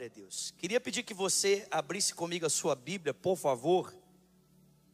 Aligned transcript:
Glória 0.00 0.12
a 0.14 0.18
Deus. 0.18 0.54
Queria 0.56 0.80
pedir 0.80 1.02
que 1.02 1.12
você 1.12 1.68
abrisse 1.70 2.14
comigo 2.14 2.46
a 2.46 2.48
sua 2.48 2.74
Bíblia, 2.74 3.12
por 3.12 3.36
favor, 3.36 3.94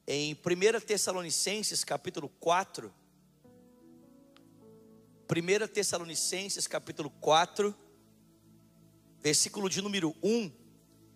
em 0.05 0.35
1 0.35 0.81
Tessalonicenses, 0.85 1.85
capítulo 1.85 2.29
4. 2.41 2.93
1 5.31 5.69
Tessalonicenses, 5.69 6.67
capítulo 6.67 7.09
4, 7.21 7.73
versículo 9.21 9.71
de 9.71 9.81
número 9.81 10.13
1. 10.25 10.51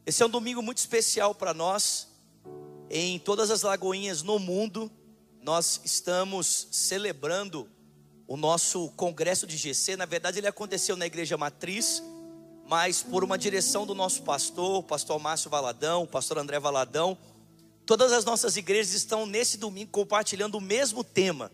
Esse 0.07 0.23
é 0.23 0.27
um 0.27 0.31
domingo 0.31 0.63
muito 0.63 0.79
especial 0.79 1.35
para 1.35 1.53
nós. 1.53 2.07
Em 2.89 3.19
todas 3.19 3.51
as 3.51 3.63
lagoinhas 3.63 4.23
no 4.23 4.39
mundo, 4.39 4.89
nós 5.43 5.81
estamos 5.85 6.69
celebrando 6.71 7.69
o 8.29 8.37
nosso 8.37 8.89
congresso 8.91 9.49
de 9.49 9.57
GC. 9.57 9.97
Na 9.97 10.07
verdade, 10.07 10.39
ele 10.39 10.47
aconteceu 10.47 10.97
na 10.97 11.07
igreja 11.07 11.37
matriz 11.37 12.01
mas 12.71 13.03
por 13.03 13.25
uma 13.25 13.37
direção 13.37 13.85
do 13.85 13.97
nosso 13.97 14.23
pastor, 14.23 14.85
pastor 14.85 15.19
Márcio 15.19 15.51
Valadão, 15.51 16.07
pastor 16.07 16.39
André 16.39 16.61
Valadão, 16.61 17.19
todas 17.85 18.13
as 18.13 18.25
nossas 18.25 18.57
igrejas 18.57 18.95
estão 18.95 19.27
nesse 19.27 19.57
domingo 19.59 19.91
compartilhando 19.91 20.57
o 20.57 20.61
mesmo 20.61 21.03
tema. 21.03 21.51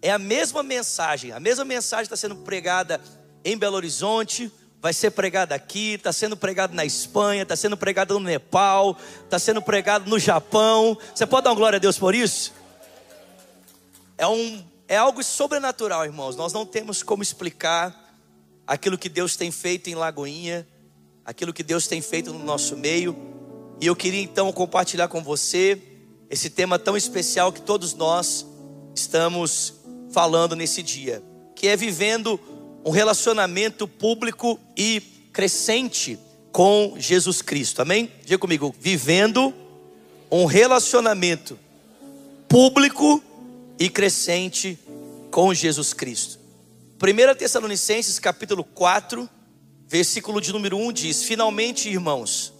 É 0.00 0.12
a 0.12 0.18
mesma 0.18 0.62
mensagem, 0.62 1.32
a 1.32 1.40
mesma 1.40 1.64
mensagem 1.64 2.04
está 2.04 2.14
sendo 2.14 2.36
pregada 2.36 3.00
em 3.44 3.58
Belo 3.58 3.74
Horizonte, 3.74 4.48
vai 4.80 4.92
ser 4.92 5.10
pregada 5.10 5.56
aqui, 5.56 5.94
está 5.94 6.12
sendo 6.12 6.36
pregada 6.36 6.72
na 6.72 6.84
Espanha, 6.84 7.42
está 7.42 7.56
sendo 7.56 7.76
pregada 7.76 8.14
no 8.14 8.20
Nepal, 8.20 8.96
está 9.24 9.40
sendo 9.40 9.60
pregado 9.60 10.08
no 10.08 10.20
Japão. 10.20 10.96
Você 11.12 11.26
pode 11.26 11.42
dar 11.42 11.50
uma 11.50 11.56
glória 11.56 11.78
a 11.78 11.80
Deus 11.80 11.98
por 11.98 12.14
isso? 12.14 12.52
É, 14.16 14.24
um, 14.24 14.64
é 14.86 14.96
algo 14.96 15.20
sobrenatural, 15.24 16.04
irmãos. 16.04 16.36
Nós 16.36 16.52
não 16.52 16.64
temos 16.64 17.02
como 17.02 17.24
explicar 17.24 17.99
aquilo 18.70 18.96
que 18.96 19.08
Deus 19.08 19.34
tem 19.34 19.50
feito 19.50 19.90
em 19.90 19.96
Lagoinha, 19.96 20.64
aquilo 21.24 21.52
que 21.52 21.64
Deus 21.64 21.88
tem 21.88 22.00
feito 22.00 22.32
no 22.32 22.38
nosso 22.38 22.76
meio. 22.76 23.16
E 23.80 23.86
eu 23.88 23.96
queria 23.96 24.22
então 24.22 24.52
compartilhar 24.52 25.08
com 25.08 25.20
você 25.24 25.76
esse 26.30 26.48
tema 26.48 26.78
tão 26.78 26.96
especial 26.96 27.52
que 27.52 27.60
todos 27.60 27.94
nós 27.94 28.46
estamos 28.94 29.74
falando 30.12 30.54
nesse 30.54 30.84
dia, 30.84 31.20
que 31.56 31.66
é 31.66 31.76
vivendo 31.76 32.38
um 32.84 32.90
relacionamento 32.90 33.88
público 33.88 34.56
e 34.76 35.00
crescente 35.32 36.16
com 36.52 36.94
Jesus 36.96 37.42
Cristo. 37.42 37.82
Amém? 37.82 38.08
Diga 38.24 38.38
comigo, 38.38 38.72
vivendo 38.78 39.52
um 40.30 40.44
relacionamento 40.44 41.58
público 42.48 43.20
e 43.80 43.88
crescente 43.88 44.78
com 45.28 45.52
Jesus 45.52 45.92
Cristo. 45.92 46.39
1 47.02 47.34
Tessalonicenses 47.34 48.18
capítulo 48.18 48.62
4, 48.62 49.26
versículo 49.86 50.38
de 50.38 50.52
número 50.52 50.76
1 50.76 50.92
diz: 50.92 51.22
Finalmente, 51.22 51.88
irmãos, 51.88 52.52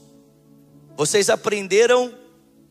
vocês 0.97 1.29
aprenderam 1.29 2.15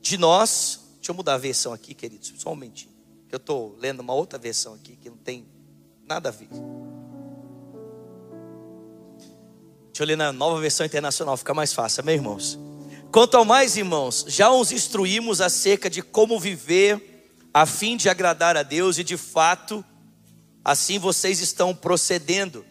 de 0.02 0.18
nós. 0.18 0.80
Deixa 0.96 1.12
eu 1.12 1.16
mudar 1.16 1.36
a 1.36 1.38
versão 1.38 1.72
aqui, 1.72 1.94
queridos, 1.94 2.34
só 2.38 2.50
um 2.50 2.56
momentinho. 2.56 2.92
Eu 3.32 3.38
estou 3.38 3.76
lendo 3.78 4.00
uma 4.00 4.16
outra 4.16 4.40
versão 4.40 4.74
aqui 4.74 4.96
que 4.96 5.12
não 5.12 5.18
tem 5.18 5.46
nada 6.08 6.30
a 6.30 6.32
ver. 6.32 6.50
Deixa 9.90 10.02
eu 10.02 10.08
ler 10.08 10.18
na 10.18 10.34
nova 10.34 10.60
versão 10.60 10.84
internacional, 10.84 11.38
fica 11.38 11.54
mais 11.54 11.72
fácil, 11.72 12.02
amém, 12.02 12.16
irmãos? 12.16 12.58
Quanto 13.12 13.38
ao 13.38 13.46
mais, 13.46 13.78
irmãos, 13.78 14.26
já 14.28 14.52
os 14.52 14.72
instruímos 14.72 15.40
acerca 15.40 15.88
de 15.88 16.02
como 16.02 16.40
viver 16.40 17.38
a 17.54 17.68
fim 17.68 17.96
de 17.96 18.10
agradar 18.10 18.58
a 18.58 18.64
Deus 18.64 18.98
e 18.98 19.04
de 19.04 19.18
fato 19.18 19.86
assim 20.64 21.00
vocês 21.00 21.40
estão 21.40 21.74
procedendo. 21.74 22.66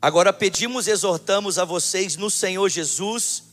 Agora 0.00 0.32
pedimos 0.32 0.86
e 0.86 0.90
exortamos 0.90 1.58
a 1.58 1.64
vocês 1.64 2.16
no 2.16 2.30
Senhor 2.30 2.68
Jesus 2.68 3.44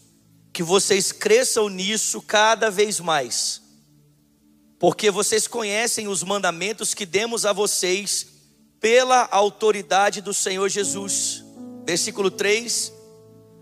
que 0.54 0.62
vocês 0.62 1.12
cresçam 1.12 1.70
nisso 1.70 2.22
cada 2.22 2.70
vez 2.70 3.00
mais, 3.00 3.62
porque 4.78 5.09
vocês 5.09 5.48
conhecem 5.48 6.09
os 6.09 6.24
mandamentos 6.24 6.94
que 6.94 7.06
demos 7.06 7.46
a 7.46 7.53
vocês 7.53 8.28
pela 8.81 9.30
autoridade 9.31 10.20
do 10.20 10.34
Senhor 10.34 10.68
Jesus. 10.68 11.46
Versículo 11.86 12.30
3: 12.30 12.91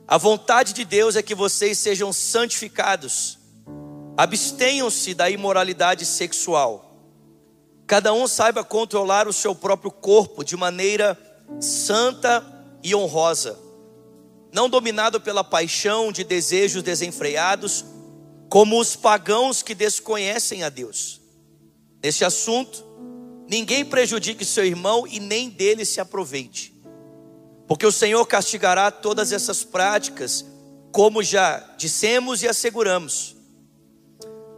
A 0.08 0.18
vontade 0.18 0.74
de 0.74 0.84
Deus 0.84 1.16
é 1.16 1.22
que 1.22 1.36
vocês 1.36 1.78
sejam 1.78 2.12
santificados, 2.12 3.38
abstenham-se 4.18 5.14
da 5.14 5.30
imoralidade 5.30 6.08
sexual 6.08 6.89
Cada 7.90 8.14
um 8.14 8.28
saiba 8.28 8.64
controlar 8.64 9.28
o 9.28 9.34
seu 9.34 9.56
próprio 9.56 9.90
corpo 9.90 10.44
de 10.44 10.56
maneira 10.56 11.18
santa 11.60 12.46
e 12.84 12.94
honrosa, 12.94 13.58
não 14.54 14.70
dominado 14.70 15.20
pela 15.20 15.44
paixão 15.44 16.12
de 16.12 16.24
desejos 16.24 16.84
desenfreados, 16.84 17.84
como 18.48 18.80
os 18.80 18.96
pagãos 18.96 19.64
que 19.64 19.74
desconhecem 19.74 20.62
a 20.62 20.70
Deus. 20.70 21.20
Neste 22.04 22.24
assunto, 22.24 22.86
ninguém 23.48 23.84
prejudique 23.84 24.46
seu 24.46 24.64
irmão 24.64 25.08
e 25.08 25.20
nem 25.20 25.50
dele 25.50 25.84
se 25.84 26.00
aproveite, 26.00 26.72
porque 27.68 27.88
o 27.88 27.92
Senhor 27.92 28.24
castigará 28.28 28.92
todas 28.92 29.32
essas 29.32 29.64
práticas, 29.64 30.46
como 30.92 31.24
já 31.24 31.58
dissemos 31.76 32.44
e 32.44 32.48
asseguramos. 32.48 33.36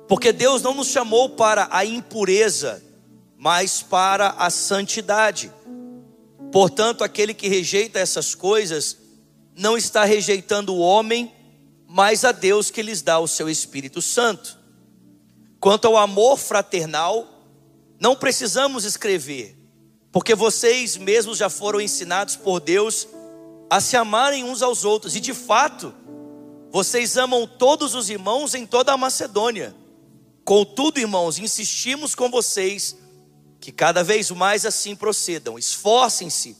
Porque 0.09 0.33
Deus 0.33 0.61
não 0.61 0.73
nos 0.73 0.89
chamou 0.89 1.29
para 1.29 1.69
a 1.71 1.85
impureza, 1.85 2.90
mas 3.43 3.81
para 3.81 4.35
a 4.37 4.51
santidade. 4.51 5.51
Portanto, 6.51 7.03
aquele 7.03 7.33
que 7.33 7.47
rejeita 7.47 7.97
essas 7.97 8.35
coisas 8.35 8.99
não 9.55 9.75
está 9.75 10.03
rejeitando 10.05 10.75
o 10.75 10.77
homem, 10.79 11.33
mas 11.87 12.23
a 12.23 12.31
Deus 12.31 12.69
que 12.69 12.83
lhes 12.83 13.01
dá 13.01 13.17
o 13.17 13.27
seu 13.27 13.49
Espírito 13.49 13.99
Santo. 13.99 14.59
Quanto 15.59 15.87
ao 15.87 15.97
amor 15.97 16.37
fraternal, 16.37 17.27
não 17.99 18.15
precisamos 18.15 18.85
escrever, 18.85 19.57
porque 20.11 20.35
vocês 20.35 20.95
mesmos 20.95 21.39
já 21.39 21.49
foram 21.49 21.81
ensinados 21.81 22.35
por 22.35 22.59
Deus 22.59 23.07
a 23.71 23.81
se 23.81 23.97
amarem 23.97 24.43
uns 24.43 24.61
aos 24.61 24.85
outros, 24.85 25.15
e 25.15 25.19
de 25.19 25.33
fato, 25.33 25.91
vocês 26.69 27.17
amam 27.17 27.47
todos 27.47 27.95
os 27.95 28.07
irmãos 28.07 28.53
em 28.53 28.67
toda 28.67 28.93
a 28.93 28.97
Macedônia. 28.97 29.75
Contudo, 30.45 30.99
irmãos, 30.99 31.39
insistimos 31.39 32.13
com 32.13 32.29
vocês 32.29 33.01
que 33.61 33.71
cada 33.71 34.03
vez 34.03 34.31
mais 34.31 34.65
assim 34.65 34.95
procedam. 34.95 35.57
Esforcem-se 35.57 36.57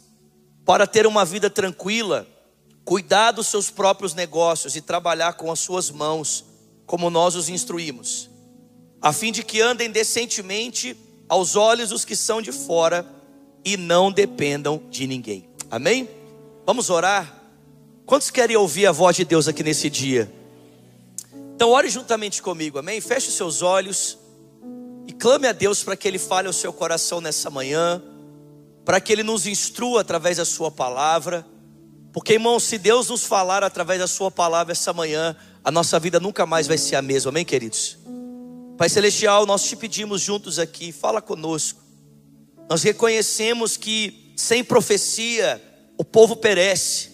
para 0.63 0.85
ter 0.85 1.07
uma 1.07 1.25
vida 1.25 1.49
tranquila, 1.49 2.27
cuidar 2.85 3.31
dos 3.31 3.47
seus 3.47 3.71
próprios 3.71 4.13
negócios 4.13 4.75
e 4.75 4.81
trabalhar 4.81 5.33
com 5.33 5.51
as 5.51 5.59
suas 5.59 5.89
mãos, 5.89 6.45
como 6.85 7.09
nós 7.09 7.35
os 7.35 7.49
instruímos, 7.49 8.29
a 9.01 9.11
fim 9.11 9.31
de 9.31 9.43
que 9.43 9.59
andem 9.59 9.89
decentemente 9.89 10.95
aos 11.27 11.55
olhos 11.55 11.89
dos 11.89 12.05
que 12.05 12.15
são 12.15 12.41
de 12.41 12.51
fora 12.51 13.05
e 13.65 13.75
não 13.75 14.11
dependam 14.11 14.83
de 14.89 15.07
ninguém. 15.07 15.49
Amém? 15.71 16.07
Vamos 16.65 16.89
orar? 16.91 17.41
Quantos 18.05 18.29
querem 18.29 18.57
ouvir 18.57 18.85
a 18.85 18.91
voz 18.91 19.15
de 19.15 19.25
Deus 19.25 19.47
aqui 19.47 19.63
nesse 19.63 19.89
dia? 19.89 20.31
Então, 21.55 21.69
ore 21.69 21.89
juntamente 21.89 22.41
comigo, 22.41 22.77
amém? 22.77 22.99
Feche 23.01 23.29
os 23.29 23.35
seus 23.35 23.61
olhos. 23.61 24.17
Clame 25.21 25.47
a 25.47 25.51
Deus 25.51 25.83
para 25.83 25.95
que 25.95 26.07
Ele 26.07 26.17
fale 26.17 26.47
ao 26.47 26.53
seu 26.53 26.73
coração 26.73 27.21
nessa 27.21 27.47
manhã, 27.51 28.01
para 28.83 28.99
que 28.99 29.13
Ele 29.13 29.21
nos 29.21 29.45
instrua 29.45 30.01
através 30.01 30.37
da 30.37 30.45
Sua 30.45 30.71
palavra. 30.71 31.45
Porque, 32.11 32.33
irmão, 32.33 32.59
se 32.59 32.79
Deus 32.79 33.07
nos 33.07 33.23
falar 33.23 33.63
através 33.63 33.99
da 33.99 34.07
Sua 34.07 34.31
palavra 34.31 34.71
essa 34.71 34.91
manhã, 34.91 35.35
a 35.63 35.69
nossa 35.69 35.99
vida 35.99 36.19
nunca 36.19 36.47
mais 36.47 36.65
vai 36.65 36.75
ser 36.75 36.95
a 36.95 37.03
mesma, 37.03 37.29
amém, 37.29 37.45
queridos? 37.45 37.99
Pai 38.79 38.89
Celestial, 38.89 39.45
nós 39.45 39.61
te 39.61 39.75
pedimos 39.75 40.21
juntos 40.21 40.57
aqui, 40.57 40.91
fala 40.91 41.21
conosco. 41.21 41.79
Nós 42.67 42.81
reconhecemos 42.81 43.77
que 43.77 44.33
sem 44.35 44.63
profecia 44.63 45.61
o 45.99 46.03
povo 46.03 46.35
perece. 46.35 47.11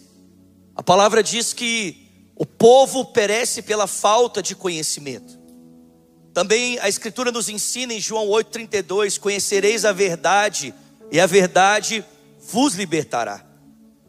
A 0.74 0.82
palavra 0.82 1.22
diz 1.22 1.52
que 1.52 2.30
o 2.38 2.46
povo 2.46 3.04
perece 3.04 3.62
pela 3.62 3.86
falta 3.86 4.42
de 4.42 4.56
conhecimento. 4.56 5.37
Também 6.38 6.78
a 6.78 6.88
Escritura 6.88 7.32
nos 7.32 7.50
ensina 7.50 7.96
em 7.96 8.00
João 8.00 8.28
8,32: 8.28 9.18
Conhecereis 9.18 9.84
a 9.86 9.92
verdade, 9.92 10.72
e 11.12 11.20
a 11.20 11.26
verdade 11.26 12.06
vos 12.52 12.76
libertará. 12.76 13.44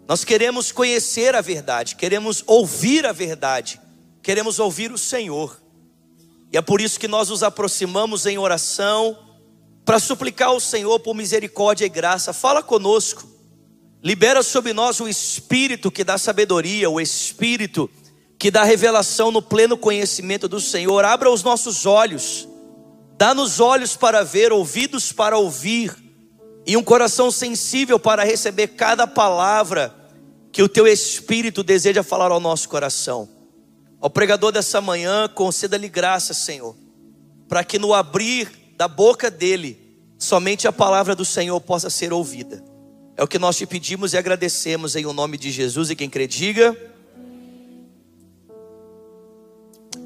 Nós 0.06 0.24
queremos 0.24 0.70
conhecer 0.70 1.34
a 1.34 1.40
verdade, 1.40 1.96
queremos 1.96 2.44
ouvir 2.46 3.06
a 3.06 3.12
verdade, 3.12 3.80
queremos 4.22 4.58
ouvir 4.58 4.92
o 4.92 4.98
Senhor. 4.98 5.58
E 6.52 6.58
é 6.58 6.60
por 6.60 6.82
isso 6.82 7.00
que 7.00 7.08
nós 7.08 7.30
nos 7.30 7.42
aproximamos 7.42 8.26
em 8.26 8.36
oração, 8.36 9.18
para 9.82 9.98
suplicar 9.98 10.48
ao 10.48 10.60
Senhor 10.60 11.00
por 11.00 11.14
misericórdia 11.14 11.86
e 11.86 11.88
graça. 11.88 12.34
Fala 12.34 12.62
conosco, 12.62 13.26
libera 14.04 14.42
sobre 14.42 14.74
nós 14.74 15.00
o 15.00 15.08
Espírito 15.08 15.90
que 15.90 16.04
dá 16.04 16.18
sabedoria, 16.18 16.90
o 16.90 17.00
Espírito 17.00 17.88
que 18.38 18.50
dá 18.50 18.62
revelação 18.62 19.30
no 19.30 19.42
pleno 19.42 19.76
conhecimento 19.76 20.46
do 20.46 20.60
Senhor. 20.60 21.04
Abra 21.04 21.30
os 21.30 21.42
nossos 21.42 21.84
olhos, 21.84 22.48
dá-nos 23.16 23.58
olhos 23.58 23.96
para 23.96 24.22
ver, 24.22 24.52
ouvidos 24.52 25.12
para 25.12 25.36
ouvir, 25.36 25.96
e 26.64 26.76
um 26.76 26.84
coração 26.84 27.30
sensível 27.30 27.98
para 27.98 28.22
receber 28.22 28.68
cada 28.68 29.06
palavra 29.06 29.94
que 30.52 30.62
o 30.62 30.68
teu 30.68 30.86
espírito 30.86 31.62
deseja 31.62 32.02
falar 32.02 32.30
ao 32.30 32.38
nosso 32.38 32.68
coração. 32.68 33.28
Ao 34.00 34.08
pregador 34.08 34.52
dessa 34.52 34.80
manhã, 34.80 35.28
conceda-lhe 35.28 35.88
graça, 35.88 36.32
Senhor, 36.32 36.76
para 37.48 37.64
que 37.64 37.78
no 37.78 37.92
abrir 37.92 38.48
da 38.76 38.86
boca 38.86 39.30
dele, 39.30 39.98
somente 40.18 40.68
a 40.68 40.72
palavra 40.72 41.16
do 41.16 41.24
Senhor 41.24 41.60
possa 41.60 41.90
ser 41.90 42.12
ouvida. 42.12 42.62
É 43.16 43.24
o 43.24 43.26
que 43.26 43.38
nós 43.38 43.56
te 43.56 43.66
pedimos 43.66 44.12
e 44.12 44.16
agradecemos 44.16 44.94
em 44.94 45.04
o 45.04 45.12
nome 45.12 45.36
de 45.36 45.50
Jesus 45.50 45.90
e 45.90 45.96
quem 45.96 46.08
crê 46.08 46.28
diga. 46.28 46.76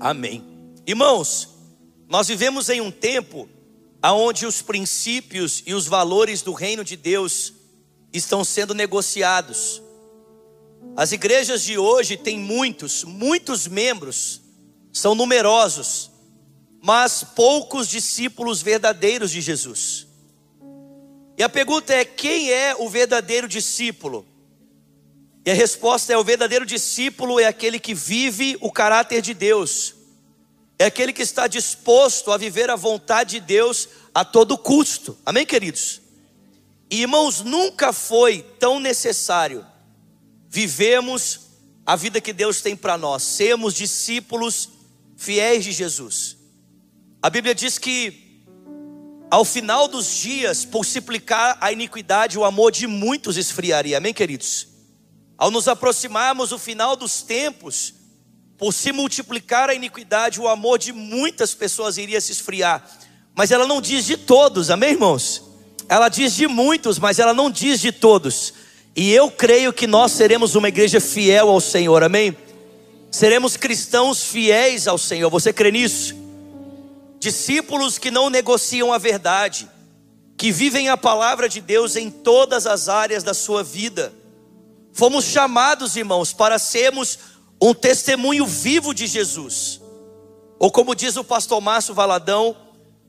Amém. 0.02 0.42
Irmãos, 0.84 1.48
nós 2.08 2.26
vivemos 2.26 2.68
em 2.68 2.80
um 2.80 2.90
tempo 2.90 3.48
onde 4.04 4.44
os 4.46 4.60
princípios 4.60 5.62
e 5.64 5.74
os 5.74 5.86
valores 5.86 6.42
do 6.42 6.52
reino 6.52 6.82
de 6.82 6.96
Deus 6.96 7.52
estão 8.12 8.42
sendo 8.42 8.74
negociados. 8.74 9.80
As 10.96 11.12
igrejas 11.12 11.62
de 11.62 11.78
hoje 11.78 12.16
têm 12.16 12.36
muitos, 12.36 13.04
muitos 13.04 13.68
membros, 13.68 14.40
são 14.92 15.14
numerosos, 15.14 16.10
mas 16.82 17.22
poucos 17.22 17.86
discípulos 17.86 18.60
verdadeiros 18.60 19.30
de 19.30 19.40
Jesus. 19.40 20.08
E 21.38 21.44
a 21.44 21.48
pergunta 21.48 21.94
é: 21.94 22.04
quem 22.04 22.50
é 22.50 22.74
o 22.74 22.88
verdadeiro 22.88 23.46
discípulo? 23.46 24.26
E 25.44 25.50
a 25.50 25.54
resposta 25.54 26.12
é: 26.12 26.18
o 26.18 26.24
verdadeiro 26.24 26.64
discípulo 26.64 27.40
é 27.40 27.46
aquele 27.46 27.78
que 27.78 27.94
vive 27.94 28.56
o 28.60 28.70
caráter 28.70 29.20
de 29.20 29.34
Deus, 29.34 29.94
é 30.78 30.86
aquele 30.86 31.12
que 31.12 31.22
está 31.22 31.46
disposto 31.46 32.30
a 32.30 32.36
viver 32.36 32.70
a 32.70 32.76
vontade 32.76 33.38
de 33.38 33.46
Deus 33.46 33.88
a 34.14 34.24
todo 34.24 34.58
custo. 34.58 35.18
Amém, 35.24 35.46
queridos? 35.46 36.00
E, 36.90 37.02
irmãos, 37.02 37.40
nunca 37.40 37.92
foi 37.92 38.42
tão 38.58 38.78
necessário 38.78 39.66
vivemos 40.52 41.40
a 41.86 41.96
vida 41.96 42.20
que 42.20 42.30
Deus 42.30 42.60
tem 42.60 42.76
para 42.76 42.98
nós, 42.98 43.22
sermos 43.22 43.72
discípulos 43.72 44.68
fiéis 45.16 45.64
de 45.64 45.72
Jesus. 45.72 46.36
A 47.22 47.30
Bíblia 47.30 47.54
diz 47.54 47.78
que 47.78 48.44
ao 49.30 49.46
final 49.46 49.88
dos 49.88 50.14
dias, 50.14 50.66
por 50.66 50.84
multiplicar 50.84 51.56
a 51.58 51.72
iniquidade, 51.72 52.38
o 52.38 52.44
amor 52.44 52.70
de 52.70 52.86
muitos 52.86 53.38
esfriaria. 53.38 53.96
Amém, 53.96 54.12
queridos? 54.12 54.68
Ao 55.36 55.50
nos 55.50 55.68
aproximarmos 55.68 56.50
do 56.50 56.58
final 56.58 56.94
dos 56.94 57.22
tempos, 57.22 57.94
por 58.56 58.72
se 58.72 58.92
multiplicar 58.92 59.68
a 59.68 59.74
iniquidade, 59.74 60.40
o 60.40 60.46
amor 60.46 60.78
de 60.78 60.92
muitas 60.92 61.54
pessoas 61.54 61.98
iria 61.98 62.20
se 62.20 62.32
esfriar. 62.32 62.88
Mas 63.34 63.50
ela 63.50 63.66
não 63.66 63.80
diz 63.80 64.04
de 64.04 64.16
todos, 64.16 64.70
amém, 64.70 64.90
irmãos? 64.90 65.42
Ela 65.88 66.08
diz 66.08 66.34
de 66.34 66.46
muitos, 66.46 66.98
mas 66.98 67.18
ela 67.18 67.34
não 67.34 67.50
diz 67.50 67.80
de 67.80 67.90
todos. 67.90 68.54
E 68.94 69.10
eu 69.10 69.30
creio 69.30 69.72
que 69.72 69.86
nós 69.86 70.12
seremos 70.12 70.54
uma 70.54 70.68
igreja 70.68 71.00
fiel 71.00 71.48
ao 71.48 71.60
Senhor, 71.60 72.02
amém? 72.02 72.36
Seremos 73.10 73.56
cristãos 73.56 74.22
fiéis 74.22 74.86
ao 74.86 74.96
Senhor, 74.96 75.28
você 75.28 75.52
crê 75.52 75.70
nisso? 75.70 76.14
Discípulos 77.18 77.98
que 77.98 78.10
não 78.10 78.30
negociam 78.30 78.92
a 78.92 78.98
verdade, 78.98 79.68
que 80.36 80.50
vivem 80.50 80.88
a 80.88 80.96
palavra 80.96 81.48
de 81.48 81.60
Deus 81.60 81.96
em 81.96 82.10
todas 82.10 82.66
as 82.66 82.88
áreas 82.88 83.22
da 83.22 83.34
sua 83.34 83.62
vida. 83.62 84.12
Fomos 84.92 85.24
chamados, 85.24 85.96
irmãos, 85.96 86.32
para 86.32 86.58
sermos 86.58 87.18
um 87.60 87.72
testemunho 87.72 88.46
vivo 88.46 88.92
de 88.92 89.06
Jesus. 89.06 89.80
Ou 90.58 90.70
como 90.70 90.94
diz 90.94 91.16
o 91.16 91.24
pastor 91.24 91.60
Márcio 91.60 91.94
Valadão, 91.94 92.56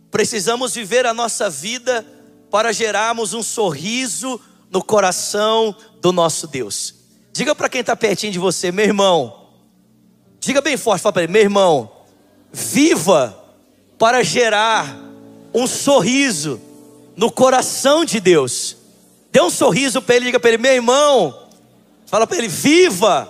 precisamos 0.10 0.74
viver 0.74 1.06
a 1.06 1.14
nossa 1.14 1.50
vida 1.50 2.06
para 2.50 2.72
gerarmos 2.72 3.34
um 3.34 3.44
sorriso 3.44 4.40
no 4.70 4.84
coração 4.84 5.76
do 6.02 6.12
nosso 6.12 6.48
Deus. 6.48 6.96
Diga 7.32 7.56
para 7.56 7.68
quem 7.68 7.82
está 7.82 7.96
pertinho 7.96 8.32
de 8.32 8.40
você, 8.40 8.72
meu 8.72 8.86
irmão. 8.86 9.50
Diga 10.40 10.62
bem 10.62 10.78
forte, 10.78 11.02
fala 11.02 11.14
para 11.14 11.24
ele, 11.24 11.32
meu 11.32 11.42
irmão. 11.42 11.92
Viva 12.52 13.38
para 13.98 14.24
gerar 14.24 14.96
um 15.54 15.66
sorriso 15.66 16.62
no 17.16 17.32
coração 17.32 18.06
de 18.06 18.20
Deus. 18.20 18.78
Dê 19.32 19.42
um 19.42 19.50
sorriso 19.50 20.02
para 20.02 20.16
ele, 20.16 20.26
diga 20.26 20.40
para 20.40 20.50
ele, 20.50 20.58
meu 20.60 20.74
irmão. 20.74 21.43
Fala 22.14 22.28
para 22.28 22.38
ele, 22.38 22.48
viva 22.48 23.28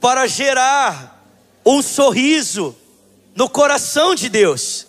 para 0.00 0.26
gerar 0.26 1.24
um 1.64 1.80
sorriso 1.80 2.74
no 3.36 3.48
coração 3.48 4.16
de 4.16 4.28
Deus. 4.28 4.84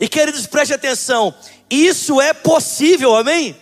E 0.00 0.08
queridos, 0.08 0.48
preste 0.48 0.74
atenção, 0.74 1.32
isso 1.70 2.20
é 2.20 2.32
possível, 2.32 3.14
amém? 3.14 3.56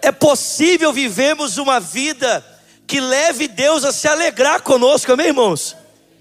É 0.00 0.10
possível 0.10 0.90
vivermos 0.90 1.58
uma 1.58 1.78
vida 1.78 2.42
que 2.86 2.98
leve 2.98 3.46
Deus 3.46 3.84
a 3.84 3.92
se 3.92 4.08
alegrar 4.08 4.62
conosco, 4.62 5.12
amém, 5.12 5.26
irmãos? 5.26 5.76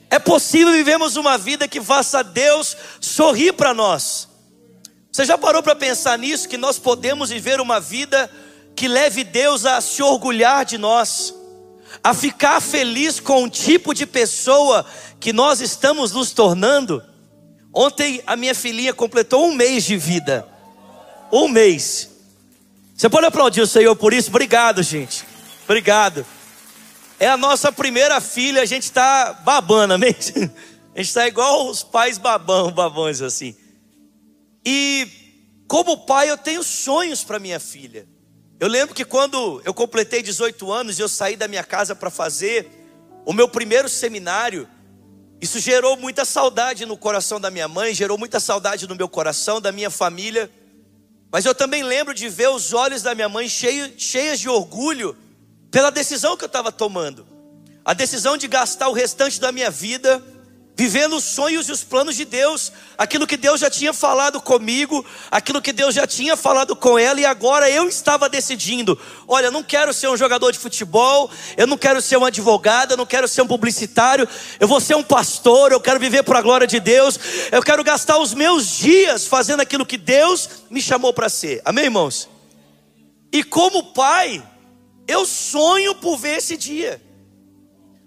É 0.09 0.19
possível 0.19 0.73
vivermos 0.73 1.15
uma 1.15 1.37
vida 1.37 1.69
que 1.69 1.79
faça 1.79 2.21
Deus 2.21 2.75
sorrir 2.99 3.53
para 3.53 3.73
nós. 3.73 4.27
Você 5.09 5.23
já 5.23 5.37
parou 5.37 5.63
para 5.63 5.73
pensar 5.73 6.19
nisso? 6.19 6.49
Que 6.49 6.57
nós 6.57 6.77
podemos 6.77 7.29
viver 7.29 7.61
uma 7.61 7.79
vida 7.79 8.29
que 8.75 8.89
leve 8.89 9.23
Deus 9.23 9.65
a 9.65 9.79
se 9.79 10.03
orgulhar 10.03 10.65
de 10.65 10.77
nós, 10.77 11.33
a 12.05 12.13
ficar 12.13 12.61
feliz 12.61 13.19
com 13.19 13.45
o 13.45 13.49
tipo 13.49 13.91
de 13.91 14.05
pessoa 14.05 14.85
que 15.19 15.33
nós 15.33 15.59
estamos 15.59 16.11
nos 16.11 16.31
tornando. 16.31 17.03
Ontem 17.73 18.21
a 18.27 18.35
minha 18.35 18.53
filhinha 18.53 18.93
completou 18.93 19.47
um 19.47 19.55
mês 19.55 19.83
de 19.85 19.97
vida. 19.97 20.47
Um 21.31 21.47
mês. 21.47 22.11
Você 22.95 23.09
pode 23.09 23.25
aplaudir 23.25 23.61
o 23.61 23.65
Senhor 23.65 23.95
por 23.95 24.13
isso? 24.13 24.29
Obrigado, 24.29 24.83
gente. 24.83 25.25
Obrigado. 25.63 26.23
É 27.19 27.27
a 27.27 27.35
nossa 27.35 27.71
primeira 27.71 28.21
filha, 28.21 28.61
a 28.61 28.65
gente 28.65 28.83
está 28.83 29.33
babando, 29.43 29.95
amém? 29.95 30.13
A 30.93 30.99
gente 30.99 31.09
está 31.09 31.27
igual 31.27 31.67
os 31.67 31.83
pais 31.83 32.17
babão, 32.17 32.71
babões 32.71 33.19
assim. 33.21 33.53
E 34.65 35.05
como 35.67 36.05
pai, 36.05 36.29
eu 36.29 36.37
tenho 36.37 36.63
sonhos 36.63 37.21
para 37.21 37.37
minha 37.37 37.59
filha. 37.59 38.07
Eu 38.59 38.69
lembro 38.69 38.95
que 38.95 39.03
quando 39.03 39.61
eu 39.65 39.73
completei 39.73 40.21
18 40.21 40.71
anos 40.71 40.97
e 40.97 41.01
eu 41.01 41.09
saí 41.09 41.35
da 41.35 41.47
minha 41.47 41.63
casa 41.63 41.93
para 41.93 42.09
fazer 42.09 42.69
o 43.25 43.33
meu 43.33 43.49
primeiro 43.49 43.89
seminário, 43.89 44.67
isso 45.41 45.59
gerou 45.59 45.97
muita 45.97 46.23
saudade 46.23 46.85
no 46.85 46.95
coração 46.95 47.39
da 47.39 47.51
minha 47.51 47.67
mãe, 47.67 47.93
gerou 47.93 48.17
muita 48.17 48.39
saudade 48.39 48.87
no 48.87 48.95
meu 48.95 49.09
coração, 49.09 49.59
da 49.59 49.71
minha 49.71 49.89
família. 49.89 50.49
Mas 51.29 51.43
eu 51.43 51.53
também 51.53 51.83
lembro 51.83 52.13
de 52.13 52.29
ver 52.29 52.47
os 52.49 52.71
olhos 52.71 53.01
da 53.01 53.13
minha 53.13 53.27
mãe 53.27 53.49
cheios, 53.49 53.91
cheios 53.97 54.39
de 54.39 54.47
orgulho 54.47 55.17
pela 55.69 55.89
decisão 55.89 56.37
que 56.37 56.45
eu 56.45 56.47
estava 56.47 56.71
tomando. 56.71 57.27
A 57.83 57.93
decisão 57.93 58.37
de 58.37 58.47
gastar 58.47 58.87
o 58.87 58.93
restante 58.93 59.39
da 59.39 59.51
minha 59.51 59.69
vida 59.69 60.23
vivendo 60.75 61.15
os 61.15 61.23
sonhos 61.23 61.69
e 61.69 61.71
os 61.71 61.83
planos 61.83 62.15
de 62.15 62.25
Deus, 62.25 62.71
aquilo 62.97 63.25
que 63.25 63.37
Deus 63.37 63.61
já 63.61 63.69
tinha 63.69 63.93
falado 63.93 64.41
comigo, 64.41 65.05
aquilo 65.31 65.61
que 65.61 65.71
Deus 65.71 65.95
já 65.95 66.05
tinha 66.05 66.35
falado 66.35 66.75
com 66.75 66.99
ela, 66.99 67.19
e 67.19 67.25
agora 67.25 67.69
eu 67.69 67.87
estava 67.87 68.27
decidindo: 68.27 68.99
olha, 69.27 69.47
eu 69.47 69.51
não 69.51 69.63
quero 69.63 69.93
ser 69.93 70.09
um 70.09 70.17
jogador 70.17 70.51
de 70.51 70.59
futebol, 70.59 71.31
eu 71.55 71.65
não 71.65 71.77
quero 71.77 72.01
ser 72.01 72.17
um 72.17 72.25
advogado, 72.25 72.91
eu 72.91 72.97
não 72.97 73.05
quero 73.05 73.27
ser 73.27 73.41
um 73.41 73.47
publicitário, 73.47 74.27
eu 74.59 74.67
vou 74.67 74.81
ser 74.81 74.95
um 74.95 75.03
pastor, 75.03 75.71
eu 75.71 75.79
quero 75.79 75.99
viver 75.99 76.23
para 76.23 76.39
a 76.39 76.41
glória 76.41 76.67
de 76.67 76.79
Deus, 76.79 77.17
eu 77.51 77.63
quero 77.63 77.83
gastar 77.83 78.17
os 78.17 78.33
meus 78.33 78.67
dias 78.67 79.25
fazendo 79.25 79.61
aquilo 79.61 79.85
que 79.85 79.97
Deus 79.97 80.49
me 80.69 80.81
chamou 80.81 81.13
para 81.13 81.29
ser, 81.29 81.61
amém, 81.63 81.85
irmãos? 81.85 82.27
E 83.31 83.43
como 83.43 83.93
pai, 83.93 84.43
eu 85.07 85.25
sonho 85.25 85.95
por 85.95 86.17
ver 86.17 86.37
esse 86.37 86.57
dia, 86.57 87.01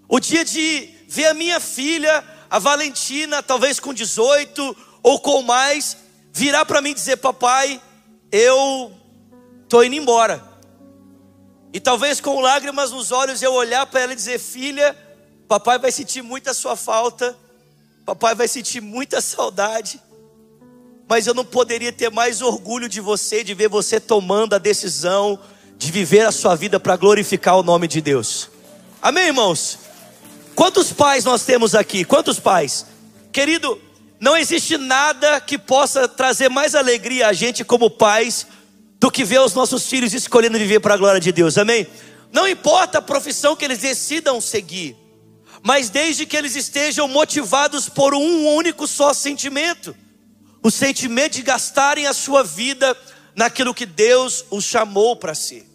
o 0.07 0.19
dia 0.19 0.45
de 0.45 0.89
ver 1.07 1.27
a 1.27 1.33
minha 1.33 1.59
filha 1.59 2.23
a 2.49 2.59
Valentina, 2.59 3.43
talvez 3.43 3.79
com 3.79 3.93
18 3.93 4.75
ou 5.03 5.19
com 5.19 5.41
mais, 5.41 5.97
virá 6.31 6.65
para 6.65 6.81
mim 6.81 6.93
dizer: 6.93 7.17
Papai, 7.17 7.81
eu 8.31 8.91
estou 9.63 9.83
indo 9.83 9.95
embora. 9.95 10.43
E 11.71 11.79
talvez 11.79 12.19
com 12.19 12.39
lágrimas 12.39 12.91
nos 12.91 13.11
olhos 13.11 13.41
eu 13.41 13.53
olhar 13.53 13.85
para 13.85 14.01
ela 14.01 14.13
e 14.13 14.15
dizer: 14.15 14.39
Filha, 14.39 14.95
papai 15.47 15.77
vai 15.77 15.91
sentir 15.91 16.21
muita 16.21 16.53
sua 16.53 16.75
falta, 16.75 17.37
papai 18.05 18.33
vai 18.33 18.47
sentir 18.47 18.81
muita 18.81 19.21
saudade, 19.21 20.01
mas 21.07 21.27
eu 21.27 21.33
não 21.33 21.45
poderia 21.45 21.91
ter 21.91 22.09
mais 22.09 22.41
orgulho 22.41 22.89
de 22.89 22.99
você, 22.99 23.43
de 23.43 23.53
ver 23.53 23.69
você 23.69 23.99
tomando 23.99 24.55
a 24.55 24.57
decisão 24.57 25.39
de 25.79 25.93
viver 25.93 26.25
a 26.25 26.31
sua 26.31 26.55
vida 26.55 26.77
para 26.77 26.97
glorificar 26.97 27.57
o 27.57 27.63
nome 27.63 27.87
de 27.87 28.01
Deus. 28.01 28.49
Amém, 29.01 29.27
irmãos? 29.27 29.79
Quantos 30.59 30.91
pais 30.91 31.23
nós 31.23 31.45
temos 31.45 31.73
aqui? 31.73 32.03
Quantos 32.03 32.37
pais? 32.37 32.85
Querido, 33.31 33.81
não 34.19 34.35
existe 34.35 34.77
nada 34.77 35.39
que 35.39 35.57
possa 35.57 36.05
trazer 36.05 36.49
mais 36.49 36.75
alegria 36.75 37.29
a 37.29 37.31
gente 37.31 37.63
como 37.63 37.89
pais 37.89 38.45
do 38.99 39.09
que 39.09 39.23
ver 39.23 39.39
os 39.39 39.53
nossos 39.53 39.87
filhos 39.87 40.13
escolhendo 40.13 40.57
viver 40.57 40.81
para 40.81 40.95
a 40.95 40.97
glória 40.97 41.21
de 41.21 41.31
Deus, 41.31 41.57
amém? 41.57 41.87
Não 42.29 42.45
importa 42.45 42.97
a 42.97 43.01
profissão 43.01 43.55
que 43.55 43.63
eles 43.63 43.77
decidam 43.77 44.41
seguir, 44.41 44.97
mas 45.63 45.89
desde 45.89 46.25
que 46.25 46.35
eles 46.35 46.57
estejam 46.57 47.07
motivados 47.07 47.87
por 47.87 48.13
um 48.13 48.45
único 48.53 48.85
só 48.85 49.13
sentimento 49.13 49.95
o 50.61 50.69
sentimento 50.69 51.35
de 51.35 51.41
gastarem 51.41 52.05
a 52.05 52.11
sua 52.11 52.43
vida 52.43 52.97
naquilo 53.33 53.73
que 53.73 53.85
Deus 53.85 54.43
os 54.51 54.65
chamou 54.65 55.15
para 55.15 55.33
ser. 55.33 55.68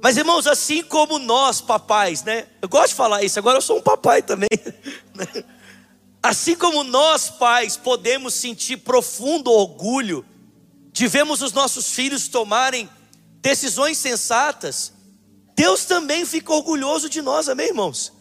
Mas 0.00 0.16
irmãos, 0.16 0.46
assim 0.46 0.82
como 0.82 1.18
nós, 1.18 1.60
papais, 1.60 2.22
né? 2.22 2.46
Eu 2.62 2.68
gosto 2.68 2.90
de 2.90 2.94
falar 2.94 3.22
isso, 3.24 3.38
agora 3.38 3.58
eu 3.58 3.62
sou 3.62 3.78
um 3.78 3.82
papai 3.82 4.22
também. 4.22 4.48
Né? 5.14 5.44
Assim 6.22 6.54
como 6.54 6.84
nós, 6.84 7.28
pais, 7.28 7.76
podemos 7.76 8.32
sentir 8.34 8.76
profundo 8.76 9.50
orgulho 9.50 10.24
de 10.92 11.08
vermos 11.08 11.42
os 11.42 11.52
nossos 11.52 11.90
filhos 11.90 12.28
tomarem 12.28 12.88
decisões 13.40 13.98
sensatas, 13.98 14.92
Deus 15.56 15.84
também 15.84 16.24
fica 16.24 16.52
orgulhoso 16.52 17.08
de 17.08 17.20
nós, 17.20 17.48
amém, 17.48 17.68
irmãos? 17.68 18.12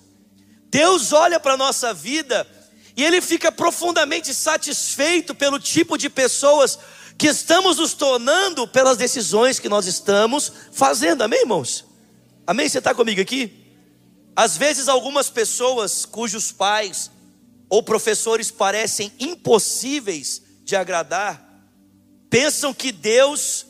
Deus 0.72 1.14
olha 1.14 1.40
para 1.40 1.54
a 1.54 1.58
nossa 1.58 1.94
vida 1.94 2.48
e 2.96 3.04
Ele 3.04 3.22
fica 3.22 3.52
profundamente 3.52 4.34
satisfeito 4.34 5.36
pelo 5.36 5.60
tipo 5.60 5.98
de 5.98 6.10
pessoas 6.10 6.80
que 7.18 7.28
estamos 7.28 7.78
nos 7.78 7.94
tornando 7.94 8.68
pelas 8.68 8.98
decisões 8.98 9.60
que 9.60 9.68
nós 9.68 9.88
estamos 9.88 10.52
fazendo, 10.72 11.24
amém, 11.24 11.42
irmãos? 11.42 11.86
Amém? 12.46 12.70
Você 12.70 12.78
está 12.78 12.94
comigo 12.94 13.20
aqui? 13.20 13.66
Às 14.36 14.56
vezes, 14.56 14.88
algumas 14.88 15.30
pessoas 15.30 16.06
cujos 16.06 16.52
pais 16.52 17.10
ou 17.68 17.82
professores 17.82 18.52
parecem 18.52 19.12
impossíveis 19.20 20.44
de 20.64 20.76
agradar, 20.76 21.44
pensam 22.30 22.74
que 22.74 22.92
Deus 22.92 23.66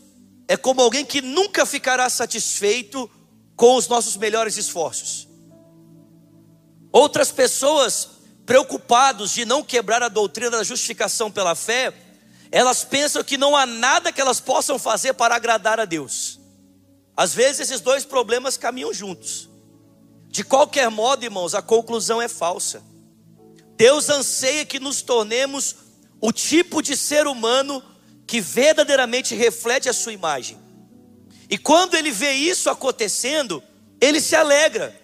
é 0.47 0.57
como 0.57 0.81
alguém 0.81 1.05
que 1.05 1.21
nunca 1.21 1.65
ficará 1.65 2.09
satisfeito 2.09 3.09
com 3.55 3.75
os 3.75 3.87
nossos 3.87 4.17
melhores 4.17 4.57
esforços. 4.57 5.27
Outras 6.91 7.31
pessoas, 7.31 8.09
preocupados 8.45 9.31
de 9.31 9.45
não 9.45 9.63
quebrar 9.63 10.03
a 10.03 10.09
doutrina 10.09 10.51
da 10.51 10.63
justificação 10.63 11.31
pela 11.31 11.55
fé, 11.55 11.93
elas 12.51 12.83
pensam 12.83 13.23
que 13.23 13.37
não 13.37 13.55
há 13.55 13.65
nada 13.65 14.11
que 14.11 14.21
elas 14.21 14.39
possam 14.39 14.79
fazer 14.79 15.13
para 15.13 15.35
agradar 15.35 15.79
a 15.79 15.85
Deus. 15.85 16.39
Às 17.15 17.33
vezes 17.33 17.61
esses 17.61 17.81
dois 17.81 18.05
problemas 18.05 18.57
caminham 18.57 18.93
juntos. 18.93 19.49
De 20.29 20.43
qualquer 20.43 20.89
modo, 20.89 21.23
irmãos, 21.23 21.55
a 21.55 21.61
conclusão 21.61 22.21
é 22.21 22.27
falsa. 22.27 22.83
Deus 23.75 24.09
anseia 24.09 24.65
que 24.65 24.79
nos 24.79 25.01
tornemos 25.01 25.75
o 26.21 26.31
tipo 26.31 26.81
de 26.81 26.95
ser 26.95 27.27
humano 27.27 27.83
que 28.25 28.41
verdadeiramente 28.41 29.35
reflete 29.35 29.89
a 29.89 29.93
sua 29.93 30.13
imagem. 30.13 30.57
E 31.49 31.57
quando 31.57 31.95
ele 31.95 32.11
vê 32.11 32.33
isso 32.33 32.69
acontecendo, 32.69 33.63
ele 34.01 34.19
se 34.19 34.35
alegra, 34.35 34.95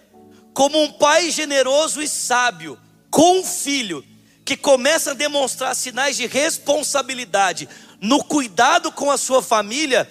como 0.52 0.80
um 0.80 0.92
pai 0.92 1.30
generoso 1.30 2.02
e 2.02 2.08
sábio, 2.08 2.78
com 3.10 3.40
um 3.40 3.44
filho 3.44 4.04
que 4.44 4.56
começa 4.56 5.12
a 5.12 5.14
demonstrar 5.14 5.74
sinais 5.74 6.16
de 6.16 6.26
responsabilidade 6.26 7.68
no 8.00 8.22
cuidado 8.22 8.92
com 8.92 9.10
a 9.10 9.16
sua 9.16 9.42
família. 9.42 10.08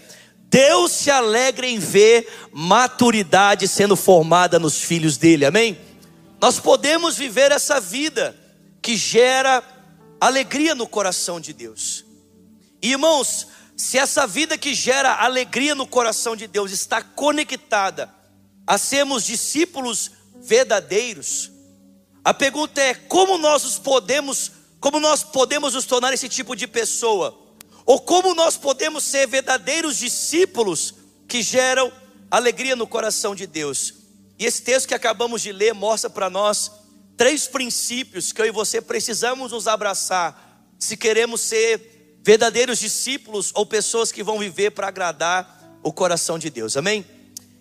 Deus 0.50 0.92
se 0.92 1.12
alegra 1.12 1.68
em 1.68 1.80
ver 1.80 2.28
maturidade 2.52 3.68
sendo 3.68 3.96
formada 3.96 4.60
nos 4.60 4.82
filhos 4.82 5.18
dele, 5.18 5.46
amém? 5.46 5.78
Nós 6.42 6.60
podemos 6.60 7.16
viver 7.16 7.52
essa 7.52 7.80
vida 7.80 8.36
que 8.82 8.98
gera 8.98 9.64
alegria 10.20 10.76
no 10.76 10.88
coração 10.88 11.40
de 11.40 11.54
Deus. 11.54 12.04
Irmãos, 12.82 13.48
se 13.78 13.98
essa 13.98 14.28
vida 14.28 14.58
que 14.58 14.74
gera 14.74 15.14
alegria 15.14 15.74
no 15.74 15.88
coração 15.88 16.36
de 16.36 16.48
Deus 16.48 16.72
está 16.72 17.02
conectada 17.02 18.14
a 18.66 18.78
sermos 18.78 19.24
discípulos 19.24 20.12
verdadeiros, 20.36 21.53
a 22.24 22.34
pergunta 22.34 22.80
é 22.82 22.94
como 22.94 23.38
nós 23.38 23.66
os 23.66 23.78
podemos, 23.78 24.52
como 24.80 25.00
nós 25.00 25.24
podemos 25.24 25.74
nos 25.74 25.86
tornar 25.86 26.14
esse 26.14 26.30
tipo 26.30 26.56
de 26.56 26.68
pessoa? 26.68 27.38
Ou 27.86 28.00
como 28.00 28.34
nós 28.34 28.56
podemos 28.56 29.04
ser 29.04 29.28
verdadeiros 29.28 29.98
discípulos 29.98 30.94
que 31.28 31.42
geram 31.42 31.92
alegria 32.32 32.76
no 32.76 32.88
coração 32.88 33.36
de 33.36 33.46
Deus? 33.46 33.94
E 34.40 34.46
esse 34.46 34.62
texto 34.62 34.88
que 34.88 34.94
acabamos 34.94 35.42
de 35.42 35.52
ler 35.52 35.74
mostra 35.74 36.10
para 36.10 36.30
nós 36.30 36.72
três 37.18 37.48
princípios 37.48 38.32
que 38.32 38.42
eu 38.42 38.46
e 38.46 38.52
você 38.52 38.82
precisamos 38.82 39.52
nos 39.52 39.68
abraçar 39.68 40.66
se 40.80 40.98
queremos 40.98 41.42
ser 41.42 42.20
verdadeiros 42.24 42.80
discípulos 42.80 43.52
ou 43.54 43.66
pessoas 43.66 44.12
que 44.12 44.24
vão 44.24 44.40
viver 44.40 44.72
para 44.72 44.88
agradar 44.88 45.78
o 45.84 45.92
coração 45.92 46.40
de 46.40 46.50
Deus. 46.50 46.78
Amém? 46.78 47.06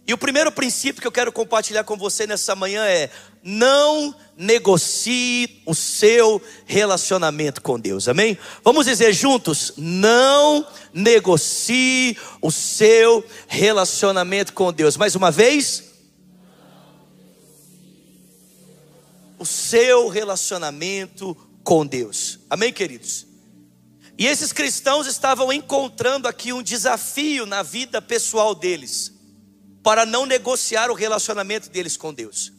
E 0.07 0.13
o 0.13 0.19
primeiro 0.19 0.51
princípio 0.51 1.01
que 1.01 1.07
eu 1.07 1.13
quero 1.13 1.33
compartilhar 1.33 1.85
com 1.85 1.97
você 1.97 2.27
nessa 2.27 2.55
manhã 2.57 2.85
é: 2.85 3.11
não 3.43 4.15
negocie 4.37 5.63
o 5.67 5.75
seu 5.75 6.41
relacionamento 6.65 7.61
com 7.61 7.79
Deus. 7.79 8.09
Amém? 8.09 8.39
Vamos 8.63 8.87
dizer 8.87 9.13
juntos: 9.13 9.73
não 9.77 10.67
negocie 10.93 12.17
o 12.41 12.51
seu 12.51 13.25
relacionamento 13.47 14.53
com 14.53 14.73
Deus. 14.73 14.97
Mais 14.97 15.15
uma 15.15 15.31
vez. 15.31 15.93
o 19.43 19.45
seu 19.45 20.07
relacionamento 20.07 21.37
com 21.65 21.85
Deus. 21.85 22.39
Amém, 22.49 22.73
queridos? 22.73 23.27
E 24.17 24.25
esses 24.25 24.53
cristãos 24.53 25.09
estavam 25.09 25.53
encontrando 25.53 26.29
aqui 26.29 26.53
um 26.53 26.63
desafio 26.63 27.45
na 27.45 27.61
vida 27.61 28.01
pessoal 28.01 28.55
deles, 28.55 29.13
para 29.83 30.07
não 30.07 30.27
negociar 30.27 30.93
o 30.93 30.95
relacionamento 30.95 31.69
deles 31.71 31.97
com 31.97 32.15
Deus. 32.15 32.53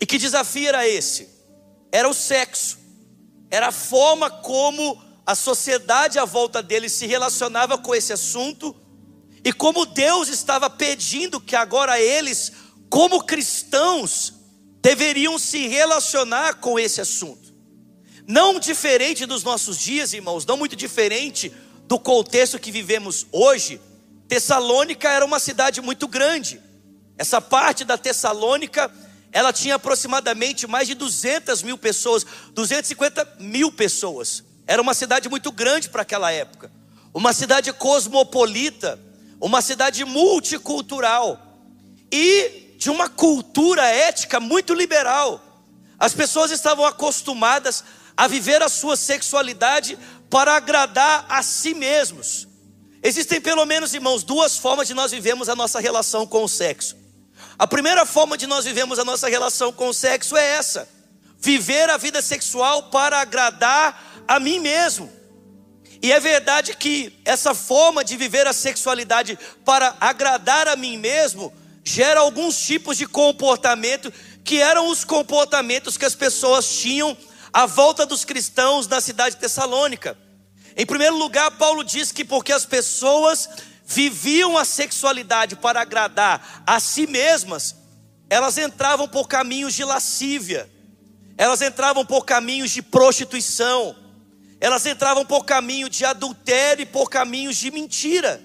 E 0.00 0.06
que 0.06 0.18
desafio 0.18 0.68
era 0.68 0.88
esse? 0.88 1.28
Era 1.92 2.08
o 2.08 2.14
sexo, 2.14 2.78
era 3.50 3.68
a 3.68 3.72
forma 3.72 4.30
como 4.30 5.02
a 5.26 5.34
sociedade 5.34 6.18
à 6.18 6.24
volta 6.24 6.62
deles 6.62 6.92
se 6.92 7.06
relacionava 7.06 7.76
com 7.76 7.94
esse 7.94 8.12
assunto, 8.12 8.74
e 9.44 9.52
como 9.52 9.86
Deus 9.86 10.28
estava 10.28 10.68
pedindo 10.68 11.40
que 11.40 11.56
agora 11.56 12.00
eles, 12.00 12.52
como 12.88 13.22
cristãos, 13.24 14.34
deveriam 14.82 15.38
se 15.38 15.66
relacionar 15.66 16.54
com 16.54 16.78
esse 16.78 17.00
assunto. 17.00 17.54
Não 18.26 18.58
diferente 18.58 19.26
dos 19.26 19.42
nossos 19.42 19.78
dias, 19.78 20.12
irmãos, 20.12 20.46
não 20.46 20.56
muito 20.56 20.76
diferente 20.76 21.52
do 21.86 21.98
contexto 21.98 22.58
que 22.58 22.70
vivemos 22.70 23.26
hoje. 23.32 23.80
Tessalônica 24.28 25.08
era 25.08 25.24
uma 25.24 25.40
cidade 25.40 25.80
muito 25.80 26.06
grande. 26.06 26.60
Essa 27.18 27.40
parte 27.40 27.84
da 27.84 27.98
Tessalônica, 27.98 28.90
ela 29.32 29.52
tinha 29.52 29.76
aproximadamente 29.76 30.66
mais 30.66 30.88
de 30.88 30.94
200 30.94 31.62
mil 31.62 31.78
pessoas, 31.78 32.26
250 32.52 33.36
mil 33.38 33.70
pessoas. 33.70 34.42
Era 34.66 34.82
uma 34.82 34.94
cidade 34.94 35.28
muito 35.28 35.52
grande 35.52 35.88
para 35.88 36.02
aquela 36.02 36.32
época. 36.32 36.70
Uma 37.14 37.32
cidade 37.32 37.72
cosmopolita, 37.72 38.98
uma 39.40 39.62
cidade 39.62 40.04
multicultural. 40.04 41.58
E 42.10 42.74
de 42.76 42.90
uma 42.90 43.08
cultura 43.08 43.84
ética 43.84 44.40
muito 44.40 44.74
liberal. 44.74 45.40
As 45.98 46.14
pessoas 46.14 46.50
estavam 46.50 46.84
acostumadas 46.84 47.84
a 48.16 48.26
viver 48.26 48.62
a 48.62 48.68
sua 48.68 48.96
sexualidade 48.96 49.98
para 50.28 50.56
agradar 50.56 51.26
a 51.28 51.42
si 51.42 51.74
mesmos. 51.74 52.48
Existem 53.02 53.40
pelo 53.40 53.64
menos, 53.64 53.94
irmãos, 53.94 54.22
duas 54.22 54.56
formas 54.56 54.88
de 54.88 54.94
nós 54.94 55.10
vivemos 55.10 55.48
a 55.48 55.56
nossa 55.56 55.78
relação 55.78 56.26
com 56.26 56.44
o 56.44 56.48
sexo. 56.48 56.99
A 57.60 57.66
primeira 57.66 58.06
forma 58.06 58.38
de 58.38 58.46
nós 58.46 58.64
vivemos 58.64 58.98
a 58.98 59.04
nossa 59.04 59.28
relação 59.28 59.70
com 59.70 59.88
o 59.88 59.92
sexo 59.92 60.34
é 60.34 60.52
essa: 60.52 60.88
viver 61.38 61.90
a 61.90 61.98
vida 61.98 62.22
sexual 62.22 62.84
para 62.84 63.20
agradar 63.20 64.24
a 64.26 64.40
mim 64.40 64.58
mesmo. 64.58 65.12
E 66.02 66.10
é 66.10 66.18
verdade 66.18 66.74
que 66.74 67.20
essa 67.22 67.54
forma 67.54 68.02
de 68.02 68.16
viver 68.16 68.46
a 68.46 68.54
sexualidade 68.54 69.38
para 69.62 69.94
agradar 70.00 70.68
a 70.68 70.74
mim 70.74 70.96
mesmo 70.96 71.52
gera 71.84 72.20
alguns 72.20 72.58
tipos 72.58 72.96
de 72.96 73.04
comportamento 73.04 74.10
que 74.42 74.56
eram 74.56 74.88
os 74.88 75.04
comportamentos 75.04 75.98
que 75.98 76.06
as 76.06 76.14
pessoas 76.14 76.66
tinham 76.66 77.14
à 77.52 77.66
volta 77.66 78.06
dos 78.06 78.24
cristãos 78.24 78.88
na 78.88 79.02
cidade 79.02 79.34
de 79.34 79.42
Tessalônica. 79.42 80.16
Em 80.74 80.86
primeiro 80.86 81.18
lugar, 81.18 81.50
Paulo 81.58 81.84
diz 81.84 82.10
que 82.10 82.24
porque 82.24 82.52
as 82.54 82.64
pessoas 82.64 83.50
viviam 83.90 84.56
a 84.56 84.64
sexualidade 84.64 85.56
para 85.56 85.80
agradar 85.80 86.62
a 86.64 86.78
si 86.78 87.08
mesmas, 87.08 87.74
elas 88.28 88.56
entravam 88.56 89.08
por 89.08 89.26
caminhos 89.26 89.74
de 89.74 89.82
lascívia, 89.82 90.70
elas 91.36 91.60
entravam 91.60 92.06
por 92.06 92.24
caminhos 92.24 92.70
de 92.70 92.82
prostituição, 92.82 93.96
elas 94.60 94.86
entravam 94.86 95.26
por 95.26 95.44
caminho 95.44 95.88
de 95.88 96.04
adultério 96.04 96.84
e 96.84 96.86
por 96.86 97.10
caminhos 97.10 97.56
de 97.56 97.72
mentira. 97.72 98.40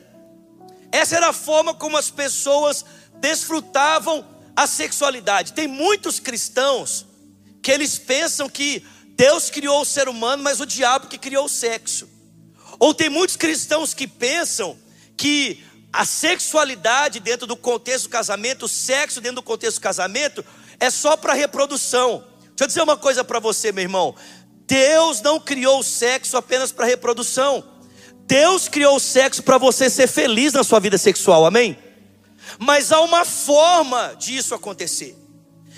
Essa 0.91 1.17
era 1.17 1.29
a 1.29 1.33
forma 1.33 1.75
como 1.75 1.95
as 1.95 2.09
pessoas 2.09 2.83
desfrutavam 3.19 4.25
a 4.55 4.65
sexualidade. 4.65 5.53
Tem 5.53 5.67
muitos 5.67 6.19
cristãos 6.19 7.05
que 7.61 7.71
eles 7.71 7.99
pensam 7.99 8.49
que 8.49 8.83
Deus 9.09 9.51
criou 9.51 9.81
o 9.81 9.85
ser 9.85 10.09
humano, 10.09 10.41
mas 10.41 10.59
o 10.59 10.65
diabo 10.65 11.07
que 11.07 11.17
criou 11.17 11.45
o 11.45 11.49
sexo. 11.49 12.09
Ou 12.79 12.93
tem 12.93 13.09
muitos 13.09 13.35
cristãos 13.35 13.93
que 13.93 14.07
pensam 14.07 14.77
que 15.17 15.63
a 15.91 16.05
sexualidade 16.05 17.19
dentro 17.19 17.47
do 17.47 17.55
contexto 17.55 18.03
do 18.03 18.09
casamento, 18.09 18.65
o 18.65 18.69
sexo 18.69 19.21
dentro 19.21 19.37
do 19.37 19.43
contexto 19.43 19.77
do 19.77 19.81
casamento, 19.81 20.43
é 20.79 20.89
só 20.89 21.15
para 21.15 21.33
reprodução. 21.33 22.25
Deixa 22.49 22.63
eu 22.63 22.67
dizer 22.67 22.81
uma 22.81 22.97
coisa 22.97 23.23
para 23.23 23.39
você, 23.39 23.71
meu 23.71 23.83
irmão. 23.83 24.15
Deus 24.67 25.21
não 25.21 25.39
criou 25.39 25.79
o 25.79 25.83
sexo 25.83 26.35
apenas 26.35 26.71
para 26.71 26.85
reprodução. 26.85 27.63
Deus 28.27 28.67
criou 28.67 28.97
o 28.97 28.99
sexo 28.99 29.43
para 29.43 29.57
você 29.57 29.89
ser 29.89 30.07
feliz 30.07 30.53
na 30.53 30.63
sua 30.63 30.79
vida 30.79 30.97
sexual, 30.97 31.45
amém? 31.45 31.77
Mas 32.59 32.91
há 32.91 32.99
uma 33.01 33.23
forma 33.23 34.15
disso 34.15 34.55
acontecer. 34.55 35.15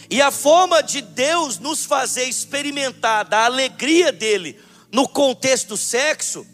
E 0.09 0.21
a 0.21 0.31
forma 0.31 0.81
de 0.81 1.01
Deus 1.01 1.59
nos 1.59 1.85
fazer 1.85 2.23
experimentar 2.23 3.25
da 3.25 3.45
alegria 3.45 4.11
dele 4.11 4.59
no 4.91 5.07
contexto 5.07 5.69
do 5.69 5.77
sexo 5.77 6.47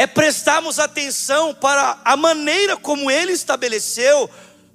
é 0.00 0.06
prestarmos 0.06 0.78
atenção 0.78 1.52
para 1.52 2.00
a 2.02 2.16
maneira 2.16 2.74
como 2.74 3.10
ele 3.10 3.32
estabeleceu 3.32 4.30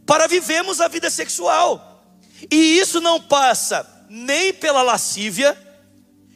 para 0.05 0.27
vivermos 0.27 0.79
a 0.79 0.88
vida 0.88 1.10
sexual. 1.10 2.05
E 2.51 2.77
isso 2.77 3.01
não 3.01 3.20
passa 3.20 4.05
nem 4.08 4.53
pela 4.53 4.84
lascívia, 4.84 5.58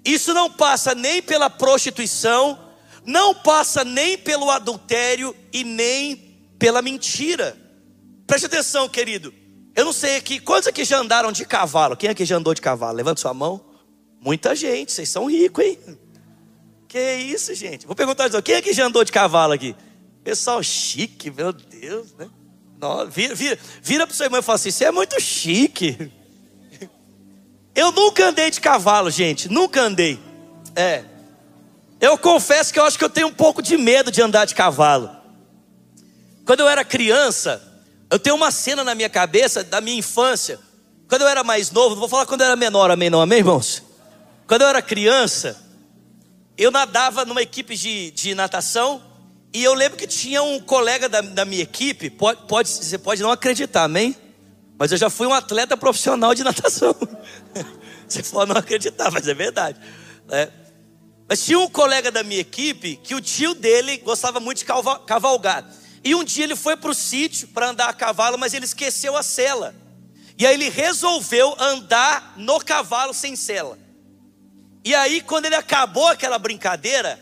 isso 0.04 0.34
não 0.34 0.52
passa 0.52 0.96
nem 0.96 1.22
pela 1.22 1.52
prostituição, 1.52 2.58
não 3.06 3.36
passa 3.36 3.84
nem 3.84 4.18
pelo 4.18 4.50
adultério 4.50 5.36
e 5.54 5.64
nem 5.64 6.16
pela 6.58 6.82
mentira. 6.82 7.56
Preste 8.26 8.48
atenção, 8.48 8.90
querido. 8.90 9.32
Eu 9.76 9.86
não 9.86 9.94
sei 9.94 10.16
aqui, 10.16 10.40
quantos 10.40 10.68
aqui 10.68 10.84
já 10.84 10.98
andaram 10.98 11.32
de 11.32 11.46
cavalo? 11.46 11.96
Quem 11.96 12.10
aqui 12.10 12.26
já 12.26 12.38
andou 12.38 12.56
de 12.56 12.62
cavalo? 12.62 12.98
Levanta 12.98 13.22
sua 13.22 13.36
mão. 13.36 13.64
Muita 14.20 14.56
gente, 14.56 14.92
vocês 14.92 15.10
são 15.10 15.28
ricos, 15.28 15.64
hein? 15.64 15.78
Que 16.90 17.14
isso, 17.18 17.54
gente? 17.54 17.86
Vou 17.86 17.96
perguntar 17.96 18.28
de 18.30 18.42
quem 18.42 18.56
aqui 18.56 18.74
já 18.74 18.88
andou 18.88 19.04
de 19.04 19.12
cavalo 19.12 19.54
aqui? 19.54 19.76
Pessoal 20.24 20.62
chique, 20.64 21.30
meu 21.30 21.54
Deus, 21.54 22.16
né? 22.18 22.28
Vira, 23.12 23.36
vira, 23.36 23.60
vira 23.80 24.08
para 24.08 24.16
sua 24.16 24.26
irmã 24.26 24.40
e 24.40 24.42
fala 24.42 24.56
assim: 24.56 24.72
você 24.72 24.86
é 24.86 24.92
muito 24.92 25.22
chique. 25.22 26.12
Eu 27.76 27.92
nunca 27.92 28.26
andei 28.26 28.50
de 28.50 28.60
cavalo, 28.60 29.12
gente, 29.12 29.48
nunca 29.48 29.82
andei. 29.82 30.20
É. 30.76 31.04
Eu 32.02 32.18
confesso 32.18 32.74
que 32.74 32.80
eu 32.80 32.84
acho 32.84 32.98
que 32.98 33.04
eu 33.06 33.10
tenho 33.10 33.28
um 33.28 33.34
pouco 33.34 33.62
de 33.62 33.78
medo 33.78 34.12
de 34.12 34.22
andar 34.22 34.46
de 34.46 34.56
cavalo. 34.56 35.12
Quando 36.44 36.62
eu 36.62 36.68
era 36.68 36.84
criança, 36.84 37.62
eu 38.10 38.18
tenho 38.18 38.36
uma 38.36 38.50
cena 38.50 38.84
na 38.84 38.96
minha 38.96 39.10
cabeça 39.10 39.64
da 39.64 39.80
minha 39.80 39.98
infância. 39.98 40.60
Quando 41.08 41.22
eu 41.22 41.28
era 41.28 41.44
mais 41.44 41.70
novo, 41.70 41.92
não 41.92 42.00
vou 42.00 42.10
falar 42.10 42.26
quando 42.26 42.42
eu 42.42 42.48
era 42.48 42.56
menor, 42.56 42.90
amém, 42.90 43.10
não, 43.10 43.22
amém, 43.22 43.38
irmãos? 43.38 43.84
Quando 44.48 44.64
eu 44.64 44.68
era 44.68 44.82
criança, 44.82 45.69
eu 46.60 46.72
nadava 46.72 47.24
numa 47.24 47.42
equipe 47.42 47.74
de, 47.78 48.12
de 48.12 48.36
natação 48.36 49.02
e 49.54 49.64
eu 49.64 49.74
lembro 49.74 49.98
que 49.98 50.06
tinha 50.06 50.44
um 50.44 50.60
colega 50.60 51.08
da, 51.08 51.22
da 51.22 51.46
minha 51.46 51.64
equipe, 51.64 52.10
pode, 52.10 52.42
pode, 52.48 52.68
você 52.68 52.98
pode 52.98 53.22
não 53.22 53.32
acreditar, 53.32 53.86
amém? 53.86 54.16
Mas 54.78 54.92
eu 54.92 54.98
já 54.98 55.10
fui 55.10 55.26
um 55.26 55.34
atleta 55.34 55.78
profissional 55.78 56.36
de 56.36 56.44
natação. 56.44 56.94
Você 58.08 58.22
pode 58.24 58.52
não 58.52 58.60
acreditar, 58.60 59.10
mas 59.10 59.28
é 59.28 59.34
verdade. 59.34 59.80
É. 60.30 60.50
Mas 61.30 61.46
tinha 61.46 61.58
um 61.58 61.70
colega 61.70 62.12
da 62.12 62.24
minha 62.24 62.42
equipe 62.42 62.98
que 62.98 63.16
o 63.16 63.22
tio 63.22 63.54
dele 63.54 63.98
gostava 63.98 64.40
muito 64.40 64.58
de 64.58 64.66
cavalgar. 64.66 65.66
E 66.04 66.14
um 66.14 66.24
dia 66.24 66.44
ele 66.44 66.56
foi 66.56 66.76
para 66.76 66.92
o 66.92 66.94
sítio 66.94 67.48
para 67.50 67.70
andar 67.70 67.88
a 67.88 67.94
cavalo, 67.94 68.38
mas 68.38 68.54
ele 68.54 68.66
esqueceu 68.66 69.16
a 69.16 69.24
sela. 69.24 69.74
E 70.38 70.46
aí 70.46 70.56
ele 70.56 70.70
resolveu 70.70 71.56
andar 71.60 72.34
no 72.36 72.60
cavalo 72.60 73.14
sem 73.14 73.36
sela. 73.36 73.78
E 74.90 74.96
aí, 74.96 75.22
quando 75.22 75.46
ele 75.46 75.54
acabou 75.54 76.08
aquela 76.08 76.40
brincadeira, 76.40 77.20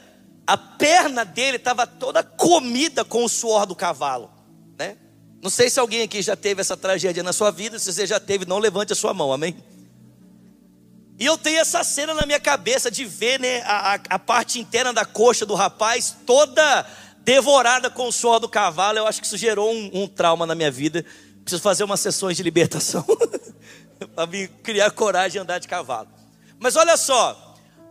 a 0.48 0.56
perna 0.56 1.26
dele 1.26 1.58
estava 1.58 1.86
toda 1.86 2.24
comida 2.24 3.04
com 3.04 3.26
o 3.26 3.28
suor 3.28 3.66
do 3.66 3.76
cavalo, 3.76 4.32
né? 4.80 4.96
Não 5.44 5.50
sei 5.50 5.70
se 5.70 5.78
alguém 5.78 6.04
aqui 6.04 6.22
já 6.22 6.34
teve 6.34 6.62
essa 6.62 6.78
tragédia 6.78 7.22
na 7.22 7.34
sua 7.34 7.52
vida, 7.52 7.78
se 7.78 7.92
você 7.92 8.08
já 8.08 8.22
teve, 8.22 8.46
não 8.46 8.58
levante 8.58 8.94
a 8.94 8.96
sua 8.96 9.14
mão, 9.14 9.34
amém? 9.34 9.62
E 11.20 11.26
eu 11.26 11.38
tenho 11.38 11.60
essa 11.60 11.84
cena 11.84 12.14
na 12.14 12.26
minha 12.26 12.40
cabeça 12.40 12.90
de 12.90 13.04
ver 13.04 13.38
né, 13.38 13.60
a, 13.64 13.96
a 14.12 14.18
parte 14.18 14.62
interna 14.62 14.94
da 14.94 15.04
coxa 15.04 15.46
do 15.46 15.54
rapaz 15.54 16.16
toda 16.26 16.90
devorada 17.20 17.90
com 17.90 18.08
o 18.08 18.14
suor 18.14 18.40
do 18.40 18.48
cavalo. 18.48 18.98
Eu 18.98 19.08
acho 19.08 19.20
que 19.20 19.28
isso 19.28 19.36
gerou 19.36 19.74
um, 19.74 19.92
um 19.94 20.08
trauma 20.08 20.46
na 20.46 20.56
minha 20.56 20.72
vida. 20.72 21.04
Preciso 21.44 21.62
fazer 21.62 21.84
umas 21.84 22.00
sessões 22.00 22.38
de 22.38 22.44
libertação 22.44 23.06
para 24.16 24.26
me 24.26 24.48
criar 24.48 24.90
coragem 24.92 25.32
de 25.32 25.40
andar 25.40 25.60
de 25.60 25.68
cavalo. 25.68 26.08
Mas 26.60 26.78
olha 26.78 26.96
só, 26.96 27.47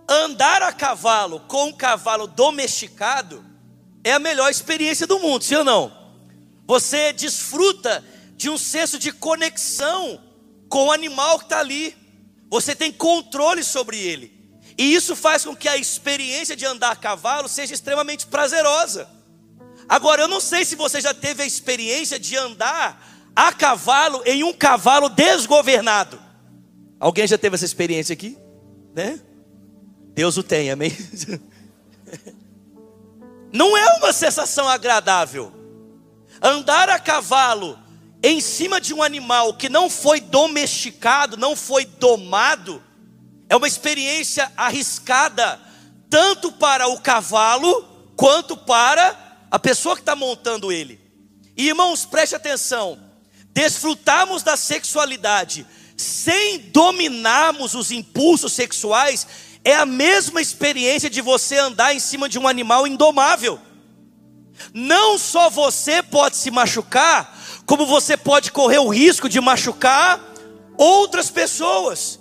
andar 0.09 0.63
a 0.63 0.73
cavalo 0.73 1.41
com 1.41 1.67
um 1.67 1.73
cavalo 1.73 2.27
domesticado 2.27 3.45
é 4.05 4.13
a 4.13 4.19
melhor 4.19 4.51
experiência 4.51 5.07
do 5.07 5.19
mundo, 5.19 5.43
sim 5.43 5.57
ou 5.57 5.65
não? 5.65 5.93
Você 6.67 7.13
desfruta 7.13 8.05
de 8.37 8.51
um 8.51 8.59
senso 8.59 8.99
de 8.99 9.13
conexão 9.13 10.21
com 10.69 10.87
o 10.87 10.93
animal 10.93 11.39
que 11.39 11.45
está 11.45 11.59
ali. 11.59 11.97
Você 12.51 12.75
tem 12.75 12.93
controle 12.93 13.65
sobre 13.65 13.99
ele. 13.99 14.33
E 14.79 14.95
isso 14.95 15.17
faz 15.17 15.45
com 15.45 15.57
que 15.57 15.69
a 15.69 15.77
experiência 15.77 16.55
de 16.55 16.67
andar 16.67 16.93
a 16.93 16.97
cavalo 16.97 17.49
seja 17.49 17.75
extremamente 17.75 18.27
prazerosa. 18.27 19.09
Agora, 19.89 20.23
eu 20.23 20.29
não 20.29 20.41
sei 20.41 20.65
se 20.65 20.77
você 20.77 21.01
já 21.01 21.15
teve 21.15 21.43
a 21.43 21.47
experiência 21.47 22.19
de 22.19 22.37
andar 22.37 23.05
a 23.35 23.53
cavalo 23.53 24.23
em 24.27 24.43
um 24.43 24.53
cavalo 24.53 25.09
desgovernado. 25.09 26.21
Alguém 26.99 27.27
já 27.27 27.39
teve 27.39 27.55
essa 27.55 27.65
experiência 27.65 28.13
aqui? 28.13 28.37
Né? 28.95 29.21
Deus 30.17 30.39
o 30.39 30.43
tem, 30.43 30.71
amém? 30.71 30.91
Não 33.53 33.77
é 33.77 33.99
uma 33.99 34.15
sensação 34.15 34.67
agradável. 34.67 35.53
Andar 36.41 36.89
a 36.89 36.99
cavalo 36.99 37.79
em 38.23 38.41
cima 38.41 38.81
de 38.81 38.95
um 38.95 39.03
animal 39.03 39.53
que 39.53 39.69
não 39.69 39.91
foi 39.91 40.21
domesticado, 40.21 41.37
não 41.37 41.55
foi 41.55 41.85
domado, 41.85 42.83
é 43.49 43.55
uma 43.55 43.69
experiência 43.69 44.51
arriscada, 44.57 45.61
tanto 46.09 46.51
para 46.51 46.89
o 46.89 46.99
cavalo, 46.99 47.87
quanto 48.17 48.57
para 48.57 49.45
a 49.51 49.59
pessoa 49.59 49.95
que 49.95 50.03
está 50.03 50.17
montando 50.17 50.73
ele. 50.73 50.99
E 51.55 51.69
irmãos, 51.69 52.07
preste 52.07 52.35
atenção: 52.35 52.99
desfrutarmos 53.53 54.43
da 54.43 54.57
sexualidade 54.57 55.67
sem 55.97 56.59
dominarmos 56.59 57.75
os 57.75 57.91
impulsos 57.91 58.53
sexuais 58.53 59.27
é 59.67 59.75
a 59.75 59.85
mesma 59.85 60.41
experiência 60.41 61.11
de 61.11 61.21
você 61.21 61.57
andar 61.57 61.93
em 61.93 61.99
cima 61.99 62.29
de 62.29 62.39
um 62.39 62.47
animal 62.47 62.87
indomável. 62.87 63.59
Não 64.73 65.19
só 65.19 65.51
você 65.51 66.05
pode 66.05 66.37
se 66.37 66.53
machucar, 66.53 67.37
como 67.67 67.85
você 67.85 68.17
pode 68.17 68.53
correr 68.53 68.79
o 68.79 68.87
risco 68.87 69.29
de 69.29 69.41
machucar 69.41 70.21
outras 70.79 71.33
pessoas. 71.33 72.21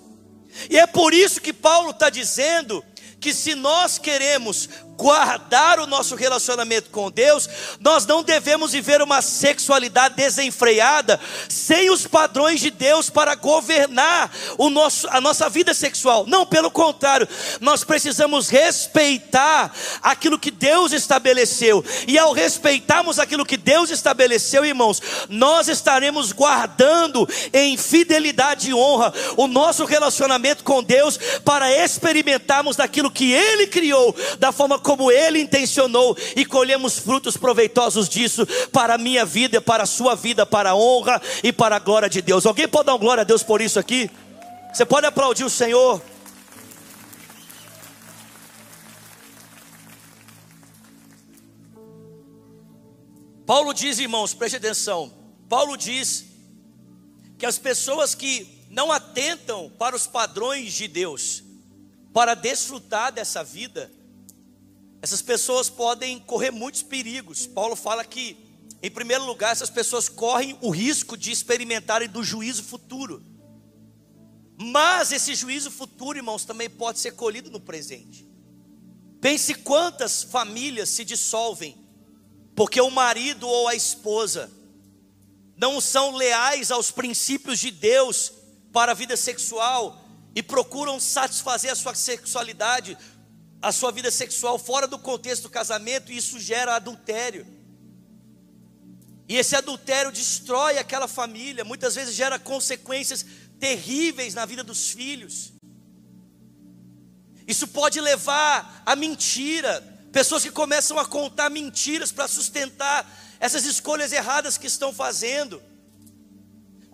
E 0.71 0.79
é 0.79 0.87
por 0.87 1.13
isso 1.13 1.39
que 1.39 1.53
Paulo 1.53 1.91
está 1.91 2.09
dizendo 2.09 2.83
que 3.19 3.31
se 3.31 3.53
nós 3.53 3.99
queremos 3.99 4.67
guardar 4.97 5.79
o 5.79 5.87
nosso 5.87 6.15
relacionamento 6.15 6.89
com 6.89 7.11
Deus, 7.11 7.47
nós 7.79 8.05
não 8.05 8.23
devemos 8.23 8.71
viver 8.71 9.01
uma 9.01 9.21
sexualidade 9.21 10.15
desenfreada, 10.15 11.19
sem 11.49 11.89
os 11.89 12.07
padrões 12.07 12.59
de 12.59 12.71
Deus 12.71 13.09
para 13.09 13.35
governar 13.35 14.31
o 14.57 14.69
nosso, 14.69 15.07
a 15.09 15.19
nossa 15.19 15.49
vida 15.49 15.73
sexual. 15.73 16.25
Não, 16.27 16.45
pelo 16.45 16.71
contrário, 16.71 17.27
nós 17.59 17.83
precisamos 17.83 18.49
respeitar 18.49 19.73
aquilo 20.01 20.39
que 20.39 20.51
Deus 20.51 20.91
estabeleceu, 20.91 21.83
e 22.07 22.17
ao 22.17 22.31
respeitarmos 22.31 23.19
aquilo 23.19 23.45
que 23.45 23.57
Deus 23.57 23.89
estabeleceu, 23.89 24.65
irmãos, 24.65 25.01
nós 25.29 25.67
estaremos 25.67 26.31
guardando 26.31 27.27
em 27.53 27.77
fidelidade 27.77 28.69
e 28.69 28.73
honra 28.73 29.13
o 29.37 29.47
nosso 29.47 29.85
relacionamento 29.85 30.63
com 30.63 30.81
Deus 30.83 31.19
para 31.43 31.71
experimentarmos 31.71 32.75
daquilo 32.75 33.11
que 33.11 33.31
Ele 33.31 33.67
criou, 33.67 34.15
da 34.39 34.51
forma 34.51 34.79
como 34.85 35.11
Ele 35.11 35.41
intencionou 35.41 36.15
e 36.35 36.45
colhemos 36.45 36.99
frutos 36.99 37.35
proveitosos 37.35 38.07
disso 38.07 38.45
para 38.71 38.93
a 38.93 38.97
minha 38.99 39.25
vida, 39.25 39.59
para 39.59 39.81
a 39.81 39.87
sua 39.87 40.13
vida, 40.13 40.45
para 40.45 40.69
a 40.69 40.75
honra 40.75 41.19
e 41.43 41.51
para 41.51 41.77
a 41.77 41.79
glória 41.79 42.07
de 42.07 42.21
Deus. 42.21 42.45
Alguém 42.45 42.67
pode 42.67 42.85
dar 42.85 42.97
glória 42.97 43.21
a 43.21 43.23
Deus 43.23 43.41
por 43.41 43.61
isso 43.61 43.79
aqui? 43.79 44.11
Você 44.71 44.85
pode 44.85 45.07
aplaudir 45.07 45.43
o 45.43 45.49
Senhor? 45.49 45.99
Paulo 53.43 53.73
diz, 53.73 53.97
irmãos, 53.97 54.35
preste 54.35 54.57
atenção. 54.57 55.11
Paulo 55.49 55.75
diz 55.75 56.25
que 57.39 57.45
as 57.47 57.57
pessoas 57.57 58.13
que 58.13 58.63
não 58.69 58.91
atentam 58.91 59.71
para 59.79 59.95
os 59.95 60.05
padrões 60.05 60.73
de 60.73 60.87
Deus, 60.87 61.43
para 62.13 62.35
desfrutar 62.35 63.11
dessa 63.11 63.43
vida, 63.43 63.91
essas 65.05 65.21
pessoas 65.21 65.69
podem 65.69 66.17
correr 66.17 66.49
muitos 66.49 66.81
perigos. 66.81 67.45
Paulo 67.45 67.75
fala 67.75 68.03
que, 68.03 68.35
em 68.81 68.89
primeiro 68.89 69.23
lugar, 69.23 69.51
essas 69.51 69.69
pessoas 69.69 70.09
correm 70.09 70.57
o 70.63 70.71
risco 70.71 71.15
de 71.15 71.31
experimentarem 71.31 72.09
do 72.09 72.23
juízo 72.23 72.63
futuro. 72.63 73.23
Mas 74.57 75.11
esse 75.11 75.35
juízo 75.35 75.69
futuro, 75.69 76.17
irmãos, 76.17 76.43
também 76.43 76.67
pode 76.67 76.97
ser 76.97 77.11
colhido 77.11 77.51
no 77.51 77.59
presente. 77.59 78.27
Pense 79.21 79.53
quantas 79.53 80.23
famílias 80.23 80.89
se 80.89 81.05
dissolvem 81.05 81.77
porque 82.55 82.81
o 82.81 82.89
marido 82.89 83.47
ou 83.47 83.67
a 83.67 83.75
esposa 83.75 84.51
não 85.55 85.79
são 85.79 86.15
leais 86.15 86.71
aos 86.71 86.89
princípios 86.89 87.59
de 87.59 87.69
Deus 87.69 88.33
para 88.73 88.93
a 88.93 88.95
vida 88.95 89.15
sexual 89.15 90.03
e 90.33 90.41
procuram 90.41 90.99
satisfazer 90.99 91.71
a 91.71 91.75
sua 91.75 91.93
sexualidade 91.93 92.97
a 93.61 93.71
sua 93.71 93.91
vida 93.91 94.11
sexual 94.11 94.59
fora 94.59 94.87
do 94.87 94.99
contexto 94.99 95.43
do 95.43 95.49
casamento 95.49 96.11
e 96.11 96.17
isso 96.17 96.39
gera 96.39 96.75
adultério. 96.75 97.45
E 99.27 99.37
esse 99.37 99.55
adultério 99.55 100.11
destrói 100.11 100.77
aquela 100.77 101.07
família, 101.07 101.63
muitas 101.65 101.95
vezes 101.95 102.13
gera 102.13 102.37
consequências 102.37 103.25
terríveis 103.59 104.33
na 104.33 104.45
vida 104.45 104.63
dos 104.63 104.91
filhos. 104.91 105.53
Isso 107.47 107.67
pode 107.67 107.99
levar 107.99 108.83
à 108.85 108.95
mentira, 108.95 109.81
pessoas 110.11 110.43
que 110.43 110.51
começam 110.51 110.97
a 110.99 111.05
contar 111.05 111.49
mentiras 111.49 112.11
para 112.11 112.27
sustentar 112.27 113.05
essas 113.39 113.65
escolhas 113.65 114.11
erradas 114.11 114.57
que 114.57 114.67
estão 114.67 114.93
fazendo. 114.93 115.61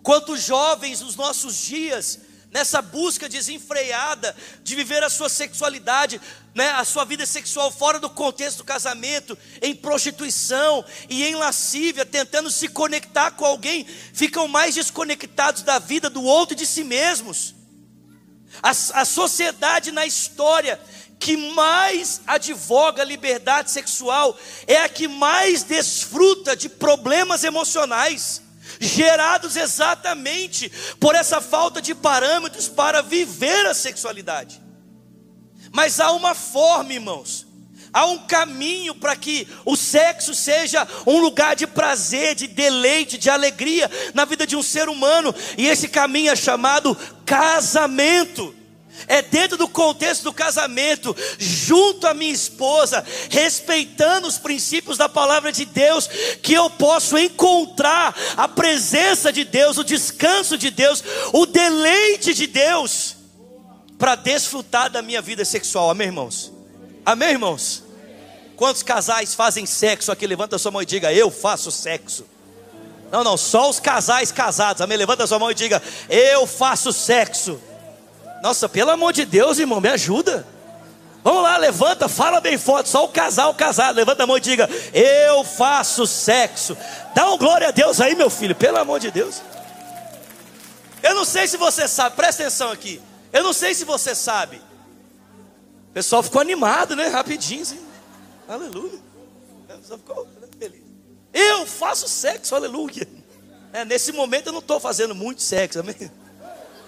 Quantos 0.02 0.42
jovens 0.42 1.00
nos 1.00 1.16
nossos 1.16 1.56
dias, 1.56 2.18
nessa 2.52 2.82
busca 2.82 3.28
desenfreada 3.30 4.36
de 4.62 4.74
viver 4.74 5.02
a 5.02 5.08
sua 5.08 5.30
sexualidade, 5.30 6.20
né, 6.54 6.68
a 6.72 6.84
sua 6.84 7.04
vida 7.04 7.24
sexual 7.24 7.72
fora 7.72 7.98
do 7.98 8.10
contexto 8.10 8.58
do 8.58 8.64
casamento, 8.64 9.36
em 9.62 9.74
prostituição 9.74 10.84
e 11.08 11.24
em 11.24 11.34
lascívia, 11.34 12.04
tentando 12.04 12.50
se 12.50 12.68
conectar 12.68 13.30
com 13.30 13.46
alguém, 13.46 13.86
ficam 14.12 14.46
mais 14.46 14.74
desconectados 14.74 15.62
da 15.62 15.78
vida 15.78 16.10
do 16.10 16.22
outro 16.22 16.54
e 16.54 16.58
de 16.58 16.66
si 16.66 16.84
mesmos. 16.84 17.54
A, 18.62 18.70
a 18.70 19.04
sociedade 19.06 19.90
na 19.90 20.04
história 20.04 20.78
que 21.18 21.36
mais 21.54 22.20
advoga 22.26 23.02
liberdade 23.02 23.70
sexual 23.70 24.38
é 24.66 24.76
a 24.76 24.88
que 24.90 25.08
mais 25.08 25.62
desfruta 25.62 26.54
de 26.54 26.68
problemas 26.68 27.44
emocionais 27.44 28.42
gerados 28.82 29.56
exatamente 29.56 30.70
por 30.98 31.14
essa 31.14 31.40
falta 31.40 31.80
de 31.80 31.94
parâmetros 31.94 32.68
para 32.68 33.02
viver 33.02 33.66
a 33.66 33.74
sexualidade. 33.74 34.60
Mas 35.72 36.00
há 36.00 36.12
uma 36.12 36.34
forma, 36.34 36.92
irmãos, 36.92 37.46
há 37.92 38.06
um 38.06 38.18
caminho 38.26 38.94
para 38.94 39.14
que 39.16 39.46
o 39.64 39.76
sexo 39.76 40.34
seja 40.34 40.86
um 41.06 41.20
lugar 41.20 41.56
de 41.56 41.66
prazer, 41.66 42.34
de 42.34 42.46
deleite, 42.46 43.16
de 43.16 43.30
alegria 43.30 43.90
na 44.12 44.24
vida 44.24 44.46
de 44.46 44.56
um 44.56 44.62
ser 44.62 44.88
humano, 44.88 45.34
e 45.56 45.66
esse 45.66 45.88
caminho 45.88 46.32
é 46.32 46.36
chamado 46.36 46.96
casamento. 47.24 48.54
É 49.06 49.20
dentro 49.22 49.56
do 49.56 49.68
contexto 49.68 50.24
do 50.24 50.32
casamento, 50.32 51.16
junto 51.38 52.06
à 52.06 52.14
minha 52.14 52.32
esposa, 52.32 53.04
respeitando 53.30 54.28
os 54.28 54.38
princípios 54.38 54.96
da 54.96 55.08
palavra 55.08 55.50
de 55.50 55.64
Deus, 55.64 56.08
que 56.42 56.52
eu 56.52 56.70
posso 56.70 57.18
encontrar 57.18 58.14
a 58.36 58.46
presença 58.46 59.32
de 59.32 59.44
Deus, 59.44 59.78
o 59.78 59.84
descanso 59.84 60.56
de 60.56 60.70
Deus, 60.70 61.02
o 61.32 61.46
deleite 61.46 62.32
de 62.34 62.46
Deus, 62.46 63.16
para 63.98 64.14
desfrutar 64.14 64.90
da 64.90 65.02
minha 65.02 65.22
vida 65.22 65.44
sexual. 65.44 65.90
Amém, 65.90 66.08
irmãos? 66.08 66.52
Amém, 67.04 67.30
irmãos? 67.30 67.82
Quantos 68.56 68.82
casais 68.82 69.34
fazem 69.34 69.66
sexo 69.66 70.12
aqui? 70.12 70.26
Levanta 70.26 70.56
a 70.56 70.58
sua 70.58 70.70
mão 70.70 70.82
e 70.82 70.86
diga: 70.86 71.12
Eu 71.12 71.30
faço 71.30 71.70
sexo. 71.70 72.24
Não, 73.10 73.24
não, 73.24 73.36
só 73.36 73.68
os 73.68 73.80
casais 73.80 74.30
casados. 74.30 74.80
Amém? 74.80 74.96
Levanta 74.96 75.24
a 75.24 75.26
sua 75.26 75.38
mão 75.38 75.50
e 75.50 75.54
diga: 75.54 75.82
Eu 76.08 76.46
faço 76.46 76.92
sexo. 76.92 77.60
Nossa, 78.42 78.68
pelo 78.68 78.90
amor 78.90 79.12
de 79.12 79.24
Deus, 79.24 79.60
irmão, 79.60 79.80
me 79.80 79.88
ajuda. 79.88 80.44
Vamos 81.22 81.44
lá, 81.44 81.56
levanta, 81.56 82.08
fala 82.08 82.40
bem 82.40 82.58
forte. 82.58 82.88
Só 82.88 83.04
o 83.04 83.08
casal 83.08 83.54
casado, 83.54 83.94
levanta 83.94 84.24
a 84.24 84.26
mão 84.26 84.36
e 84.36 84.40
diga: 84.40 84.68
Eu 84.92 85.44
faço 85.44 86.04
sexo. 86.08 86.76
Dá 87.14 87.30
um 87.30 87.38
glória 87.38 87.68
a 87.68 87.70
Deus 87.70 88.00
aí, 88.00 88.16
meu 88.16 88.28
filho, 88.28 88.56
pelo 88.56 88.78
amor 88.78 88.98
de 88.98 89.12
Deus. 89.12 89.40
Eu 91.04 91.14
não 91.14 91.24
sei 91.24 91.46
se 91.46 91.56
você 91.56 91.86
sabe, 91.86 92.16
presta 92.16 92.42
atenção 92.42 92.72
aqui. 92.72 93.00
Eu 93.32 93.44
não 93.44 93.52
sei 93.52 93.74
se 93.74 93.84
você 93.84 94.12
sabe. 94.12 94.56
O 95.90 95.92
pessoal 95.94 96.22
ficou 96.22 96.40
animado, 96.40 96.96
né? 96.96 97.06
Rapidinho, 97.06 97.62
assim. 97.62 97.80
Aleluia. 98.48 98.98
O 99.70 99.78
pessoal 99.78 99.98
ficou 100.00 100.28
feliz. 100.58 100.82
Eu 101.32 101.64
faço 101.64 102.08
sexo, 102.08 102.56
aleluia. 102.56 103.06
É, 103.72 103.84
nesse 103.84 104.10
momento 104.10 104.48
eu 104.48 104.52
não 104.52 104.60
estou 104.60 104.80
fazendo 104.80 105.14
muito 105.14 105.42
sexo, 105.42 105.78
amém? 105.78 106.10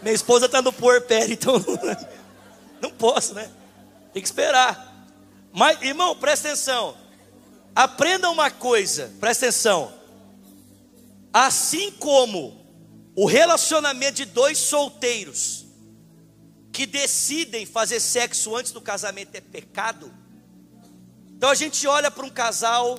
Minha 0.05 0.15
esposa 0.15 0.45
está 0.45 0.61
no 0.61 0.71
puerpério, 0.71 1.33
então 1.35 1.55
não 2.79 2.91
posso, 2.91 3.33
né? 3.33 3.51
Tem 4.13 4.21
que 4.21 4.29
esperar. 4.29 5.09
Mas, 5.51 5.81
irmão, 5.81 6.15
presta 6.15 6.49
atenção. 6.49 6.95
Aprenda 7.75 8.29
uma 8.29 8.51
coisa, 8.51 9.11
presta 9.19 9.47
atenção. 9.47 9.95
Assim 11.33 11.91
como 11.93 12.55
o 13.17 13.25
relacionamento 13.25 14.17
de 14.17 14.27
dois 14.27 14.59
solteiros 14.59 15.65
que 16.71 16.85
decidem 16.85 17.65
fazer 17.65 17.99
sexo 17.99 18.55
antes 18.55 18.73
do 18.73 18.83
casamento 18.83 19.35
é 19.35 19.41
pecado. 19.41 20.13
Então 21.35 21.49
a 21.49 21.55
gente 21.55 21.87
olha 21.87 22.11
para 22.11 22.27
um 22.27 22.31
casal 22.31 22.99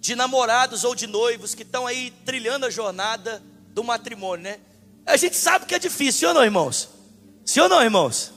de 0.00 0.16
namorados 0.16 0.82
ou 0.82 0.92
de 0.92 1.06
noivos 1.06 1.54
que 1.54 1.62
estão 1.62 1.86
aí 1.86 2.10
trilhando 2.24 2.66
a 2.66 2.70
jornada 2.70 3.40
do 3.68 3.84
matrimônio, 3.84 4.42
né? 4.42 4.60
A 5.06 5.16
gente 5.16 5.36
sabe 5.36 5.66
que 5.66 5.74
é 5.74 5.78
difícil, 5.78 6.28
ou 6.28 6.34
não, 6.34 6.44
irmãos? 6.44 6.88
Sim 7.44 7.60
ou 7.60 7.68
não, 7.68 7.82
irmãos? 7.82 8.32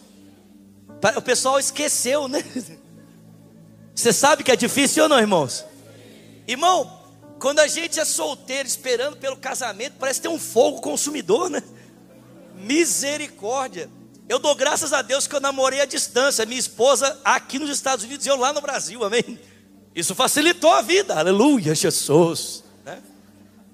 O 1.15 1.21
pessoal 1.21 1.59
esqueceu, 1.59 2.27
né? 2.27 2.43
Você 3.93 4.11
sabe 4.11 4.43
que 4.43 4.51
é 4.51 4.55
difícil 4.55 5.03
ou 5.03 5.09
não, 5.09 5.19
irmãos? 5.19 5.63
Irmão, 6.47 7.01
quando 7.39 7.59
a 7.59 7.67
gente 7.67 7.99
é 7.99 8.05
solteiro 8.05 8.67
esperando 8.67 9.17
pelo 9.17 9.37
casamento, 9.37 9.95
parece 9.99 10.21
ter 10.21 10.27
um 10.27 10.39
fogo 10.39 10.81
consumidor, 10.81 11.49
né? 11.49 11.61
Misericórdia. 12.55 13.89
Eu 14.27 14.39
dou 14.39 14.55
graças 14.55 14.91
a 14.91 15.01
Deus 15.01 15.27
que 15.27 15.35
eu 15.35 15.39
namorei 15.39 15.81
à 15.81 15.85
distância, 15.85 16.45
minha 16.45 16.59
esposa 16.59 17.19
aqui 17.23 17.59
nos 17.59 17.69
Estados 17.69 18.03
Unidos 18.03 18.25
e 18.25 18.29
eu 18.29 18.35
lá 18.35 18.51
no 18.51 18.61
Brasil, 18.61 19.03
amém? 19.03 19.39
Isso 19.93 20.15
facilitou 20.15 20.71
a 20.71 20.81
vida, 20.81 21.17
aleluia, 21.17 21.75
Jesus. 21.75 22.63
Né? 22.83 23.01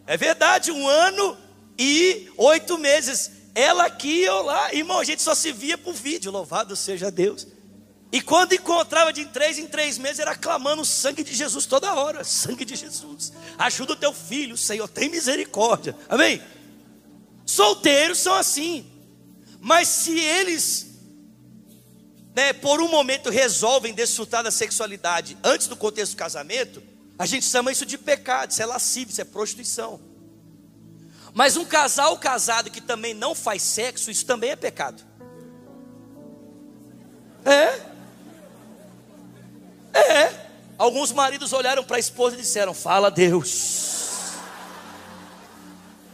É 0.06 0.18
verdade, 0.18 0.72
um 0.72 0.88
ano 0.88 1.38
e 1.84 2.32
oito 2.38 2.78
meses, 2.78 3.32
ela 3.56 3.86
aqui, 3.86 4.22
eu 4.22 4.44
lá, 4.44 4.72
irmão, 4.72 5.00
a 5.00 5.04
gente 5.04 5.20
só 5.20 5.34
se 5.34 5.52
via 5.52 5.76
por 5.76 5.96
vídeo, 5.96 6.32
louvado 6.32 6.76
seja 6.76 7.10
Deus. 7.10 7.48
E 8.12 8.22
quando 8.22 8.54
encontrava 8.54 9.12
de 9.12 9.26
três 9.26 9.58
em 9.58 9.66
três 9.66 9.98
meses, 9.98 10.20
era 10.20 10.36
clamando 10.36 10.84
o 10.84 10.86
sangue 10.86 11.24
de 11.24 11.34
Jesus 11.34 11.66
toda 11.66 11.92
hora: 11.96 12.24
sangue 12.24 12.66
de 12.66 12.76
Jesus, 12.76 13.34
ajuda 13.58 13.94
o 13.94 13.96
teu 13.96 14.14
filho, 14.14 14.56
Senhor, 14.56 14.88
tem 14.88 15.10
misericórdia, 15.10 15.98
amém? 16.08 16.40
Solteiros 17.48 18.20
são 18.20 18.36
assim, 18.36 18.86
mas 19.60 19.88
se 19.88 20.20
eles, 20.20 20.86
né, 22.36 22.54
por 22.54 22.80
um 22.80 22.90
momento 22.90 23.32
resolvem 23.32 23.92
desfrutar 23.92 24.44
da 24.44 24.52
sexualidade 24.52 25.36
antes 25.44 25.66
do 25.66 25.76
contexto 25.76 26.12
do 26.12 26.18
casamento, 26.18 26.84
a 27.18 27.26
gente 27.26 27.48
chama 27.48 27.72
isso 27.72 27.88
de 27.88 27.98
pecado, 27.98 28.52
isso 28.52 28.62
é 28.62 28.68
lascívio, 28.68 29.12
isso 29.12 29.22
é 29.22 29.26
prostituição. 29.26 30.11
Mas 31.34 31.56
um 31.56 31.66
casal 31.66 32.18
casado 32.18 32.70
que 32.70 32.82
também 32.82 33.14
não 33.14 33.34
faz 33.34 33.62
sexo, 33.62 34.12
isso 34.12 34.26
também 34.26 34.52
é 34.52 34.56
pecado. 34.56 35.02
É. 37.46 37.80
É. 39.94 40.46
Alguns 40.78 41.12
maridos 41.12 41.54
olharam 41.54 41.84
para 41.84 41.98
a 41.98 42.00
esposa 42.00 42.36
e 42.36 42.40
disseram: 42.40 42.74
Fala, 42.74 43.10
Deus. 43.10 44.32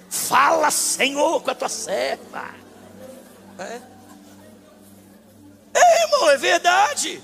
Fala, 0.10 0.70
Senhor, 0.72 1.42
com 1.42 1.52
a 1.52 1.56
tua 1.56 1.70
serva. 1.70 2.54
É. 3.60 3.82
É, 5.74 6.04
irmão, 6.04 6.30
é 6.30 6.38
verdade. 6.38 7.22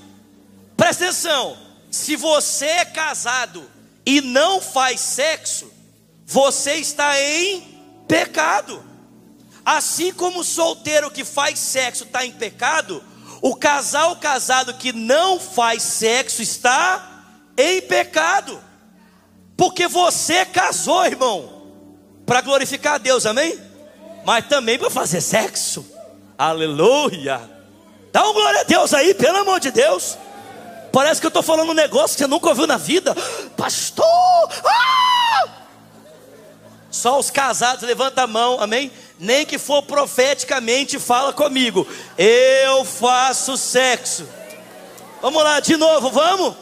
Presta 0.77 1.05
atenção. 1.05 1.57
Se 1.91 2.15
você 2.15 2.65
é 2.65 2.85
casado 2.85 3.69
e 4.05 4.21
não 4.21 4.59
faz 4.61 4.99
sexo, 4.99 5.71
você 6.25 6.75
está 6.75 7.19
em 7.19 7.72
pecado. 8.07 8.83
Assim 9.65 10.11
como 10.11 10.41
o 10.41 10.43
solteiro 10.43 11.09
que 11.09 11.23
faz 11.23 11.59
sexo 11.59 12.03
está 12.03 12.25
em 12.25 12.31
pecado, 12.31 13.03
o 13.41 13.55
casal 13.55 14.15
casado 14.17 14.73
que 14.73 14.91
não 14.91 15.39
faz 15.39 15.83
sexo 15.83 16.41
está 16.41 17.23
em 17.57 17.81
pecado. 17.81 18.59
Porque 19.55 19.87
você 19.87 20.45
casou, 20.45 21.05
irmão, 21.05 21.63
para 22.25 22.41
glorificar 22.41 22.95
a 22.95 22.97
Deus, 22.97 23.25
amém? 23.25 23.59
Mas 24.25 24.47
também 24.47 24.77
para 24.77 24.89
fazer 24.89 25.21
sexo. 25.21 25.85
Aleluia. 26.37 27.49
Dá 28.11 28.27
um 28.27 28.33
glória 28.33 28.61
a 28.61 28.63
Deus 28.63 28.93
aí, 28.93 29.13
pelo 29.13 29.37
amor 29.37 29.59
de 29.59 29.71
Deus. 29.71 30.17
Parece 30.91 31.19
que 31.19 31.25
eu 31.25 31.29
estou 31.29 31.43
falando 31.43 31.71
um 31.71 31.73
negócio 31.73 32.15
que 32.15 32.23
você 32.23 32.27
nunca 32.27 32.49
ouviu 32.49 32.67
na 32.67 32.77
vida. 32.77 33.15
Pastor! 33.57 34.05
Ah! 34.65 35.62
Só 36.93 37.17
os 37.17 37.31
casados 37.31 37.83
levanta 37.83 38.21
a 38.21 38.27
mão, 38.27 38.61
amém? 38.61 38.91
Nem 39.17 39.47
que 39.47 39.57
for 39.57 39.81
profeticamente 39.81 40.99
fala 40.99 41.33
comigo. 41.33 41.87
Eu 42.15 42.85
faço 42.85 43.57
sexo. 43.57 44.29
Vamos 45.19 45.43
lá 45.43 45.59
de 45.59 45.75
novo, 45.75 46.11
vamos? 46.11 46.55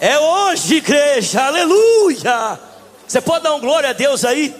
É 0.00 0.18
hoje, 0.18 0.76
igreja, 0.76 1.42
aleluia. 1.42 2.58
Você 3.06 3.20
pode 3.20 3.44
dar 3.44 3.54
um 3.54 3.60
glória 3.60 3.90
a 3.90 3.92
Deus 3.92 4.24
aí? 4.24 4.56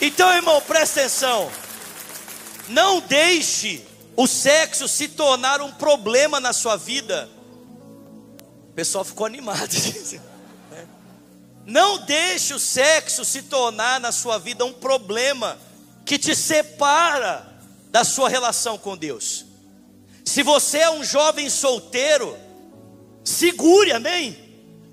Então, 0.00 0.32
irmão, 0.32 0.58
presta 0.62 1.00
atenção. 1.00 1.50
Não 2.66 2.98
deixe 2.98 3.84
o 4.16 4.26
sexo 4.26 4.88
se 4.88 5.06
tornar 5.06 5.60
um 5.60 5.70
problema 5.70 6.40
na 6.40 6.54
sua 6.54 6.78
vida. 6.78 7.28
O 8.70 8.72
pessoal 8.72 9.04
ficou 9.04 9.26
animado. 9.26 9.68
Não 11.66 11.98
deixe 11.98 12.54
o 12.54 12.58
sexo 12.58 13.24
se 13.24 13.42
tornar 13.42 14.00
na 14.00 14.12
sua 14.12 14.38
vida 14.38 14.64
um 14.64 14.72
problema 14.72 15.58
que 16.04 16.18
te 16.18 16.34
separa 16.34 17.46
da 17.90 18.04
sua 18.04 18.28
relação 18.28 18.78
com 18.78 18.96
Deus. 18.96 19.44
Se 20.24 20.42
você 20.42 20.78
é 20.78 20.90
um 20.90 21.04
jovem 21.04 21.50
solteiro, 21.50 22.36
segure, 23.24 23.92
amém? 23.92 24.36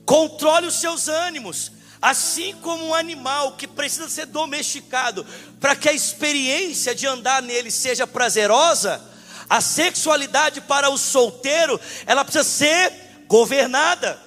Controle 0.05 0.67
os 0.67 0.75
seus 0.75 1.07
ânimos, 1.07 1.71
assim 2.01 2.55
como 2.61 2.85
um 2.85 2.93
animal 2.93 3.53
que 3.53 3.67
precisa 3.67 4.09
ser 4.09 4.25
domesticado 4.27 5.25
para 5.59 5.75
que 5.75 5.89
a 5.89 5.93
experiência 5.93 6.93
de 6.93 7.05
andar 7.05 7.41
nele 7.41 7.71
seja 7.71 8.07
prazerosa. 8.07 9.01
A 9.49 9.61
sexualidade 9.61 10.61
para 10.61 10.89
o 10.89 10.97
solteiro, 10.97 11.79
ela 12.05 12.23
precisa 12.23 12.43
ser 12.43 13.25
governada. 13.27 14.26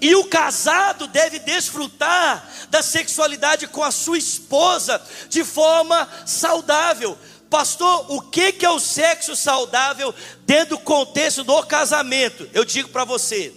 E 0.00 0.14
o 0.14 0.24
casado 0.24 1.06
deve 1.06 1.38
desfrutar 1.38 2.46
da 2.68 2.82
sexualidade 2.82 3.66
com 3.66 3.82
a 3.82 3.90
sua 3.90 4.18
esposa 4.18 5.00
de 5.28 5.42
forma 5.44 6.08
saudável. 6.26 7.16
Pastor, 7.48 8.12
o 8.12 8.20
que 8.20 8.54
é 8.60 8.70
o 8.70 8.78
sexo 8.78 9.34
saudável 9.34 10.14
dentro 10.44 10.76
do 10.76 10.78
contexto 10.78 11.42
do 11.42 11.62
casamento? 11.62 12.48
Eu 12.52 12.64
digo 12.64 12.90
para 12.90 13.04
você, 13.04 13.54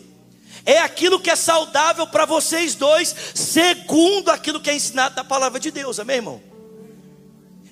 é 0.66 0.80
aquilo 0.80 1.20
que 1.20 1.30
é 1.30 1.36
saudável 1.36 2.08
para 2.08 2.26
vocês 2.26 2.76
dois, 2.76 3.14
segundo 3.34 4.30
aquilo 4.30 4.62
que 4.62 4.70
é 4.70 4.76
ensinado 4.76 5.16
na 5.16 5.24
palavra 5.24 5.60
de 5.60 5.72
Deus, 5.72 6.00
amém, 6.00 6.18
irmão? 6.18 6.42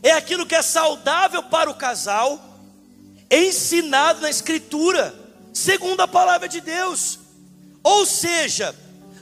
É 0.01 0.11
aquilo 0.11 0.45
que 0.45 0.55
é 0.55 0.61
saudável 0.61 1.43
para 1.43 1.69
o 1.69 1.75
casal, 1.75 2.41
ensinado 3.29 4.21
na 4.21 4.29
Escritura, 4.29 5.13
segundo 5.53 6.01
a 6.01 6.07
palavra 6.07 6.47
de 6.49 6.61
Deus. 6.61 7.18
Ou 7.83 8.05
seja, 8.05 8.75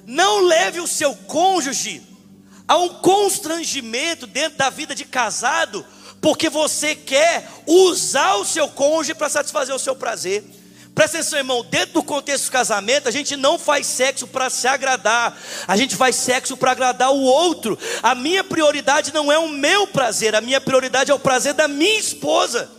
não 0.05 0.45
leve 0.45 0.79
o 0.79 0.87
seu 0.87 1.15
cônjuge 1.15 2.01
a 2.67 2.77
um 2.77 2.89
constrangimento 2.89 4.27
dentro 4.27 4.57
da 4.57 4.69
vida 4.69 4.93
de 4.93 5.05
casado, 5.05 5.85
porque 6.21 6.49
você 6.49 6.95
quer 6.95 7.47
usar 7.65 8.35
o 8.35 8.45
seu 8.45 8.67
cônjuge 8.67 9.13
para 9.13 9.29
satisfazer 9.29 9.73
o 9.73 9.79
seu 9.79 9.95
prazer. 9.95 10.43
Presta 10.97 11.19
atenção, 11.19 11.37
irmão, 11.37 11.63
dentro 11.63 11.93
do 11.93 12.03
contexto 12.03 12.45
do 12.45 12.51
casamento, 12.51 13.07
a 13.07 13.11
gente 13.11 13.35
não 13.37 13.59
faz 13.59 13.85
sexo 13.85 14.25
para 14.25 14.49
se 14.49 14.67
agradar, 14.67 15.37
a 15.67 15.77
gente 15.77 15.95
faz 15.95 16.15
sexo 16.15 16.57
para 16.57 16.71
agradar 16.71 17.11
o 17.11 17.21
outro. 17.21 17.77
A 18.01 18.15
minha 18.15 18.43
prioridade 18.43 19.13
não 19.13 19.31
é 19.31 19.37
o 19.37 19.47
meu 19.47 19.85
prazer, 19.85 20.33
a 20.33 20.41
minha 20.41 20.59
prioridade 20.59 21.11
é 21.11 21.13
o 21.13 21.19
prazer 21.19 21.53
da 21.53 21.67
minha 21.67 21.99
esposa. 21.99 22.76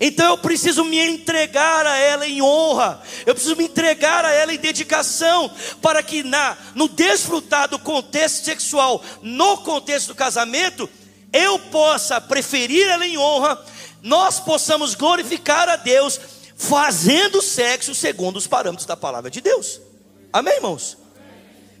Então 0.00 0.30
eu 0.30 0.38
preciso 0.38 0.82
me 0.82 0.98
entregar 0.98 1.84
a 1.84 1.94
ela 1.98 2.26
em 2.26 2.40
honra, 2.40 3.02
eu 3.26 3.34
preciso 3.34 3.54
me 3.54 3.64
entregar 3.64 4.24
a 4.24 4.32
ela 4.32 4.54
em 4.54 4.58
dedicação, 4.58 5.50
para 5.82 6.02
que 6.02 6.22
na, 6.22 6.56
no 6.74 6.88
desfrutar 6.88 7.68
do 7.68 7.78
contexto 7.78 8.42
sexual, 8.42 9.04
no 9.20 9.58
contexto 9.58 10.08
do 10.08 10.14
casamento, 10.14 10.88
eu 11.30 11.58
possa 11.58 12.18
preferir 12.18 12.88
ela 12.88 13.06
em 13.06 13.18
honra, 13.18 13.62
nós 14.02 14.40
possamos 14.40 14.94
glorificar 14.94 15.68
a 15.68 15.76
Deus, 15.76 16.18
fazendo 16.56 17.42
sexo 17.42 17.94
segundo 17.94 18.38
os 18.38 18.46
parâmetros 18.46 18.86
da 18.86 18.96
palavra 18.96 19.30
de 19.30 19.42
Deus. 19.42 19.82
Amém, 20.32 20.54
irmãos? 20.54 20.96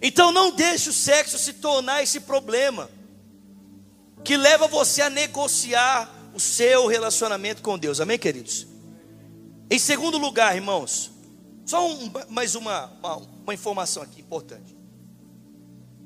Então 0.02 0.30
não 0.30 0.50
deixe 0.50 0.90
o 0.90 0.92
sexo 0.92 1.38
se 1.38 1.54
tornar 1.54 2.02
esse 2.02 2.20
problema 2.20 2.90
que 4.22 4.36
leva 4.36 4.66
você 4.66 5.00
a 5.00 5.08
negociar 5.08 6.19
o 6.34 6.40
seu 6.40 6.86
relacionamento 6.86 7.62
com 7.62 7.78
Deus. 7.78 8.00
Amém, 8.00 8.18
queridos? 8.18 8.66
Em 9.70 9.78
segundo 9.78 10.18
lugar, 10.18 10.54
irmãos, 10.54 11.10
só 11.64 11.88
um, 11.88 12.10
mais 12.28 12.54
uma, 12.54 12.86
uma, 12.86 13.16
uma 13.16 13.54
informação 13.54 14.02
aqui 14.02 14.20
importante. 14.20 14.76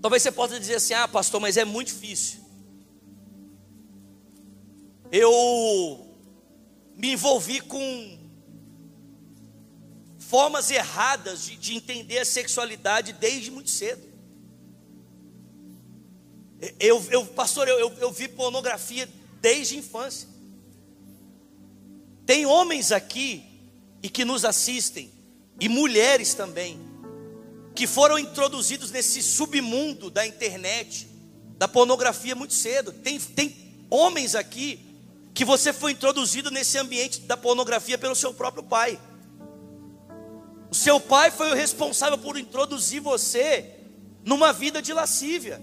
Talvez 0.03 0.23
você 0.23 0.31
possa 0.31 0.61
dizer 0.61 0.75
assim: 0.75 0.95
ah, 0.95 1.09
pastor, 1.09 1.41
mas 1.41 1.57
é 1.57 1.65
muito 1.65 1.89
difícil. 1.89 2.41
Eu 5.11 6.07
me 6.95 7.13
envolvi 7.13 7.61
com 7.61 8.19
formas 10.19 10.71
erradas 10.71 11.45
de, 11.45 11.57
de 11.57 11.75
entender 11.75 12.19
a 12.19 12.25
sexualidade 12.25 13.13
desde 13.13 13.51
muito 13.51 13.71
cedo. 13.71 14.03
Eu, 16.79 17.03
eu 17.11 17.27
pastor, 17.27 17.69
eu, 17.69 17.79
eu, 17.79 17.93
eu 17.99 18.13
vi 18.13 18.29
pornografia 18.29 19.09
desde 19.45 19.75
a 19.75 19.79
infância. 19.79 20.27
Tem 22.25 22.47
homens 22.47 22.91
aqui 22.91 23.45
e 24.03 24.09
que 24.09 24.25
nos 24.25 24.43
assistem, 24.43 25.13
e 25.61 25.69
mulheres 25.69 26.33
também, 26.33 26.81
que 27.75 27.87
foram 27.87 28.19
introduzidos 28.19 28.91
nesse 28.91 29.23
submundo 29.23 30.09
da 30.09 30.27
internet, 30.27 31.07
da 31.59 31.69
pornografia 31.69 32.35
muito 32.35 32.55
cedo. 32.55 32.91
Tem, 32.91 33.21
tem 33.21 33.55
homens 33.91 34.35
aqui 34.35 34.81
que 35.35 35.45
você 35.45 35.75
foi 35.75 35.93
introduzido 35.93 36.51
nesse 36.51 36.79
ambiente 36.79 37.21
da 37.21 37.37
pornografia 37.37 37.99
pelo 37.99 38.15
seu 38.15 38.33
próprio 38.33 38.63
pai. 38.63 38.99
O 40.71 40.75
seu 40.75 40.99
pai 40.99 41.31
foi 41.31 41.51
o 41.51 41.55
responsável 41.55 42.17
por 42.17 42.39
introduzir 42.39 43.03
você 43.03 43.75
numa 44.25 44.55
vida 44.55 44.81
de 44.81 44.95
lascívia. 44.95 45.63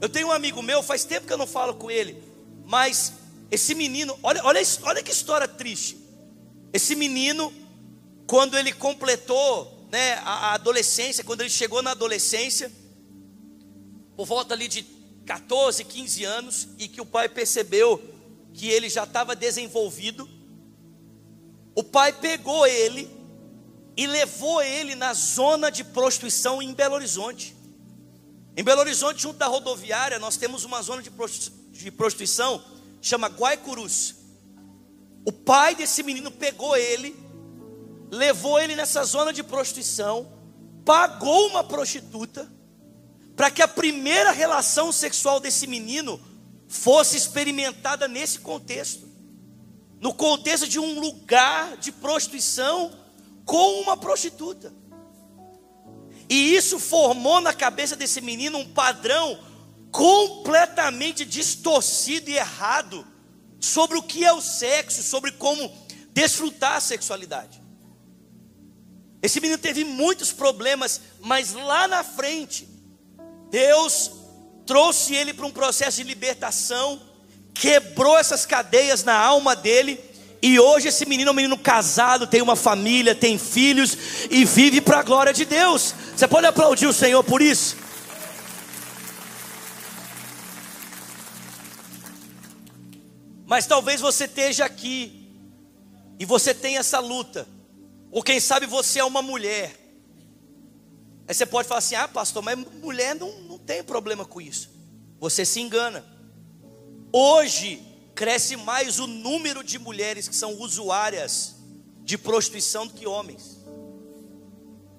Eu 0.00 0.08
tenho 0.08 0.26
um 0.26 0.32
amigo 0.32 0.60
meu, 0.60 0.82
faz 0.82 1.04
tempo 1.04 1.28
que 1.28 1.32
eu 1.32 1.38
não 1.38 1.46
falo 1.46 1.74
com 1.74 1.88
ele. 1.88 2.31
Mas 2.66 3.12
esse 3.50 3.74
menino, 3.74 4.18
olha, 4.22 4.42
olha, 4.44 4.62
olha 4.84 5.02
que 5.02 5.10
história 5.10 5.46
triste. 5.46 5.98
Esse 6.72 6.94
menino, 6.94 7.52
quando 8.26 8.56
ele 8.56 8.72
completou 8.72 9.86
né, 9.90 10.14
a, 10.24 10.50
a 10.50 10.54
adolescência, 10.54 11.22
quando 11.22 11.42
ele 11.42 11.50
chegou 11.50 11.82
na 11.82 11.90
adolescência, 11.90 12.72
por 14.16 14.24
volta 14.24 14.54
ali 14.54 14.68
de 14.68 14.82
14, 15.26 15.84
15 15.84 16.24
anos, 16.24 16.68
e 16.78 16.88
que 16.88 17.00
o 17.00 17.04
pai 17.04 17.28
percebeu 17.28 18.02
que 18.54 18.68
ele 18.68 18.88
já 18.88 19.04
estava 19.04 19.36
desenvolvido, 19.36 20.28
o 21.74 21.84
pai 21.84 22.12
pegou 22.12 22.66
ele 22.66 23.10
e 23.96 24.06
levou 24.06 24.62
ele 24.62 24.94
na 24.94 25.12
zona 25.12 25.70
de 25.70 25.84
prostituição 25.84 26.62
em 26.62 26.72
Belo 26.72 26.94
Horizonte. 26.94 27.54
Em 28.56 28.64
Belo 28.64 28.80
Horizonte, 28.80 29.20
junto 29.20 29.38
da 29.38 29.46
rodoviária, 29.46 30.18
nós 30.18 30.38
temos 30.38 30.64
uma 30.64 30.80
zona 30.80 31.02
de 31.02 31.10
prostituição 31.10 31.61
de 31.72 31.90
prostituição, 31.90 32.62
chama 33.00 33.26
Guaicurus. 33.26 34.14
O 35.24 35.32
pai 35.32 35.74
desse 35.74 36.02
menino 36.02 36.30
pegou 36.30 36.76
ele, 36.76 37.16
levou 38.10 38.60
ele 38.60 38.76
nessa 38.76 39.02
zona 39.04 39.32
de 39.32 39.42
prostituição, 39.42 40.32
pagou 40.84 41.48
uma 41.48 41.64
prostituta, 41.64 42.48
para 43.34 43.50
que 43.50 43.62
a 43.62 43.68
primeira 43.68 44.30
relação 44.30 44.92
sexual 44.92 45.40
desse 45.40 45.66
menino 45.66 46.20
fosse 46.68 47.16
experimentada 47.16 48.06
nesse 48.06 48.38
contexto 48.38 49.12
no 50.02 50.12
contexto 50.12 50.66
de 50.66 50.80
um 50.80 50.98
lugar 50.98 51.76
de 51.76 51.92
prostituição 51.92 52.90
com 53.44 53.80
uma 53.82 53.96
prostituta. 53.96 54.74
E 56.28 56.56
isso 56.56 56.80
formou 56.80 57.40
na 57.40 57.54
cabeça 57.54 57.94
desse 57.94 58.20
menino 58.20 58.58
um 58.58 58.68
padrão 58.68 59.38
completamente 59.92 61.24
distorcido 61.24 62.30
e 62.30 62.36
errado 62.36 63.06
sobre 63.60 63.98
o 63.98 64.02
que 64.02 64.24
é 64.24 64.32
o 64.32 64.40
sexo, 64.40 65.02
sobre 65.02 65.30
como 65.32 65.70
desfrutar 66.12 66.76
a 66.76 66.80
sexualidade. 66.80 67.62
Esse 69.22 69.40
menino 69.40 69.58
teve 69.58 69.84
muitos 69.84 70.32
problemas, 70.32 71.00
mas 71.20 71.52
lá 71.52 71.86
na 71.86 72.02
frente, 72.02 72.68
Deus 73.50 74.10
trouxe 74.66 75.14
ele 75.14 75.32
para 75.32 75.46
um 75.46 75.52
processo 75.52 75.98
de 75.98 76.04
libertação, 76.04 77.00
quebrou 77.54 78.18
essas 78.18 78.46
cadeias 78.46 79.04
na 79.04 79.16
alma 79.16 79.54
dele, 79.54 80.00
e 80.40 80.58
hoje 80.58 80.88
esse 80.88 81.06
menino 81.06 81.28
é 81.28 81.32
um 81.32 81.36
menino 81.36 81.56
casado, 81.56 82.26
tem 82.26 82.42
uma 82.42 82.56
família, 82.56 83.14
tem 83.14 83.38
filhos 83.38 83.96
e 84.28 84.44
vive 84.44 84.80
para 84.80 84.98
a 84.98 85.02
glória 85.04 85.32
de 85.32 85.44
Deus. 85.44 85.94
Você 86.16 86.26
pode 86.26 86.46
aplaudir 86.46 86.86
o 86.86 86.92
Senhor 86.92 87.22
por 87.22 87.40
isso? 87.40 87.76
Mas 93.52 93.66
talvez 93.66 94.00
você 94.00 94.24
esteja 94.24 94.64
aqui 94.64 95.30
e 96.18 96.24
você 96.24 96.54
tenha 96.54 96.80
essa 96.80 96.98
luta. 97.00 97.46
Ou 98.10 98.22
quem 98.22 98.40
sabe 98.40 98.64
você 98.64 99.00
é 99.00 99.04
uma 99.04 99.20
mulher. 99.20 99.78
Aí 101.28 101.34
você 101.34 101.44
pode 101.44 101.68
falar 101.68 101.80
assim: 101.80 101.94
ah, 101.94 102.08
pastor, 102.08 102.42
mas 102.42 102.58
mulher 102.80 103.14
não, 103.14 103.30
não 103.42 103.58
tem 103.58 103.84
problema 103.84 104.24
com 104.24 104.40
isso. 104.40 104.70
Você 105.20 105.44
se 105.44 105.60
engana. 105.60 106.02
Hoje 107.12 107.86
cresce 108.14 108.56
mais 108.56 108.98
o 108.98 109.06
número 109.06 109.62
de 109.62 109.78
mulheres 109.78 110.26
que 110.26 110.34
são 110.34 110.58
usuárias 110.58 111.56
de 112.04 112.16
prostituição 112.16 112.86
do 112.86 112.94
que 112.94 113.06
homens. 113.06 113.58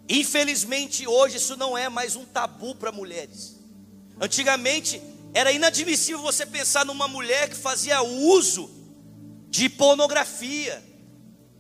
Infelizmente, 0.07 1.07
hoje 1.07 1.37
isso 1.37 1.57
não 1.57 1.75
é 1.75 1.89
mais 1.89 2.15
um 2.15 2.23
tabu 2.23 2.75
para 2.75 2.91
mulheres. 2.91 3.59
Antigamente, 4.21 5.01
era 5.33 5.51
inadmissível 5.51 6.21
você 6.21 6.45
pensar 6.45 6.85
numa 6.85 7.07
mulher 7.07 7.49
que 7.49 7.55
fazia 7.55 8.01
uso 8.01 8.69
de 9.49 9.67
pornografia. 9.69 10.83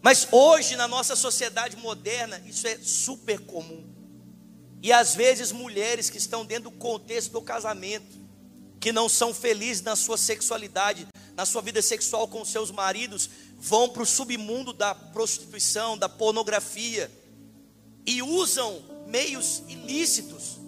Mas 0.01 0.27
hoje, 0.31 0.75
na 0.75 0.87
nossa 0.87 1.15
sociedade 1.15 1.77
moderna, 1.77 2.41
isso 2.45 2.67
é 2.67 2.77
super 2.77 3.39
comum. 3.39 3.83
E 4.81 4.91
às 4.91 5.15
vezes 5.15 5.51
mulheres 5.51 6.09
que 6.09 6.17
estão 6.17 6.45
dentro 6.45 6.69
do 6.69 6.71
contexto 6.71 7.31
do 7.31 7.41
casamento, 7.41 8.21
que 8.79 8.91
não 8.91 9.07
são 9.07 9.33
felizes 9.33 9.81
na 9.81 9.95
sua 9.95 10.17
sexualidade, 10.17 11.07
na 11.35 11.45
sua 11.45 11.61
vida 11.61 11.81
sexual 11.81 12.27
com 12.27 12.43
seus 12.43 12.69
maridos, 12.69 13.29
vão 13.57 13.87
para 13.87 14.03
o 14.03 14.05
submundo 14.05 14.73
da 14.73 14.93
prostituição, 14.93 15.97
da 15.97 16.09
pornografia 16.09 17.09
e 18.05 18.21
usam 18.21 18.83
meios 19.07 19.63
ilícitos 19.69 20.59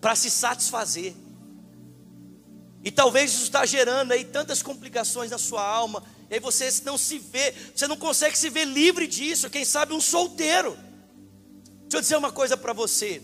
para 0.00 0.14
se 0.14 0.30
satisfazer. 0.30 1.14
E 2.84 2.90
talvez 2.90 3.32
isso 3.32 3.44
está 3.44 3.66
gerando 3.66 4.12
aí 4.12 4.24
tantas 4.24 4.62
complicações 4.62 5.30
na 5.30 5.38
sua 5.38 5.66
alma, 5.66 6.02
e 6.30 6.34
aí 6.34 6.40
você 6.40 6.70
não 6.84 6.96
se 6.96 7.18
vê, 7.18 7.52
você 7.74 7.86
não 7.86 7.96
consegue 7.96 8.38
se 8.38 8.48
ver 8.48 8.64
livre 8.64 9.06
disso, 9.06 9.50
quem 9.50 9.64
sabe 9.64 9.92
um 9.92 10.00
solteiro. 10.00 10.76
Deixa 11.82 11.96
eu 11.96 12.00
dizer 12.00 12.16
uma 12.16 12.32
coisa 12.32 12.56
para 12.56 12.72
você. 12.72 13.22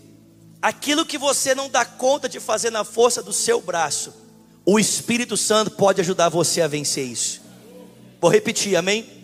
Aquilo 0.60 1.04
que 1.04 1.18
você 1.18 1.54
não 1.54 1.68
dá 1.68 1.84
conta 1.84 2.28
de 2.28 2.38
fazer 2.38 2.70
na 2.70 2.84
força 2.84 3.22
do 3.22 3.32
seu 3.32 3.60
braço, 3.60 4.14
o 4.64 4.78
Espírito 4.78 5.36
Santo 5.36 5.72
pode 5.72 6.00
ajudar 6.00 6.28
você 6.28 6.60
a 6.60 6.68
vencer 6.68 7.04
isso. 7.04 7.40
Vou 8.20 8.30
repetir, 8.30 8.76
amém? 8.76 9.22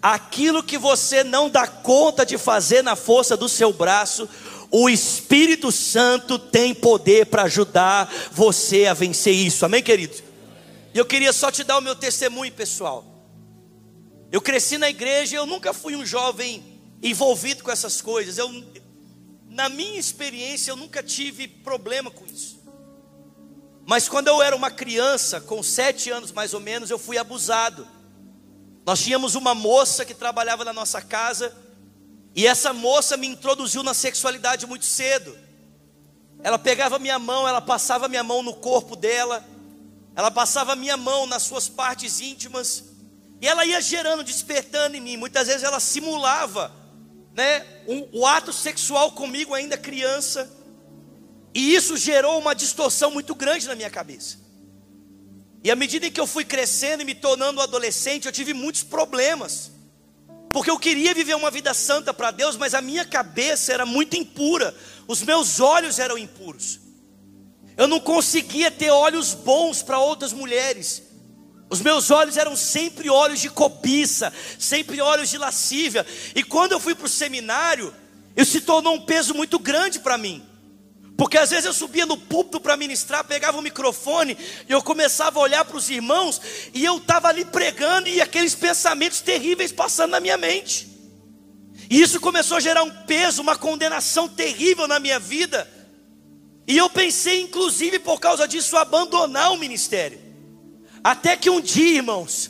Aquilo 0.00 0.62
que 0.62 0.78
você 0.78 1.22
não 1.22 1.50
dá 1.50 1.66
conta 1.66 2.24
de 2.24 2.38
fazer 2.38 2.82
na 2.82 2.96
força 2.96 3.36
do 3.36 3.48
seu 3.48 3.72
braço, 3.72 4.26
o 4.70 4.88
Espírito 4.88 5.72
Santo 5.72 6.38
tem 6.38 6.74
poder 6.74 7.26
para 7.26 7.44
ajudar 7.44 8.12
você 8.32 8.86
a 8.86 8.94
vencer 8.94 9.34
isso, 9.34 9.64
amém, 9.64 9.82
querido? 9.82 10.16
E 10.92 10.98
eu 10.98 11.06
queria 11.06 11.32
só 11.32 11.50
te 11.50 11.64
dar 11.64 11.78
o 11.78 11.82
meu 11.82 11.94
testemunho, 11.94 12.52
pessoal. 12.52 13.04
Eu 14.30 14.40
cresci 14.40 14.76
na 14.76 14.90
igreja, 14.90 15.36
eu 15.36 15.46
nunca 15.46 15.72
fui 15.72 15.96
um 15.96 16.04
jovem 16.04 16.62
envolvido 17.02 17.62
com 17.62 17.70
essas 17.70 18.02
coisas. 18.02 18.36
Eu, 18.36 18.50
na 19.48 19.68
minha 19.68 19.98
experiência, 19.98 20.70
eu 20.70 20.76
nunca 20.76 21.02
tive 21.02 21.48
problema 21.48 22.10
com 22.10 22.26
isso. 22.26 22.58
Mas 23.86 24.06
quando 24.06 24.28
eu 24.28 24.42
era 24.42 24.54
uma 24.54 24.70
criança, 24.70 25.40
com 25.40 25.62
sete 25.62 26.10
anos 26.10 26.30
mais 26.30 26.52
ou 26.52 26.60
menos, 26.60 26.90
eu 26.90 26.98
fui 26.98 27.16
abusado. 27.16 27.88
Nós 28.84 29.00
tínhamos 29.00 29.34
uma 29.34 29.54
moça 29.54 30.04
que 30.04 30.12
trabalhava 30.12 30.62
na 30.62 30.74
nossa 30.74 31.00
casa, 31.00 31.56
e 32.38 32.46
essa 32.46 32.72
moça 32.72 33.16
me 33.16 33.26
introduziu 33.26 33.82
na 33.82 33.92
sexualidade 33.92 34.64
muito 34.64 34.84
cedo. 34.84 35.36
Ela 36.40 36.56
pegava 36.56 36.96
minha 36.96 37.18
mão, 37.18 37.48
ela 37.48 37.60
passava 37.60 38.06
minha 38.06 38.22
mão 38.22 38.44
no 38.44 38.54
corpo 38.54 38.94
dela, 38.94 39.44
ela 40.14 40.30
passava 40.30 40.76
minha 40.76 40.96
mão 40.96 41.26
nas 41.26 41.42
suas 41.42 41.68
partes 41.68 42.20
íntimas, 42.20 42.84
e 43.40 43.48
ela 43.48 43.66
ia 43.66 43.80
gerando, 43.80 44.22
despertando 44.22 44.96
em 44.96 45.00
mim. 45.00 45.16
Muitas 45.16 45.48
vezes 45.48 45.64
ela 45.64 45.80
simulava, 45.80 46.72
né, 47.34 47.66
um, 47.88 48.06
o 48.12 48.24
ato 48.24 48.52
sexual 48.52 49.10
comigo 49.10 49.52
ainda 49.52 49.76
criança. 49.76 50.48
E 51.52 51.74
isso 51.74 51.96
gerou 51.96 52.38
uma 52.38 52.54
distorção 52.54 53.10
muito 53.10 53.34
grande 53.34 53.66
na 53.66 53.74
minha 53.74 53.90
cabeça. 53.90 54.38
E 55.64 55.72
à 55.72 55.74
medida 55.74 56.06
em 56.06 56.12
que 56.12 56.20
eu 56.20 56.26
fui 56.26 56.44
crescendo 56.44 57.02
e 57.02 57.04
me 57.04 57.16
tornando 57.16 57.60
adolescente, 57.60 58.26
eu 58.26 58.32
tive 58.32 58.54
muitos 58.54 58.84
problemas. 58.84 59.72
Porque 60.58 60.72
eu 60.72 60.78
queria 60.78 61.14
viver 61.14 61.36
uma 61.36 61.52
vida 61.52 61.72
santa 61.72 62.12
para 62.12 62.32
Deus, 62.32 62.56
mas 62.56 62.74
a 62.74 62.80
minha 62.80 63.04
cabeça 63.04 63.72
era 63.72 63.86
muito 63.86 64.16
impura, 64.16 64.74
os 65.06 65.22
meus 65.22 65.60
olhos 65.60 66.00
eram 66.00 66.18
impuros. 66.18 66.80
Eu 67.76 67.86
não 67.86 68.00
conseguia 68.00 68.68
ter 68.68 68.90
olhos 68.90 69.34
bons 69.34 69.84
para 69.84 70.00
outras 70.00 70.32
mulheres. 70.32 71.04
Os 71.70 71.80
meus 71.80 72.10
olhos 72.10 72.36
eram 72.36 72.56
sempre 72.56 73.08
olhos 73.08 73.38
de 73.38 73.48
cobiça, 73.48 74.32
sempre 74.58 75.00
olhos 75.00 75.30
de 75.30 75.38
lascívia. 75.38 76.04
E 76.34 76.42
quando 76.42 76.72
eu 76.72 76.80
fui 76.80 76.92
para 76.92 77.06
o 77.06 77.08
seminário, 77.08 77.94
isso 78.36 78.50
se 78.50 78.60
tornou 78.60 78.96
um 78.96 79.00
peso 79.00 79.34
muito 79.34 79.60
grande 79.60 80.00
para 80.00 80.18
mim. 80.18 80.44
Porque 81.18 81.36
às 81.36 81.50
vezes 81.50 81.64
eu 81.64 81.74
subia 81.74 82.06
no 82.06 82.16
púlpito 82.16 82.60
para 82.60 82.76
ministrar, 82.76 83.24
pegava 83.24 83.58
o 83.58 83.60
microfone 83.60 84.38
e 84.68 84.72
eu 84.72 84.80
começava 84.80 85.40
a 85.40 85.42
olhar 85.42 85.64
para 85.64 85.76
os 85.76 85.90
irmãos 85.90 86.40
e 86.72 86.84
eu 86.84 86.98
estava 86.98 87.26
ali 87.26 87.44
pregando 87.44 88.08
e 88.08 88.20
aqueles 88.20 88.54
pensamentos 88.54 89.20
terríveis 89.20 89.72
passando 89.72 90.12
na 90.12 90.20
minha 90.20 90.36
mente. 90.36 90.86
E 91.90 92.00
isso 92.00 92.20
começou 92.20 92.56
a 92.56 92.60
gerar 92.60 92.84
um 92.84 92.90
peso, 93.04 93.42
uma 93.42 93.56
condenação 93.56 94.28
terrível 94.28 94.86
na 94.86 95.00
minha 95.00 95.18
vida. 95.18 95.68
E 96.68 96.78
eu 96.78 96.88
pensei, 96.88 97.42
inclusive, 97.42 97.98
por 97.98 98.20
causa 98.20 98.46
disso, 98.46 98.76
abandonar 98.76 99.50
o 99.50 99.58
ministério. 99.58 100.20
Até 101.02 101.36
que 101.36 101.50
um 101.50 101.60
dia, 101.60 101.96
irmãos, 101.96 102.48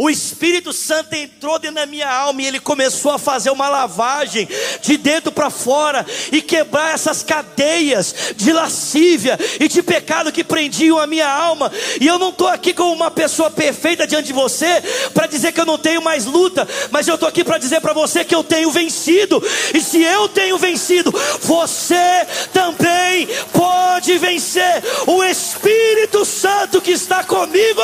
o 0.00 0.08
Espírito 0.08 0.72
Santo 0.72 1.12
entrou 1.12 1.58
dentro 1.58 1.74
da 1.74 1.84
minha 1.84 2.10
alma 2.10 2.40
e 2.40 2.46
ele 2.46 2.58
começou 2.58 3.12
a 3.12 3.18
fazer 3.18 3.50
uma 3.50 3.68
lavagem 3.68 4.48
de 4.80 4.96
dentro 4.96 5.30
para 5.30 5.50
fora 5.50 6.06
e 6.32 6.40
quebrar 6.40 6.94
essas 6.94 7.22
cadeias 7.22 8.14
de 8.34 8.50
lascívia 8.50 9.38
e 9.60 9.68
de 9.68 9.82
pecado 9.82 10.32
que 10.32 10.42
prendiam 10.42 10.98
a 10.98 11.06
minha 11.06 11.28
alma. 11.28 11.70
E 12.00 12.06
eu 12.06 12.18
não 12.18 12.30
estou 12.30 12.48
aqui 12.48 12.72
como 12.72 12.94
uma 12.94 13.10
pessoa 13.10 13.50
perfeita 13.50 14.06
diante 14.06 14.28
de 14.28 14.32
você 14.32 14.82
para 15.12 15.26
dizer 15.26 15.52
que 15.52 15.60
eu 15.60 15.66
não 15.66 15.76
tenho 15.76 16.00
mais 16.00 16.24
luta, 16.24 16.66
mas 16.90 17.06
eu 17.06 17.16
estou 17.16 17.28
aqui 17.28 17.44
para 17.44 17.58
dizer 17.58 17.82
para 17.82 17.92
você 17.92 18.24
que 18.24 18.34
eu 18.34 18.42
tenho 18.42 18.70
vencido. 18.70 19.46
E 19.74 19.82
se 19.82 20.02
eu 20.02 20.30
tenho 20.30 20.56
vencido, 20.56 21.12
você 21.42 22.26
também 22.54 23.28
pode 23.52 24.16
vencer. 24.16 24.82
O 25.06 25.22
Espírito 25.22 26.24
Santo 26.24 26.80
que 26.80 26.92
está 26.92 27.22
comigo 27.22 27.82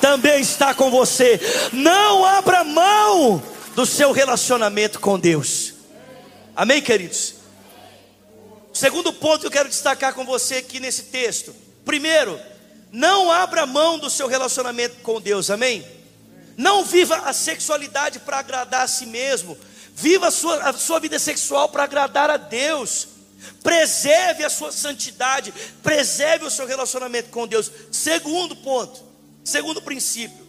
também 0.00 0.40
está 0.40 0.74
com 0.74 0.90
você. 0.90 1.40
Não 1.72 2.24
abra 2.24 2.64
mão 2.64 3.42
do 3.74 3.84
seu 3.84 4.12
relacionamento 4.12 4.98
com 5.00 5.18
Deus. 5.18 5.74
Amém, 6.54 6.80
queridos? 6.80 7.34
Segundo 8.72 9.12
ponto 9.12 9.40
que 9.40 9.46
eu 9.46 9.50
quero 9.50 9.68
destacar 9.68 10.14
com 10.14 10.24
você 10.24 10.56
aqui 10.56 10.80
nesse 10.80 11.04
texto. 11.04 11.54
Primeiro, 11.84 12.38
não 12.92 13.30
abra 13.30 13.66
mão 13.66 13.98
do 13.98 14.10
seu 14.10 14.26
relacionamento 14.26 14.96
com 15.02 15.20
Deus. 15.20 15.50
Amém? 15.50 15.86
Não 16.56 16.84
viva 16.84 17.16
a 17.18 17.32
sexualidade 17.32 18.18
para 18.20 18.38
agradar 18.38 18.82
a 18.82 18.88
si 18.88 19.06
mesmo. 19.06 19.56
Viva 19.94 20.28
a 20.28 20.30
sua, 20.30 20.56
a 20.68 20.72
sua 20.72 20.98
vida 20.98 21.18
sexual 21.18 21.68
para 21.68 21.84
agradar 21.84 22.30
a 22.30 22.36
Deus. 22.36 23.08
Preserve 23.62 24.44
a 24.44 24.50
sua 24.50 24.72
santidade. 24.72 25.52
Preserve 25.82 26.46
o 26.46 26.50
seu 26.50 26.66
relacionamento 26.66 27.30
com 27.30 27.46
Deus. 27.46 27.70
Segundo 27.92 28.56
ponto, 28.56 29.05
Segundo 29.46 29.80
princípio, 29.80 30.44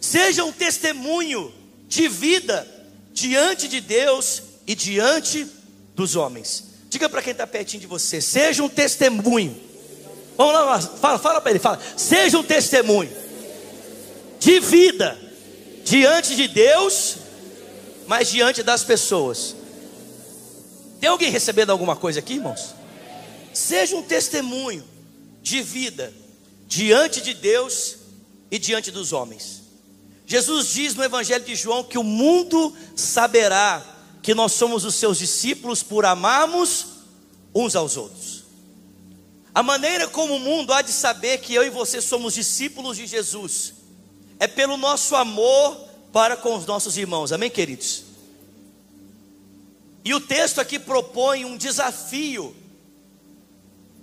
seja 0.00 0.42
um 0.42 0.50
testemunho 0.50 1.52
de 1.86 2.08
vida 2.08 2.66
diante 3.12 3.68
de 3.68 3.78
Deus 3.78 4.42
e 4.66 4.74
diante 4.74 5.46
dos 5.94 6.16
homens. 6.16 6.64
Diga 6.88 7.10
para 7.10 7.20
quem 7.20 7.32
está 7.32 7.46
pertinho 7.46 7.82
de 7.82 7.86
você, 7.86 8.22
seja 8.22 8.62
um 8.62 8.70
testemunho. 8.70 9.54
Vamos 10.34 10.54
lá, 10.54 10.80
fala, 10.80 11.18
fala 11.18 11.40
para 11.42 11.50
ele, 11.50 11.60
fala. 11.60 11.78
Seja 11.94 12.38
um 12.38 12.42
testemunho 12.42 13.14
de 14.40 14.60
vida 14.60 15.18
diante 15.84 16.34
de 16.34 16.48
Deus, 16.48 17.16
mas 18.06 18.30
diante 18.30 18.62
das 18.62 18.82
pessoas. 18.82 19.54
Tem 20.98 21.10
alguém 21.10 21.30
recebendo 21.30 21.68
alguma 21.68 21.96
coisa 21.96 22.20
aqui, 22.20 22.36
irmãos? 22.36 22.74
Seja 23.52 23.94
um 23.94 24.02
testemunho 24.02 24.82
de 25.42 25.60
vida 25.60 26.10
diante 26.66 27.20
de 27.20 27.34
Deus 27.34 28.00
e 28.52 28.58
diante 28.58 28.90
dos 28.90 29.14
homens. 29.14 29.62
Jesus 30.26 30.68
diz 30.68 30.94
no 30.94 31.02
Evangelho 31.02 31.42
de 31.42 31.56
João 31.56 31.82
que 31.82 31.96
o 31.96 32.04
mundo 32.04 32.76
saberá 32.94 33.82
que 34.22 34.34
nós 34.34 34.52
somos 34.52 34.84
os 34.84 34.94
seus 34.94 35.18
discípulos 35.18 35.82
por 35.82 36.04
amarmos 36.04 36.86
uns 37.54 37.74
aos 37.74 37.96
outros. 37.96 38.44
A 39.54 39.62
maneira 39.62 40.06
como 40.06 40.36
o 40.36 40.40
mundo 40.40 40.72
há 40.72 40.82
de 40.82 40.92
saber 40.92 41.38
que 41.38 41.54
eu 41.54 41.64
e 41.64 41.70
você 41.70 42.02
somos 42.02 42.34
discípulos 42.34 42.98
de 42.98 43.06
Jesus 43.06 43.72
é 44.38 44.46
pelo 44.46 44.76
nosso 44.76 45.16
amor 45.16 45.88
para 46.12 46.36
com 46.36 46.54
os 46.54 46.66
nossos 46.66 46.98
irmãos. 46.98 47.32
Amém, 47.32 47.50
queridos? 47.50 48.04
E 50.04 50.12
o 50.12 50.20
texto 50.20 50.60
aqui 50.60 50.78
propõe 50.78 51.46
um 51.46 51.56
desafio 51.56 52.54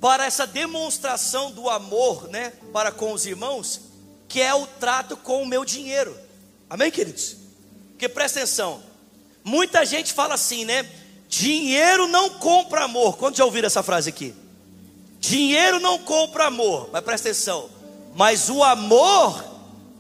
para 0.02 0.26
essa 0.26 0.48
demonstração 0.48 1.52
do 1.52 1.70
amor, 1.70 2.30
né, 2.30 2.54
para 2.74 2.92
com 2.92 3.14
os 3.14 3.26
irmãos, 3.26 3.89
que 4.30 4.40
é 4.40 4.54
o 4.54 4.68
trato 4.68 5.18
com 5.18 5.42
o 5.42 5.48
meu 5.48 5.66
dinheiro. 5.66 6.16
Amém, 6.70 6.92
queridos? 6.92 7.36
Porque 7.90 8.08
presta 8.08 8.40
atenção, 8.40 8.80
muita 9.44 9.84
gente 9.86 10.14
fala 10.14 10.36
assim, 10.36 10.64
né? 10.64 10.88
Dinheiro 11.28 12.08
não 12.08 12.30
compra 12.30 12.86
amor. 12.86 13.18
Quantos 13.18 13.40
já 13.40 13.44
ouviram 13.44 13.66
essa 13.66 13.84
frase 13.84 14.10
aqui? 14.10 14.34
Dinheiro 15.20 15.80
não 15.80 15.98
compra 16.00 16.46
amor, 16.46 16.90
mas 16.94 17.04
presta 17.04 17.30
atenção. 17.30 17.70
Mas 18.16 18.50
o 18.50 18.64
amor 18.64 19.44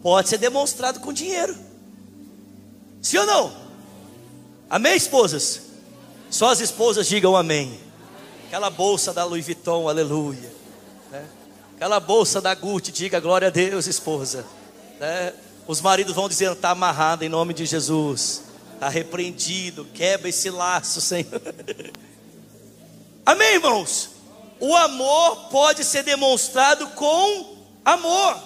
pode 0.01 0.29
ser 0.29 0.37
demonstrado 0.37 0.99
com 0.99 1.11
dinheiro. 1.11 1.57
Sim 3.01 3.17
ou 3.17 3.25
não? 3.25 3.53
Amém, 4.69 4.95
esposas? 4.95 5.61
Só 6.29 6.49
as 6.49 6.59
esposas 6.59 7.07
digam 7.07 7.35
amém. 7.35 7.79
Aquela 8.47 8.69
bolsa 8.69 9.11
da 9.11 9.23
Louis 9.23 9.45
Vuitton, 9.45 9.89
aleluia. 9.89 10.59
Aquela 11.79 12.01
bolsa 12.01 12.41
da 12.41 12.53
Gucci, 12.53 12.91
diga 12.91 13.21
glória 13.21 13.47
a 13.47 13.51
Deus, 13.51 13.87
esposa. 13.87 14.45
Né? 14.99 15.31
Os 15.65 15.79
maridos 15.79 16.13
vão 16.13 16.27
dizendo: 16.27 16.51
está 16.51 16.71
amarrado 16.71 17.23
em 17.23 17.29
nome 17.29 17.53
de 17.53 17.65
Jesus. 17.65 18.41
Está 18.73 18.89
repreendido. 18.89 19.85
Quebra 19.93 20.27
esse 20.27 20.49
laço, 20.49 20.99
Senhor. 20.99 21.41
Amém, 23.25 23.53
irmãos? 23.53 24.09
O 24.59 24.75
amor 24.75 25.47
pode 25.51 25.85
ser 25.85 26.03
demonstrado 26.03 26.85
com 26.87 27.55
amor. 27.85 28.37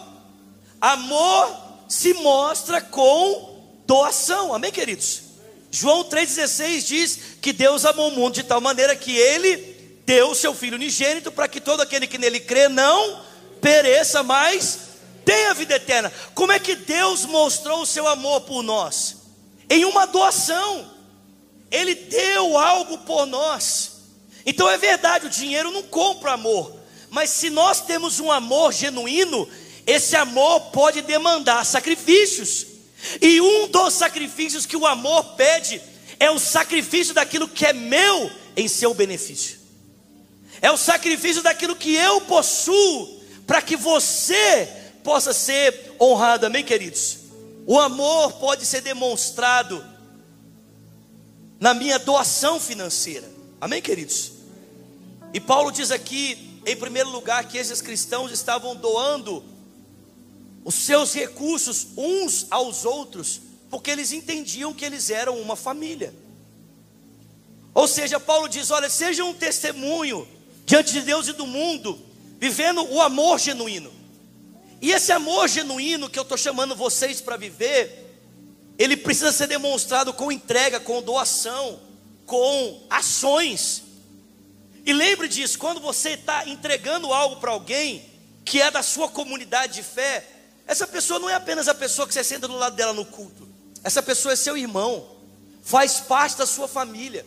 Amor 0.80 1.58
se 1.90 2.14
mostra 2.14 2.82
com 2.82 3.64
doação. 3.88 4.54
Amém, 4.54 4.72
queridos? 4.72 5.24
João 5.72 6.04
3,16 6.04 6.86
diz 6.86 7.20
que 7.42 7.52
Deus 7.52 7.84
amou 7.84 8.10
o 8.10 8.16
mundo 8.16 8.36
de 8.36 8.44
tal 8.44 8.62
maneira 8.62 8.96
que 8.96 9.18
ele 9.18 9.73
deu 10.06 10.32
o 10.32 10.36
seu 10.36 10.54
Filho 10.54 10.76
unigênito 10.76 11.32
para 11.32 11.48
que 11.48 11.62
todo 11.62 11.82
aquele 11.82 12.08
que 12.08 12.18
nele 12.18 12.40
crê 12.40 12.68
não 12.68 13.22
pereça, 13.62 14.22
mas 14.22 14.80
tenha 15.24 15.54
vida 15.54 15.76
eterna. 15.76 16.12
Como 16.36 16.52
é 16.52 16.60
que 16.60 16.76
Deus 16.76 17.26
mostrou 17.26 17.82
o 17.82 17.86
seu 17.86 18.08
amor 18.08 18.42
por 18.42 18.62
nós? 18.62 19.18
Em 19.70 19.86
uma 19.86 20.06
doação. 20.06 20.92
Ele 21.72 21.96
deu 21.96 22.58
algo 22.58 23.00
por 23.00 23.26
nós. 23.26 23.94
Então 24.46 24.70
é 24.70 24.78
verdade, 24.78 25.26
o 25.26 25.30
dinheiro 25.30 25.72
não 25.72 25.82
compra 25.84 26.34
amor. 26.34 26.78
Mas 27.10 27.30
se 27.30 27.50
nós 27.50 27.82
temos 27.82 28.20
um 28.20 28.32
amor 28.32 28.74
genuíno, 28.74 29.48
esse 29.88 30.16
amor 30.16 30.60
pode 30.72 31.02
demandar 31.02 31.66
sacrifícios. 31.66 32.68
E 33.22 33.40
um 33.42 33.68
dos 33.68 33.94
sacrifícios 33.94 34.66
que 34.66 34.78
o 34.78 34.86
amor 34.86 35.36
pede 35.36 35.82
é 36.20 36.30
o 36.30 36.38
sacrifício 36.40 37.14
daquilo 37.14 37.48
que 37.48 37.66
é 37.66 37.74
meu 37.74 38.32
em 38.56 38.68
seu 38.68 38.94
benefício. 38.94 39.63
É 40.64 40.72
o 40.72 40.78
sacrifício 40.78 41.44
daquilo 41.44 41.76
que 41.76 41.94
eu 41.94 42.22
possuo 42.22 43.20
para 43.46 43.62
que 43.62 43.76
você 43.76 44.66
possa 45.04 45.34
ser 45.34 45.94
honrado. 46.00 46.46
Amém, 46.46 46.64
queridos? 46.64 47.18
O 47.68 47.78
amor 47.78 48.32
pode 48.40 48.66
ser 48.66 48.80
demonstrado 48.80 49.86
na 51.60 51.74
minha 51.74 52.00
doação 52.00 52.62
financeira. 52.62 53.30
Amém, 53.60 53.82
queridos? 53.82 54.32
E 55.34 55.40
Paulo 55.42 55.70
diz 55.70 55.92
aqui, 55.92 56.62
em 56.66 56.78
primeiro 56.78 57.10
lugar, 57.10 57.46
que 57.50 57.58
esses 57.58 57.82
cristãos 57.82 58.32
estavam 58.32 58.74
doando 58.74 59.44
os 60.64 60.76
seus 60.76 61.14
recursos 61.14 61.88
uns 61.98 62.48
aos 62.50 62.86
outros, 62.86 63.42
porque 63.70 63.92
eles 63.92 64.14
entendiam 64.14 64.74
que 64.74 64.86
eles 64.86 65.10
eram 65.10 65.42
uma 65.42 65.58
família. 65.58 66.16
Ou 67.74 67.86
seja, 67.86 68.18
Paulo 68.18 68.48
diz: 68.48 68.72
olha, 68.72 68.90
seja 68.90 69.26
um 69.26 69.34
testemunho 69.34 70.26
diante 70.66 70.94
de 70.94 71.02
Deus 71.02 71.28
e 71.28 71.34
do 71.34 71.46
mundo, 71.46 72.00
vivendo 72.40 72.84
o 72.92 73.02
amor 73.02 73.40
genuíno. 73.40 73.92
E 74.82 74.92
esse 74.92 75.12
amor 75.12 75.48
genuíno 75.48 76.10
que 76.10 76.20
eu 76.20 76.24
estou 76.24 76.38
chamando 76.38 76.76
vocês 76.76 77.22
para 77.22 77.38
viver, 77.38 78.04
ele 78.78 78.98
precisa 78.98 79.32
ser 79.32 79.48
demonstrado 79.48 80.14
com 80.14 80.32
entrega, 80.32 80.80
com 80.80 81.02
doação, 81.02 81.80
com 82.26 82.86
ações. 82.90 83.84
E 84.86 84.92
lembre 84.92 85.28
disso, 85.28 85.58
quando 85.58 85.80
você 85.80 86.12
está 86.12 86.48
entregando 86.48 87.14
algo 87.14 87.38
para 87.38 87.52
alguém 87.52 88.04
que 88.44 88.62
é 88.62 88.70
da 88.70 88.84
sua 88.84 89.08
comunidade 89.08 89.76
de 89.76 89.84
fé, 89.84 90.28
essa 90.68 90.86
pessoa 90.86 91.20
não 91.20 91.30
é 91.30 91.36
apenas 91.36 91.68
a 91.68 91.74
pessoa 91.74 92.08
que 92.08 92.14
você 92.14 92.24
senta 92.24 92.48
do 92.48 92.56
lado 92.56 92.76
dela 92.76 92.94
no 92.94 93.06
culto, 93.06 93.48
essa 93.84 94.02
pessoa 94.02 94.34
é 94.34 94.36
seu 94.36 94.58
irmão, 94.58 95.08
faz 95.62 96.00
parte 96.00 96.38
da 96.38 96.46
sua 96.46 96.68
família. 96.68 97.26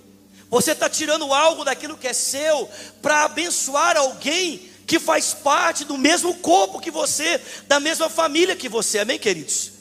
Você 0.51 0.73
está 0.73 0.89
tirando 0.89 1.33
algo 1.35 1.65
daquilo 1.65 1.97
que 1.97 2.07
é 2.07 2.13
seu 2.13 2.69
para 3.03 3.25
abençoar 3.25 3.97
alguém 3.97 4.71
que 4.87 4.99
faz 5.01 5.35
parte 5.35 5.85
do 5.85 5.99
mesmo 5.99 6.35
corpo 6.37 6.81
que 6.81 6.91
você, 6.91 7.41
da 7.67 7.81
mesma 7.81 8.09
família 8.09 8.55
que 8.55 8.69
você, 8.69 9.01
amém, 9.01 9.19
queridos? 9.19 9.73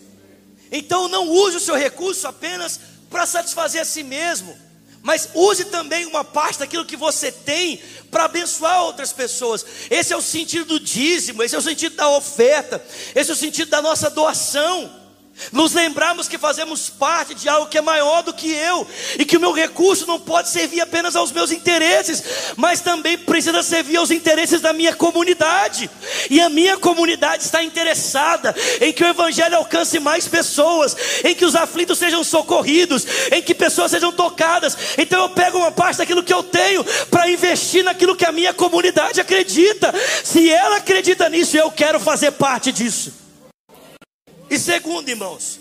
Então 0.72 1.08
não 1.08 1.30
use 1.30 1.58
o 1.58 1.60
seu 1.60 1.76
recurso 1.76 2.28
apenas 2.28 2.80
para 3.10 3.26
satisfazer 3.26 3.82
a 3.82 3.86
si 3.86 4.04
mesmo, 4.04 4.58
mas 5.04 5.30
use 5.36 5.66
também 5.66 6.08
uma 6.08 6.24
parte 6.24 6.58
daquilo 6.58 6.84
que 6.84 6.98
você 6.98 7.32
tem 7.32 7.80
para 8.10 8.26
abençoar 8.26 8.82
outras 8.84 9.14
pessoas. 9.14 9.64
Esse 9.92 10.12
é 10.12 10.18
o 10.18 10.22
sentido 10.22 10.66
do 10.66 10.80
dízimo, 10.80 11.44
esse 11.44 11.54
é 11.54 11.60
o 11.60 11.62
sentido 11.62 11.96
da 11.96 12.10
oferta, 12.10 12.84
esse 13.14 13.30
é 13.30 13.34
o 13.34 13.38
sentido 13.38 13.70
da 13.70 13.84
nossa 13.84 14.10
doação. 14.10 15.05
Nos 15.52 15.74
lembrarmos 15.74 16.28
que 16.28 16.38
fazemos 16.38 16.90
parte 16.90 17.36
de 17.36 17.50
algo 17.50 17.68
que 17.68 17.78
é 17.78 17.82
maior 17.82 18.24
do 18.24 18.34
que 18.34 18.52
eu, 18.52 18.88
e 19.20 19.26
que 19.26 19.36
o 19.36 19.40
meu 19.40 19.52
recurso 19.52 20.08
não 20.08 20.20
pode 20.20 20.50
servir 20.50 20.80
apenas 20.80 21.16
aos 21.16 21.32
meus 21.32 21.52
interesses, 21.52 22.24
mas 22.56 22.80
também 22.80 23.18
precisa 23.18 23.62
servir 23.62 23.98
aos 23.98 24.12
interesses 24.12 24.62
da 24.62 24.72
minha 24.72 24.96
comunidade. 24.96 25.90
E 26.30 26.40
a 26.40 26.50
minha 26.50 26.78
comunidade 26.78 27.44
está 27.44 27.62
interessada 27.62 28.56
em 28.80 28.94
que 28.94 29.04
o 29.04 29.08
Evangelho 29.08 29.58
alcance 29.58 30.00
mais 30.00 30.28
pessoas, 30.28 30.96
em 31.24 31.36
que 31.36 31.46
os 31.46 31.56
aflitos 31.56 32.00
sejam 32.00 32.24
socorridos, 32.24 33.06
em 33.32 33.42
que 33.42 33.54
pessoas 33.54 33.92
sejam 33.92 34.12
tocadas. 34.14 34.78
Então 34.98 35.22
eu 35.22 35.30
pego 35.30 35.58
uma 35.58 35.72
parte 35.72 35.98
daquilo 35.98 36.24
que 36.24 36.34
eu 36.34 36.44
tenho 36.44 36.84
para 37.12 37.30
investir 37.30 37.84
naquilo 37.84 38.16
que 38.16 38.26
a 38.26 38.32
minha 38.32 38.54
comunidade 38.54 39.20
acredita. 39.20 39.94
Se 40.24 40.50
ela 40.50 40.78
acredita 40.78 41.30
nisso, 41.30 41.58
eu 41.58 41.70
quero 41.70 42.00
fazer 42.00 42.32
parte 42.32 42.72
disso. 42.72 43.25
E 44.56 44.58
segundo, 44.58 45.10
irmãos, 45.10 45.60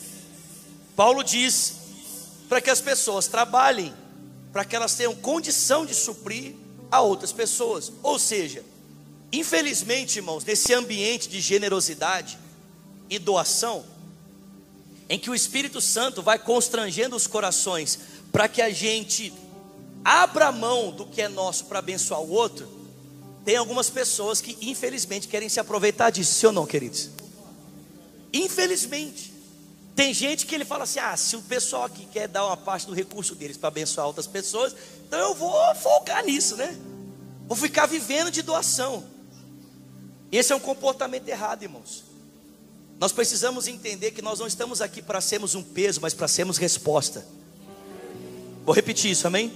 Paulo 0.95 1.24
diz 1.24 1.74
para 2.49 2.61
que 2.61 2.70
as 2.70 2.80
pessoas 2.80 3.26
trabalhem, 3.26 3.92
para 4.53 4.64
que 4.64 4.76
elas 4.76 4.95
tenham 4.95 5.16
condição 5.16 5.84
de 5.84 5.92
suprir 5.92 6.55
a 6.92 7.01
outras 7.01 7.32
pessoas. 7.32 7.90
Ou 8.05 8.20
seja, 8.20 8.64
infelizmente, 9.32 10.20
irmãos, 10.20 10.45
nesse 10.45 10.72
ambiente 10.72 11.28
de 11.28 11.40
generosidade 11.40 12.38
e 13.11 13.18
doação, 13.18 13.84
em 15.09 15.18
que 15.18 15.28
o 15.28 15.34
Espírito 15.34 15.80
Santo 15.80 16.22
vai 16.22 16.38
constrangendo 16.38 17.16
os 17.16 17.26
corações 17.26 17.99
para 18.30 18.47
que 18.47 18.62
a 18.62 18.70
gente 18.70 19.34
abra 20.05 20.53
mão 20.53 20.92
do 20.92 21.05
que 21.05 21.20
é 21.20 21.28
nosso 21.28 21.64
para 21.64 21.80
abençoar 21.80 22.20
o 22.20 22.30
outro, 22.30 22.68
tem 23.45 23.57
algumas 23.57 23.90
pessoas 23.90 24.40
que 24.40 24.57
infelizmente 24.61 25.26
querem 25.26 25.49
se 25.49 25.59
aproveitar 25.59 26.11
disso, 26.11 26.32
sim 26.34 26.47
ou 26.47 26.53
não, 26.53 26.64
queridos? 26.64 27.11
Infelizmente, 28.35 29.32
tem 29.95 30.12
gente 30.12 30.45
que 30.45 30.55
ele 30.57 30.64
fala 30.64 30.82
assim: 30.82 30.99
ah, 30.99 31.16
se 31.16 31.37
o 31.37 31.43
pessoal 31.43 31.85
aqui 31.85 32.05
quer 32.07 32.26
dar 32.26 32.45
uma 32.45 32.57
parte 32.57 32.85
do 32.85 32.93
recurso 32.93 33.37
deles 33.37 33.57
para 33.57 33.68
abençoar 33.68 34.09
outras 34.09 34.26
pessoas, 34.26 34.74
então 35.07 35.20
eu 35.20 35.35
vou 35.37 35.53
folgar 35.76 36.24
nisso, 36.24 36.57
né? 36.57 36.76
Vou 37.47 37.57
ficar 37.57 37.87
vivendo 37.87 38.32
de 38.32 38.43
doação. 38.43 39.05
Esse 40.32 40.53
é 40.53 40.57
um 40.57 40.61
comportamento 40.61 41.28
errado, 41.28 41.62
irmãos. 41.62 42.03
Nós 42.99 43.12
precisamos 43.12 43.68
entender 43.68 44.11
que 44.11 44.20
nós 44.20 44.41
não 44.41 44.49
estamos 44.49 44.80
aqui 44.80 45.01
para 45.01 45.20
sermos 45.20 45.55
um 45.55 45.62
peso, 45.62 46.01
mas 46.01 46.12
para 46.12 46.26
sermos 46.26 46.59
resposta. 46.59 47.24
Vou 48.64 48.74
repetir 48.74 49.12
isso, 49.12 49.28
amém? 49.28 49.53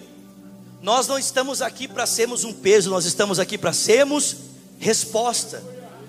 Nós 0.81 1.09
não 1.09 1.19
estamos 1.19 1.61
aqui 1.63 1.89
para 1.89 2.07
sermos 2.07 2.45
um 2.45 2.53
peso, 2.53 2.91
nós 2.91 3.05
estamos 3.07 3.41
aqui 3.41 3.59
para 3.59 3.73
sermos 3.73 4.37
resposta. 4.79 5.65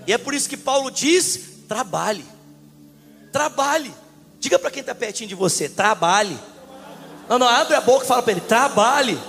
E 0.06 0.14
é 0.14 0.20
por 0.20 0.36
isso 0.36 0.48
que 0.48 0.58
Paulo 0.58 0.92
diz: 0.92 1.40
trabalhe. 1.68 2.26
Trabalhe. 3.32 3.94
Diga 4.40 4.58
para 4.58 4.72
quem 4.72 4.82
está 4.82 4.96
pertinho 4.96 5.28
de 5.28 5.36
você: 5.36 5.70
trabalhe. 5.70 6.38
Não, 7.28 7.38
não, 7.38 7.48
abre 7.48 7.76
a 7.76 7.82
boca 7.82 8.06
e 8.06 8.08
fala 8.08 8.22
para 8.24 8.32
ele: 8.32 8.42
trabalhe. 8.42 9.20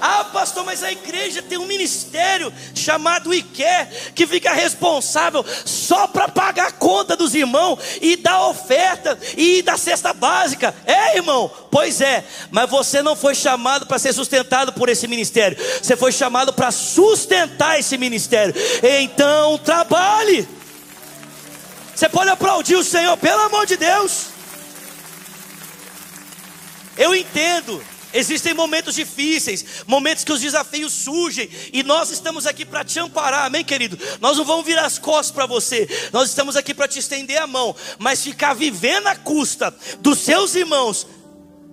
Ah, 0.00 0.24
pastor, 0.24 0.64
mas 0.64 0.82
a 0.82 0.90
igreja 0.90 1.42
tem 1.42 1.58
um 1.58 1.66
ministério 1.66 2.50
chamado 2.74 3.34
IQUER 3.34 4.12
que 4.14 4.26
fica 4.26 4.50
responsável 4.52 5.44
só 5.66 6.06
para 6.06 6.26
pagar 6.26 6.68
a 6.68 6.72
conta 6.72 7.14
dos 7.14 7.34
irmãos 7.34 7.78
e 8.00 8.16
dar 8.16 8.46
oferta 8.46 9.18
e 9.36 9.60
dar 9.60 9.78
cesta 9.78 10.14
básica. 10.14 10.74
É, 10.86 11.16
irmão? 11.16 11.50
Pois 11.70 12.00
é, 12.00 12.24
mas 12.50 12.70
você 12.70 13.02
não 13.02 13.14
foi 13.14 13.34
chamado 13.34 13.84
para 13.84 13.98
ser 13.98 14.14
sustentado 14.14 14.72
por 14.72 14.88
esse 14.88 15.06
ministério, 15.06 15.58
você 15.82 15.94
foi 15.94 16.12
chamado 16.12 16.50
para 16.52 16.70
sustentar 16.70 17.78
esse 17.78 17.98
ministério. 17.98 18.54
Então, 18.82 19.58
trabalhe. 19.58 20.48
Você 22.00 22.08
pode 22.08 22.30
aplaudir 22.30 22.76
o 22.76 22.82
Senhor, 22.82 23.14
pelo 23.18 23.42
amor 23.42 23.66
de 23.66 23.76
Deus. 23.76 24.28
Eu 26.96 27.14
entendo. 27.14 27.84
Existem 28.14 28.54
momentos 28.54 28.94
difíceis, 28.94 29.84
momentos 29.86 30.24
que 30.24 30.32
os 30.32 30.40
desafios 30.40 30.94
surgem, 30.94 31.50
e 31.74 31.82
nós 31.82 32.10
estamos 32.10 32.46
aqui 32.46 32.64
para 32.64 32.82
te 32.84 32.98
amparar, 32.98 33.44
amém, 33.44 33.62
querido? 33.62 33.98
Nós 34.18 34.38
não 34.38 34.46
vamos 34.46 34.64
virar 34.64 34.86
as 34.86 34.98
costas 34.98 35.30
para 35.30 35.44
você, 35.44 35.86
nós 36.10 36.30
estamos 36.30 36.56
aqui 36.56 36.72
para 36.72 36.88
te 36.88 36.98
estender 36.98 37.36
a 37.36 37.46
mão, 37.46 37.76
mas 37.98 38.24
ficar 38.24 38.54
vivendo 38.54 39.06
à 39.06 39.14
custa 39.14 39.72
dos 40.00 40.20
seus 40.20 40.54
irmãos, 40.54 41.06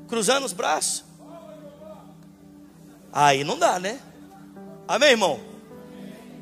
cruzando 0.09 0.45
os 0.45 0.53
braços, 0.53 1.05
aí 3.11 3.45
não 3.45 3.57
dá, 3.57 3.79
né? 3.79 3.97
Amém, 4.87 5.11
irmão? 5.11 5.39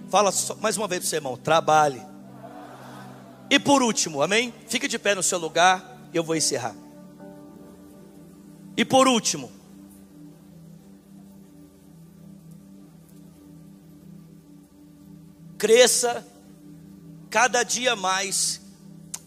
Fala 0.10 0.34
mais 0.60 0.76
uma 0.76 0.88
vez 0.88 1.02
para 1.02 1.06
o 1.06 1.10
seu 1.10 1.18
irmão: 1.18 1.38
trabalhe 1.38 2.15
e 3.50 3.60
por 3.60 3.82
último, 3.82 4.22
amém? 4.22 4.54
Fique 4.68 4.88
de 4.88 4.98
pé 4.98 5.14
no 5.14 5.24
seu 5.24 5.38
lugar, 5.38 6.10
eu 6.14 6.24
vou 6.24 6.36
encerrar. 6.36 6.76
E 8.78 8.84
por 8.84 9.08
último, 9.08 9.52
cresça 15.58 16.26
cada 17.30 17.64
dia 17.64 17.96
mais 17.96 18.62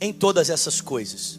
em 0.00 0.12
todas 0.12 0.50
essas 0.50 0.80
coisas. 0.80 1.38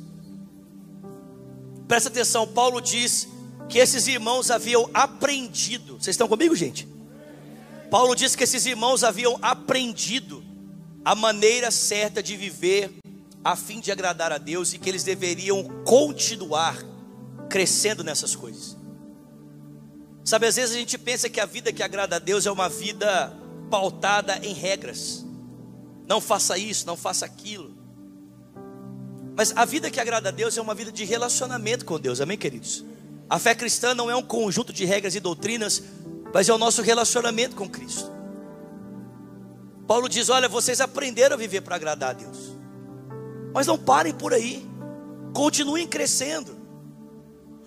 Presta 1.88 2.10
atenção, 2.10 2.48
Paulo 2.48 2.80
diz 2.80 3.28
que 3.68 3.78
esses 3.78 4.08
irmãos 4.08 4.52
haviam 4.52 4.90
aprendido. 4.94 5.94
Vocês 5.94 6.14
estão 6.14 6.28
comigo, 6.28 6.56
gente? 6.56 6.88
Paulo 7.90 8.16
diz 8.16 8.36
que 8.36 8.44
esses 8.44 8.66
irmãos 8.66 9.04
haviam 9.04 9.38
aprendido 9.42 10.44
a 11.04 11.16
maneira 11.16 11.72
certa 11.72 12.22
de 12.22 12.36
viver 12.36 12.92
a 13.44 13.56
fim 13.56 13.80
de 13.80 13.92
agradar 13.92 14.32
a 14.32 14.38
Deus 14.38 14.74
e 14.74 14.78
que 14.78 14.90
eles 14.90 15.04
deveriam 15.04 15.64
continuar 15.86 16.78
crescendo 17.50 18.04
nessas 18.04 18.36
coisas. 18.36 18.78
Sabe, 20.24 20.46
às 20.46 20.56
vezes 20.56 20.76
a 20.76 20.80
gente 20.80 20.98
pensa 20.98 21.30
que 21.30 21.40
a 21.40 21.46
vida 21.46 21.72
que 21.74 21.82
agrada 21.82 22.18
a 22.18 22.20
Deus 22.20 22.46
é 22.46 22.52
uma 22.52 22.70
vida 22.70 23.36
pautada 23.72 24.40
em 24.44 24.54
regras. 24.54 25.26
Não 26.08 26.20
faça 26.20 26.58
isso, 26.58 26.86
não 26.86 26.98
faça 26.98 27.26
aquilo. 27.26 27.74
Mas 29.36 29.56
a 29.56 29.64
vida 29.64 29.90
que 29.90 30.00
agrada 30.00 30.30
a 30.30 30.32
Deus 30.32 30.58
é 30.58 30.62
uma 30.62 30.76
vida 30.76 30.92
de 30.92 31.06
relacionamento 31.06 31.86
com 31.86 32.00
Deus, 32.00 32.20
amém, 32.20 32.38
queridos? 32.38 32.84
A 33.30 33.40
fé 33.40 33.56
cristã 33.56 33.94
não 33.94 34.10
é 34.10 34.16
um 34.16 34.24
conjunto 34.24 34.74
de 34.74 34.86
regras 34.86 35.16
e 35.16 35.20
doutrinas, 35.20 35.82
mas 36.34 36.50
é 36.50 36.54
o 36.54 36.58
nosso 36.58 36.82
relacionamento 36.82 37.56
com 37.56 37.70
Cristo. 37.70 38.19
Paulo 39.90 40.08
diz: 40.08 40.30
Olha, 40.30 40.48
vocês 40.48 40.80
aprenderam 40.80 41.34
a 41.34 41.38
viver 41.38 41.62
para 41.62 41.76
agradar 41.76 42.12
a 42.12 42.14
Deus, 42.14 42.56
mas 43.52 43.66
não 43.66 43.76
parem 43.76 44.14
por 44.14 44.36
aí, 44.36 44.64
continuem 45.34 45.88
crescendo. 45.88 46.56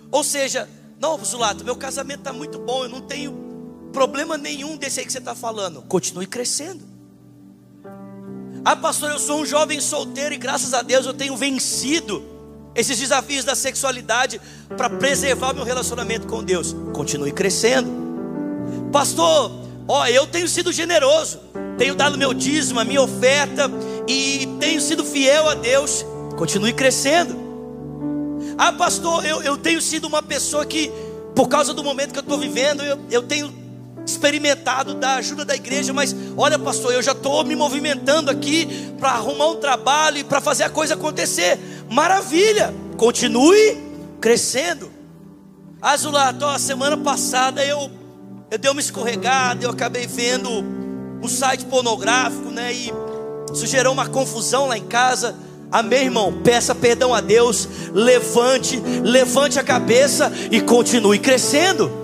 Ou 0.08 0.22
seja, 0.22 0.68
não, 1.00 1.18
Zulato, 1.24 1.64
meu 1.64 1.74
casamento 1.74 2.20
está 2.20 2.32
muito 2.32 2.60
bom, 2.60 2.84
eu 2.84 2.88
não 2.88 3.00
tenho 3.00 3.90
problema 3.92 4.38
nenhum 4.38 4.76
desse 4.76 5.00
aí 5.00 5.06
que 5.06 5.10
você 5.10 5.18
está 5.18 5.34
falando. 5.34 5.82
Continue 5.82 6.28
crescendo. 6.28 6.84
Ah, 8.64 8.76
pastor, 8.76 9.10
eu 9.10 9.18
sou 9.18 9.40
um 9.40 9.44
jovem 9.44 9.80
solteiro 9.80 10.32
e 10.32 10.38
graças 10.38 10.72
a 10.74 10.82
Deus 10.82 11.04
eu 11.04 11.12
tenho 11.12 11.36
vencido 11.36 12.22
esses 12.72 13.00
desafios 13.00 13.44
da 13.44 13.56
sexualidade 13.56 14.40
para 14.76 14.88
preservar 14.88 15.52
meu 15.54 15.64
relacionamento 15.64 16.28
com 16.28 16.44
Deus. 16.44 16.72
Continue 16.92 17.32
crescendo. 17.32 17.90
Pastor, 18.92 19.50
ó, 19.88 20.06
eu 20.06 20.24
tenho 20.28 20.46
sido 20.46 20.72
generoso, 20.72 21.40
tenho 21.78 21.94
dado 21.94 22.18
meu 22.18 22.32
dízimo, 22.34 22.80
a 22.80 22.84
minha 22.84 23.02
oferta 23.02 23.70
e 24.06 24.48
tenho 24.60 24.80
sido 24.80 25.04
fiel 25.04 25.48
a 25.48 25.54
Deus. 25.54 26.04
Continue 26.36 26.72
crescendo. 26.72 27.36
Ah, 28.58 28.72
pastor, 28.72 29.24
eu, 29.24 29.42
eu 29.42 29.56
tenho 29.56 29.80
sido 29.80 30.06
uma 30.06 30.22
pessoa 30.22 30.66
que, 30.66 30.90
por 31.34 31.48
causa 31.48 31.72
do 31.72 31.82
momento 31.82 32.12
que 32.12 32.18
eu 32.18 32.22
estou 32.22 32.38
vivendo, 32.38 32.82
eu, 32.82 32.98
eu 33.10 33.22
tenho 33.22 33.52
experimentado 34.04 34.94
da 34.94 35.14
ajuda 35.14 35.44
da 35.44 35.54
igreja, 35.54 35.92
mas 35.92 36.14
olha, 36.36 36.58
pastor, 36.58 36.92
eu 36.92 37.02
já 37.02 37.12
estou 37.12 37.44
me 37.44 37.54
movimentando 37.54 38.30
aqui 38.30 38.66
para 38.98 39.10
arrumar 39.10 39.48
um 39.48 39.56
trabalho 39.56 40.18
e 40.18 40.24
para 40.24 40.40
fazer 40.40 40.64
a 40.64 40.70
coisa 40.70 40.94
acontecer. 40.94 41.58
Maravilha, 41.88 42.74
continue 42.96 43.78
crescendo. 44.20 44.90
Azulato, 45.80 46.44
a 46.44 46.58
semana 46.58 46.96
passada 46.96 47.64
eu, 47.64 47.90
eu 48.50 48.58
dei 48.58 48.70
uma 48.70 48.80
escorregada, 48.80 49.64
eu 49.64 49.70
acabei 49.70 50.06
vendo 50.06 50.81
um 51.22 51.28
site 51.28 51.64
pornográfico, 51.66 52.50
né? 52.50 52.72
E 52.72 52.92
isso 53.52 53.66
gerou 53.66 53.92
uma 53.92 54.08
confusão 54.08 54.66
lá 54.66 54.76
em 54.76 54.84
casa. 54.84 55.36
Amém, 55.70 56.04
irmão? 56.04 56.40
Peça 56.42 56.74
perdão 56.74 57.14
a 57.14 57.20
Deus, 57.20 57.68
levante, 57.94 58.76
levante 59.02 59.58
a 59.58 59.62
cabeça 59.62 60.30
e 60.50 60.60
continue 60.60 61.18
crescendo. 61.18 62.02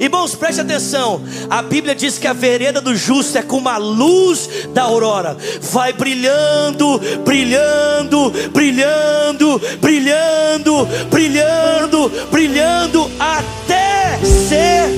Irmãos, 0.00 0.34
preste 0.34 0.60
atenção. 0.60 1.22
A 1.48 1.62
Bíblia 1.62 1.94
diz 1.94 2.18
que 2.18 2.26
a 2.26 2.32
vereda 2.32 2.80
do 2.80 2.96
justo 2.96 3.38
é 3.38 3.42
como 3.42 3.68
a 3.68 3.76
luz 3.76 4.48
da 4.74 4.82
aurora, 4.82 5.36
vai 5.60 5.92
brilhando, 5.92 7.00
brilhando, 7.24 8.30
brilhando, 8.52 9.60
brilhando, 9.80 10.86
brilhando, 11.08 12.10
brilhando 12.30 13.10
até 13.18 14.18
ser 14.48 14.88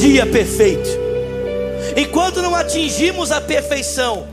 dia 0.00 0.26
perfeito. 0.26 1.03
Enquanto 1.96 2.42
não 2.42 2.54
atingimos 2.54 3.30
a 3.30 3.40
perfeição, 3.40 4.26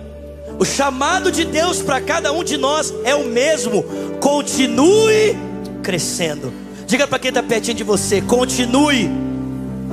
o 0.58 0.66
chamado 0.66 1.32
de 1.32 1.46
Deus 1.46 1.82
para 1.82 2.02
cada 2.02 2.32
um 2.32 2.44
de 2.44 2.58
nós 2.58 2.94
é 3.04 3.14
o 3.14 3.26
mesmo. 3.26 3.84
Continue 4.20 5.38
crescendo. 5.84 6.52
Diga 6.88 7.08
para 7.08 7.20
quem 7.20 7.30
está 7.30 7.44
pertinho 7.44 7.78
de 7.78 7.84
você: 7.84 8.22
continue 8.22 9.10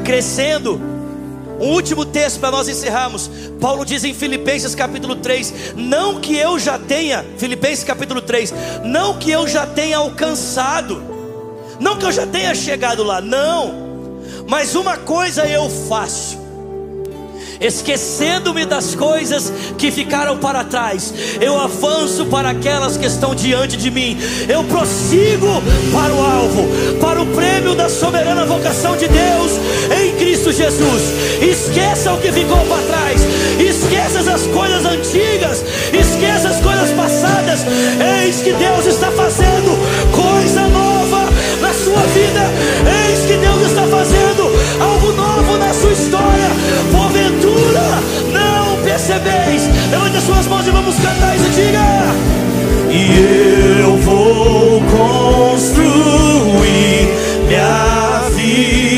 crescendo. 0.05 0.81
Um 1.61 1.73
último 1.73 2.07
texto 2.07 2.39
para 2.39 2.53
nós 2.53 2.69
encerrarmos. 2.69 3.29
Paulo 3.61 3.85
diz 3.85 4.05
em 4.05 4.15
Filipenses 4.15 4.75
capítulo 4.75 5.17
3: 5.17 5.75
Não 5.77 6.21
que 6.21 6.37
eu 6.37 6.59
já 6.59 6.79
tenha, 6.79 7.25
Filipenses 7.37 7.85
capítulo 7.85 8.23
3, 8.23 8.55
não 8.85 9.19
que 9.19 9.31
eu 9.31 9.47
já 9.47 9.67
tenha 9.67 9.99
alcançado, 9.99 11.03
não 11.79 11.99
que 11.99 12.07
eu 12.07 12.13
já 12.13 12.27
tenha 12.27 12.55
chegado 12.55 13.03
lá, 13.03 13.21
não, 13.21 14.23
mas 14.47 14.75
uma 14.75 14.97
coisa 14.97 15.47
eu 15.47 15.69
faço 15.69 16.48
esquecendo-me 17.61 18.65
das 18.65 18.95
coisas 18.95 19.53
que 19.77 19.91
ficaram 19.91 20.39
para 20.39 20.65
trás, 20.65 21.13
eu 21.41 21.59
avanço 21.59 22.27
para 22.27 22.51
aquelas 22.51 22.97
que 22.97 23.07
estão 23.07 23.35
diante 23.35 23.77
de 23.77 23.91
mim, 23.91 24.19
eu 24.49 24.65
prossigo 24.65 25.63
para 25.93 26.15
o 26.15 26.23
alvo, 26.23 26.69
para 27.01 27.23
o 27.23 27.27
prêmio 27.27 27.75
da 27.75 27.89
soberana 27.89 28.45
vocação 28.45 28.97
de 28.97 29.09
Deus 29.09 29.53
em 30.01 30.17
Cristo 30.17 30.53
Jesus. 30.53 31.03
Esqueça 31.41 32.13
o 32.13 32.21
que 32.21 32.33
ficou 32.33 32.59
para 32.67 32.83
trás, 32.83 33.21
esqueça 33.59 34.19
as 34.31 34.43
coisas 34.47 34.85
antigas, 34.85 35.65
esqueça 35.93 36.49
as 36.49 36.61
coisas 36.61 36.91
passadas. 36.91 37.61
Eis 38.23 38.43
que 38.43 38.53
Deus 38.53 38.87
está 38.87 39.11
fazendo 39.11 39.79
coisa 40.13 40.63
nova 40.69 41.29
na 41.61 41.73
sua 41.73 42.03
vida, 42.13 42.51
eis 43.09 43.21
que 43.27 43.37
Deus 43.37 43.63
está 43.63 43.83
fazendo 43.87 44.43
algo 44.81 45.13
novo 45.13 45.59
na 45.59 45.73
sua 45.73 45.93
história. 45.93 46.51
Não 48.33 48.83
percebeis. 48.83 49.69
Levante 49.91 50.17
as 50.17 50.25
suas 50.25 50.47
mãos 50.47 50.67
e 50.67 50.71
vamos 50.71 50.97
cantar 50.97 51.37
isso. 51.37 51.51
Diga: 51.51 51.81
E 52.91 53.81
eu 53.81 53.97
vou 53.99 54.81
construir 54.83 56.39
minha 57.47 58.23
vida. 58.35 58.98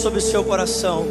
Sobre 0.00 0.18
o 0.18 0.22
seu 0.22 0.42
coração. 0.42 1.06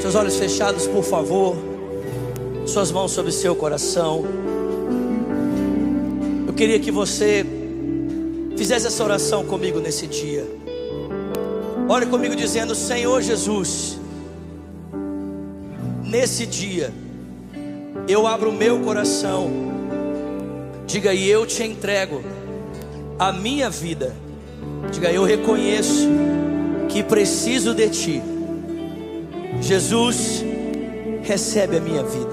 Seus 0.00 0.14
olhos 0.14 0.36
fechados, 0.36 0.86
por 0.86 1.02
favor. 1.02 1.56
Suas 2.64 2.92
mãos 2.92 3.10
sobre 3.10 3.30
o 3.30 3.34
seu 3.34 3.56
coração. 3.56 4.24
Eu 6.46 6.54
queria 6.54 6.78
que 6.78 6.92
você 6.92 7.44
fizesse 8.56 8.86
essa 8.86 9.02
oração 9.02 9.44
comigo 9.44 9.80
nesse 9.80 10.06
dia. 10.06 10.46
Ore 11.88 12.06
comigo 12.06 12.36
dizendo: 12.36 12.76
Senhor 12.76 13.20
Jesus, 13.22 13.98
nesse 16.04 16.46
dia, 16.46 16.92
eu 18.06 18.24
abro 18.24 18.50
o 18.50 18.52
meu 18.52 18.78
coração. 18.80 19.50
Diga, 20.86 21.12
e 21.12 21.28
eu 21.28 21.44
te 21.44 21.64
entrego 21.64 22.22
a 23.28 23.32
minha 23.32 23.70
vida 23.70 24.14
Diga, 24.90 25.10
eu 25.10 25.24
reconheço 25.24 26.08
que 26.88 27.02
preciso 27.02 27.74
de 27.74 27.88
Ti. 27.88 28.22
Jesus, 29.60 30.44
recebe 31.22 31.76
a 31.76 31.80
minha 31.80 32.02
vida. 32.02 32.32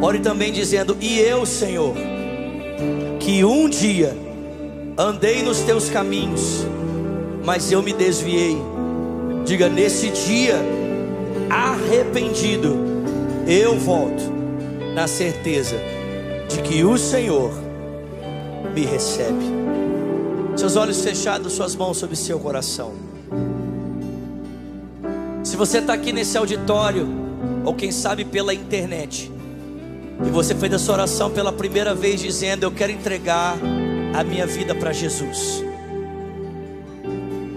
Ore 0.00 0.18
também 0.20 0.52
dizendo: 0.52 0.96
E 1.00 1.18
eu, 1.20 1.44
Senhor, 1.44 1.94
que 3.18 3.44
um 3.44 3.68
dia 3.68 4.16
andei 4.96 5.42
nos 5.42 5.60
teus 5.60 5.90
caminhos, 5.90 6.66
mas 7.44 7.70
eu 7.70 7.82
me 7.82 7.92
desviei. 7.92 8.56
Diga, 9.44 9.68
nesse 9.68 10.08
dia, 10.08 10.56
arrependido, 11.48 12.76
eu 13.46 13.78
volto, 13.78 14.22
na 14.94 15.06
certeza 15.06 15.76
de 16.48 16.62
que 16.62 16.82
o 16.82 16.96
Senhor 16.96 17.52
me 18.74 18.84
recebe. 18.84 19.44
Seus 20.56 20.76
olhos 20.76 21.00
fechados, 21.02 21.52
suas 21.52 21.74
mãos 21.74 21.96
sobre 21.96 22.16
seu 22.16 22.38
coração. 22.38 22.92
Se 25.42 25.56
você 25.56 25.78
está 25.78 25.94
aqui 25.94 26.12
nesse 26.12 26.36
auditório, 26.36 27.08
ou 27.64 27.74
quem 27.74 27.90
sabe 27.90 28.24
pela 28.24 28.52
internet, 28.52 29.30
e 30.24 30.30
você 30.30 30.54
fez 30.54 30.72
essa 30.72 30.92
oração 30.92 31.30
pela 31.30 31.52
primeira 31.52 31.94
vez, 31.94 32.20
dizendo: 32.20 32.64
Eu 32.64 32.70
quero 32.70 32.92
entregar 32.92 33.56
a 34.14 34.22
minha 34.22 34.46
vida 34.46 34.74
para 34.74 34.92
Jesus. 34.92 35.64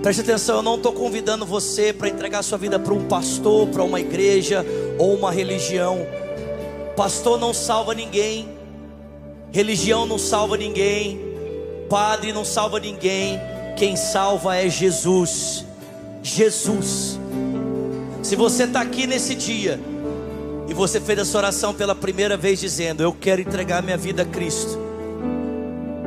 Preste 0.01 0.22
atenção, 0.22 0.58
eu 0.58 0.62
não 0.62 0.76
estou 0.76 0.91
convidando 0.91 1.45
você 1.45 1.93
para 1.93 2.10
entregar 2.10 2.43
sua 2.43 2.58
vida 2.58 2.78
para 2.78 2.93
um 2.93 3.06
pastor, 3.06 3.68
para 3.68 3.84
uma 3.84 3.99
igreja 3.99 4.66
ou 4.97 5.16
uma 5.16 5.32
religião. 5.32 6.06
Pastor 6.95 7.39
não 7.39 7.54
salva 7.54 7.93
ninguém, 7.93 8.49
religião 9.54 10.06
não 10.08 10.18
salva 10.18 10.58
ninguém, 10.58 11.20
padre 11.88 12.34
não 12.34 12.43
salva 12.43 12.80
ninguém. 12.80 13.39
Quem 13.78 13.95
salva 13.95 14.56
é 14.56 14.68
Jesus. 14.68 15.66
Jesus. 16.22 17.20
Se 18.24 18.36
você 18.36 18.64
está 18.64 18.82
aqui 18.82 19.06
nesse 19.06 19.36
dia 19.36 19.80
e 20.68 20.74
você 20.74 20.99
fez 20.99 21.20
essa 21.20 21.38
oração 21.38 21.74
pela 21.74 21.93
primeira 21.93 22.36
vez, 22.36 22.60
dizendo: 22.60 23.04
Eu 23.04 23.14
quero 23.14 23.41
entregar 23.41 23.84
minha 23.84 23.97
vida 23.97 24.24
a 24.24 24.26
Cristo. 24.26 24.80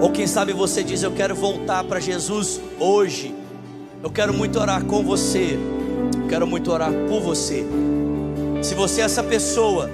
Ou 0.01 0.11
quem 0.11 0.27
sabe 0.27 0.53
você 0.53 0.83
diz: 0.83 1.03
Eu 1.03 1.13
quero 1.13 1.35
voltar 1.35 1.85
para 1.85 2.01
Jesus 2.01 2.61
hoje. 2.81 3.35
Eu 4.03 4.11
quero 4.11 4.35
muito 4.35 4.59
orar 4.59 4.85
com 4.85 5.03
você. 5.05 5.59
Eu 6.21 6.29
quero 6.29 6.47
muito 6.47 6.71
orar 6.73 6.93
por 7.09 7.21
você. 7.21 7.65
Se 8.63 8.75
você 8.75 9.03
é 9.03 9.05
essa 9.05 9.23
pessoa, 9.23 9.91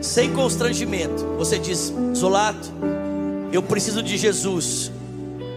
sem 0.00 0.32
constrangimento, 0.32 1.24
você 1.38 1.58
diz: 1.58 1.92
Zulato, 2.14 2.72
eu 3.52 3.62
preciso 3.62 4.02
de 4.02 4.16
Jesus. 4.16 4.90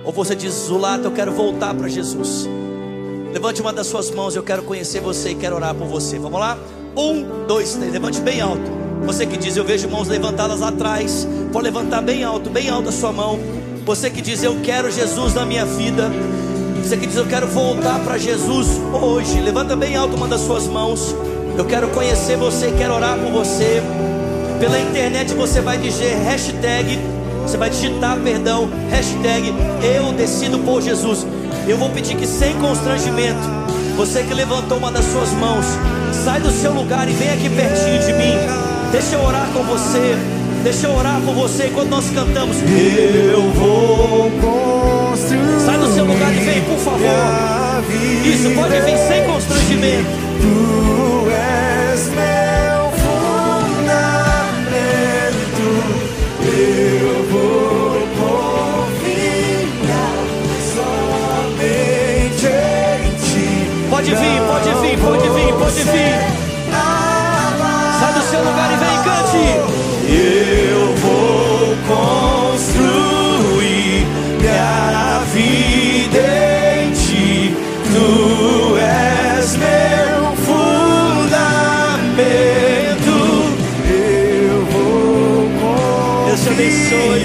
Ou 0.03 0.11
você 0.11 0.35
diz: 0.35 0.53
Zulato, 0.53 1.05
eu 1.05 1.11
quero 1.11 1.31
voltar 1.31 1.73
para 1.73 1.87
Jesus. 1.87 2.47
Levante 3.33 3.61
uma 3.61 3.71
das 3.71 3.87
suas 3.87 4.09
mãos, 4.09 4.35
eu 4.35 4.41
quero 4.41 4.63
conhecer 4.63 5.01
você 5.01 5.29
e 5.31 5.35
quero 5.35 5.55
orar 5.55 5.75
por 5.75 5.87
você. 5.87 6.17
Vamos 6.17 6.39
lá? 6.39 6.57
Um, 6.97 7.45
dois, 7.47 7.73
três. 7.75 7.93
Levante 7.93 8.19
bem 8.21 8.41
alto. 8.41 8.79
Você 9.05 9.25
que 9.25 9.37
diz, 9.37 9.55
eu 9.55 9.63
vejo 9.63 9.87
mãos 9.87 10.07
levantadas 10.07 10.61
atrás. 10.61 11.27
Pode 11.51 11.65
levantar 11.65 12.01
bem 12.01 12.23
alto, 12.23 12.49
bem 12.49 12.69
alto 12.69 12.89
a 12.89 12.91
sua 12.91 13.11
mão. 13.11 13.39
Você 13.85 14.09
que 14.09 14.21
diz, 14.21 14.43
eu 14.43 14.59
quero 14.61 14.91
Jesus 14.91 15.33
na 15.35 15.45
minha 15.45 15.65
vida. 15.65 16.09
Você 16.83 16.97
que 16.97 17.05
diz, 17.05 17.15
eu 17.15 17.27
quero 17.27 17.47
voltar 17.47 17.99
para 18.03 18.17
Jesus 18.17 18.67
hoje. 19.01 19.39
Levanta 19.39 19.75
bem 19.75 19.95
alto 19.95 20.15
uma 20.15 20.27
das 20.27 20.41
suas 20.41 20.65
mãos. 20.67 21.15
Eu 21.57 21.65
quero 21.65 21.89
conhecer 21.89 22.35
você, 22.37 22.71
quero 22.71 22.93
orar 22.95 23.17
por 23.19 23.31
você. 23.31 23.81
Pela 24.59 24.77
internet 24.77 25.33
você 25.33 25.61
vai 25.61 25.77
dizer 25.77 26.15
hashtag, 26.25 26.99
você 27.43 27.57
vai 27.57 27.69
digitar, 27.69 28.17
perdão, 28.17 28.69
hashtag 28.89 29.53
eu 29.81 30.11
decido 30.11 30.59
por 30.59 30.81
Jesus. 30.81 31.25
Eu 31.67 31.77
vou 31.77 31.89
pedir 31.89 32.15
que 32.15 32.27
sem 32.27 32.53
constrangimento, 32.55 33.39
você 33.95 34.21
que 34.21 34.33
levantou 34.33 34.77
uma 34.77 34.91
das 34.91 35.05
suas 35.05 35.31
mãos, 35.31 35.65
sai 36.25 36.41
do 36.41 36.51
seu 36.51 36.73
lugar 36.73 37.07
e 37.07 37.13
vem 37.13 37.29
aqui 37.29 37.49
pertinho 37.49 37.99
de 38.05 38.13
mim. 38.13 38.35
Deixa 38.91 39.15
eu 39.15 39.23
orar 39.23 39.47
com 39.53 39.63
você. 39.63 40.17
Deixa 40.63 40.87
eu 40.87 40.93
orar 40.93 41.21
por 41.21 41.33
você 41.35 41.67
enquanto 41.67 41.89
nós 41.89 42.09
cantamos. 42.09 42.57
Eu 42.57 43.41
vou 43.51 44.29
construir. 44.41 45.59
Sai 45.65 45.77
do 45.77 45.93
seu 45.93 46.03
lugar 46.03 46.33
e 46.33 46.39
vem, 46.39 46.61
por 46.63 46.77
favor. 46.79 46.99
Isso, 48.25 48.49
pode 48.51 48.81
vir 48.81 48.97
sem 48.97 49.23
constrangimento. 49.25 51.08
Pode 63.99 64.15
vir, 64.15 64.39
pode 64.47 64.71
vir, 64.79 64.97
pode 64.97 65.27
vir, 65.27 65.53
pode 65.55 65.83
vir. 65.83 66.15
Sai 67.99 68.13
do 68.13 68.21
seu 68.21 68.39
lugar 68.39 68.71
e 68.71 68.77
vem, 68.77 68.97
cante. 69.03 69.45
Eu 70.07 70.95
vou 70.95 71.75
construir 72.65 74.07
minha 74.39 75.19
vida 75.33 76.23
em 76.81 76.93
ti. 76.93 77.53
Tu 77.91 78.77
és 78.77 79.57
meu 79.57 80.33
fundamento. 80.47 81.57
Eu 83.83 84.63
vou 84.71 85.51
Deus 86.25 86.39
te 86.39 86.47
abençoe. 86.47 87.19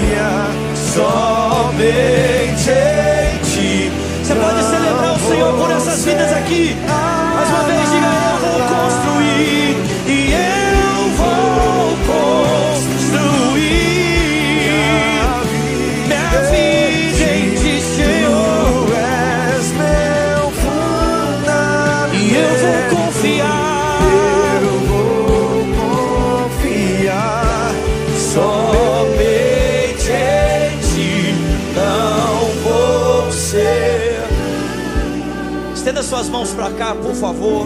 Suas 36.05 36.29
mãos 36.29 36.53
para 36.53 36.71
cá, 36.71 36.95
por 36.95 37.13
favor. 37.15 37.65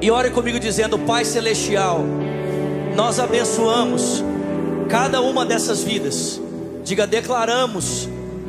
E 0.00 0.10
ore 0.10 0.30
comigo 0.30 0.58
dizendo: 0.58 0.98
Pai 0.98 1.24
Celestial, 1.24 2.04
nós 2.94 3.18
abençoamos 3.18 4.22
cada 4.88 5.20
uma 5.20 5.44
dessas 5.44 5.82
vidas. 5.82 6.40
Diga, 6.84 7.06
declaramos 7.06 8.08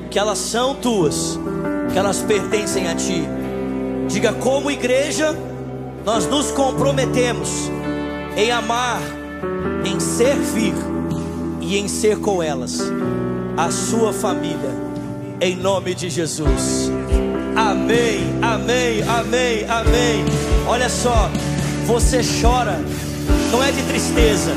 que 0.10 0.20
elas 0.20 0.38
são 0.38 0.76
tuas, 0.76 1.40
que 1.92 1.98
elas 1.98 2.22
pertencem 2.22 2.88
a 2.88 2.96
ti. 2.96 3.24
Diga, 4.08 4.34
como 4.34 4.72
igreja, 4.72 5.36
nós 6.06 6.26
nos 6.28 6.52
comprometemos 6.52 7.70
em 8.36 8.52
amar, 8.52 9.02
em 9.84 10.00
servir 10.00 10.74
e 11.60 11.78
em 11.78 11.88
ser 11.88 12.20
com 12.20 12.42
elas 12.42 12.80
a 13.58 13.72
sua 13.72 14.14
família, 14.14 14.76
em 15.42 15.56
nome 15.56 15.94
de 15.96 16.10
Jesus. 16.10 16.92
Amém, 17.88 18.20
amém, 18.42 19.02
amém, 19.08 19.66
amém. 19.70 20.26
Olha 20.68 20.90
só, 20.90 21.32
você 21.86 22.20
chora, 22.42 22.82
não 23.50 23.64
é 23.64 23.72
de 23.72 23.82
tristeza, 23.84 24.52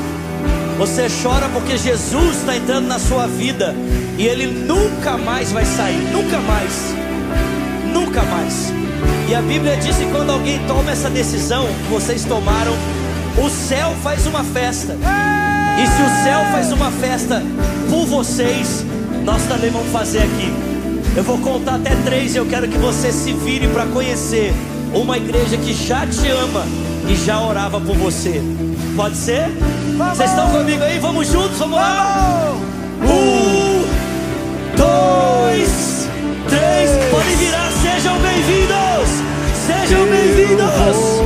você 0.77 1.07
chora 1.23 1.49
porque 1.51 1.79
Jesus 1.79 2.39
está 2.39 2.57
entrando 2.57 2.89
na 2.89 2.99
sua 2.99 3.29
vida 3.29 3.73
e 4.19 4.27
ele 4.27 4.49
nunca 4.49 5.17
mais 5.17 5.53
vai 5.53 5.65
sair, 5.65 6.09
nunca 6.13 6.39
mais, 6.41 6.73
nunca 7.93 8.21
mais. 8.25 8.73
E 9.29 9.35
a 9.37 9.43
Bíblia 9.43 9.77
diz 9.77 9.97
que 9.97 10.07
quando 10.07 10.31
alguém 10.31 10.59
toma 10.67 10.91
essa 10.91 11.09
decisão 11.09 11.69
que 11.69 11.93
vocês 11.93 12.25
tomaram, 12.25 12.75
o 13.39 13.49
céu 13.49 13.95
faz 14.03 14.27
uma 14.27 14.43
festa. 14.43 14.97
E 15.79 15.87
se 15.87 16.03
o 16.03 16.25
céu 16.25 16.41
faz 16.51 16.73
uma 16.73 16.91
festa 16.91 17.41
por 17.89 18.07
vocês, 18.07 18.85
nós 19.25 19.41
também 19.45 19.71
vamos 19.71 19.93
fazer 19.93 20.19
aqui. 20.19 20.70
Eu 21.21 21.25
vou 21.25 21.37
contar 21.37 21.75
até 21.75 21.95
três 21.97 22.35
e 22.35 22.39
eu 22.39 22.47
quero 22.47 22.67
que 22.67 22.79
você 22.79 23.13
se 23.13 23.35
vire 23.35 23.69
para 23.69 23.85
conhecer 23.85 24.55
uma 24.95 25.19
igreja 25.19 25.55
que 25.59 25.75
já 25.75 26.07
te 26.07 26.27
ama 26.29 26.65
e 27.07 27.15
já 27.15 27.39
orava 27.43 27.79
por 27.79 27.95
você. 27.95 28.41
Pode 28.97 29.19
ser? 29.19 29.51
Vamos. 29.99 30.17
Vocês 30.17 30.31
estão 30.31 30.49
comigo 30.49 30.83
aí? 30.83 30.99
Vamos 30.99 31.29
juntos, 31.29 31.59
vamos 31.59 31.77
lá! 31.77 32.55
Um, 33.03 33.85
dois, 34.79 36.09
três. 36.49 36.91
Podem 37.11 37.37
virar, 37.37 37.71
sejam 37.71 38.19
bem-vindos! 38.21 39.11
Sejam 39.67 40.07
bem-vindos! 40.07 41.20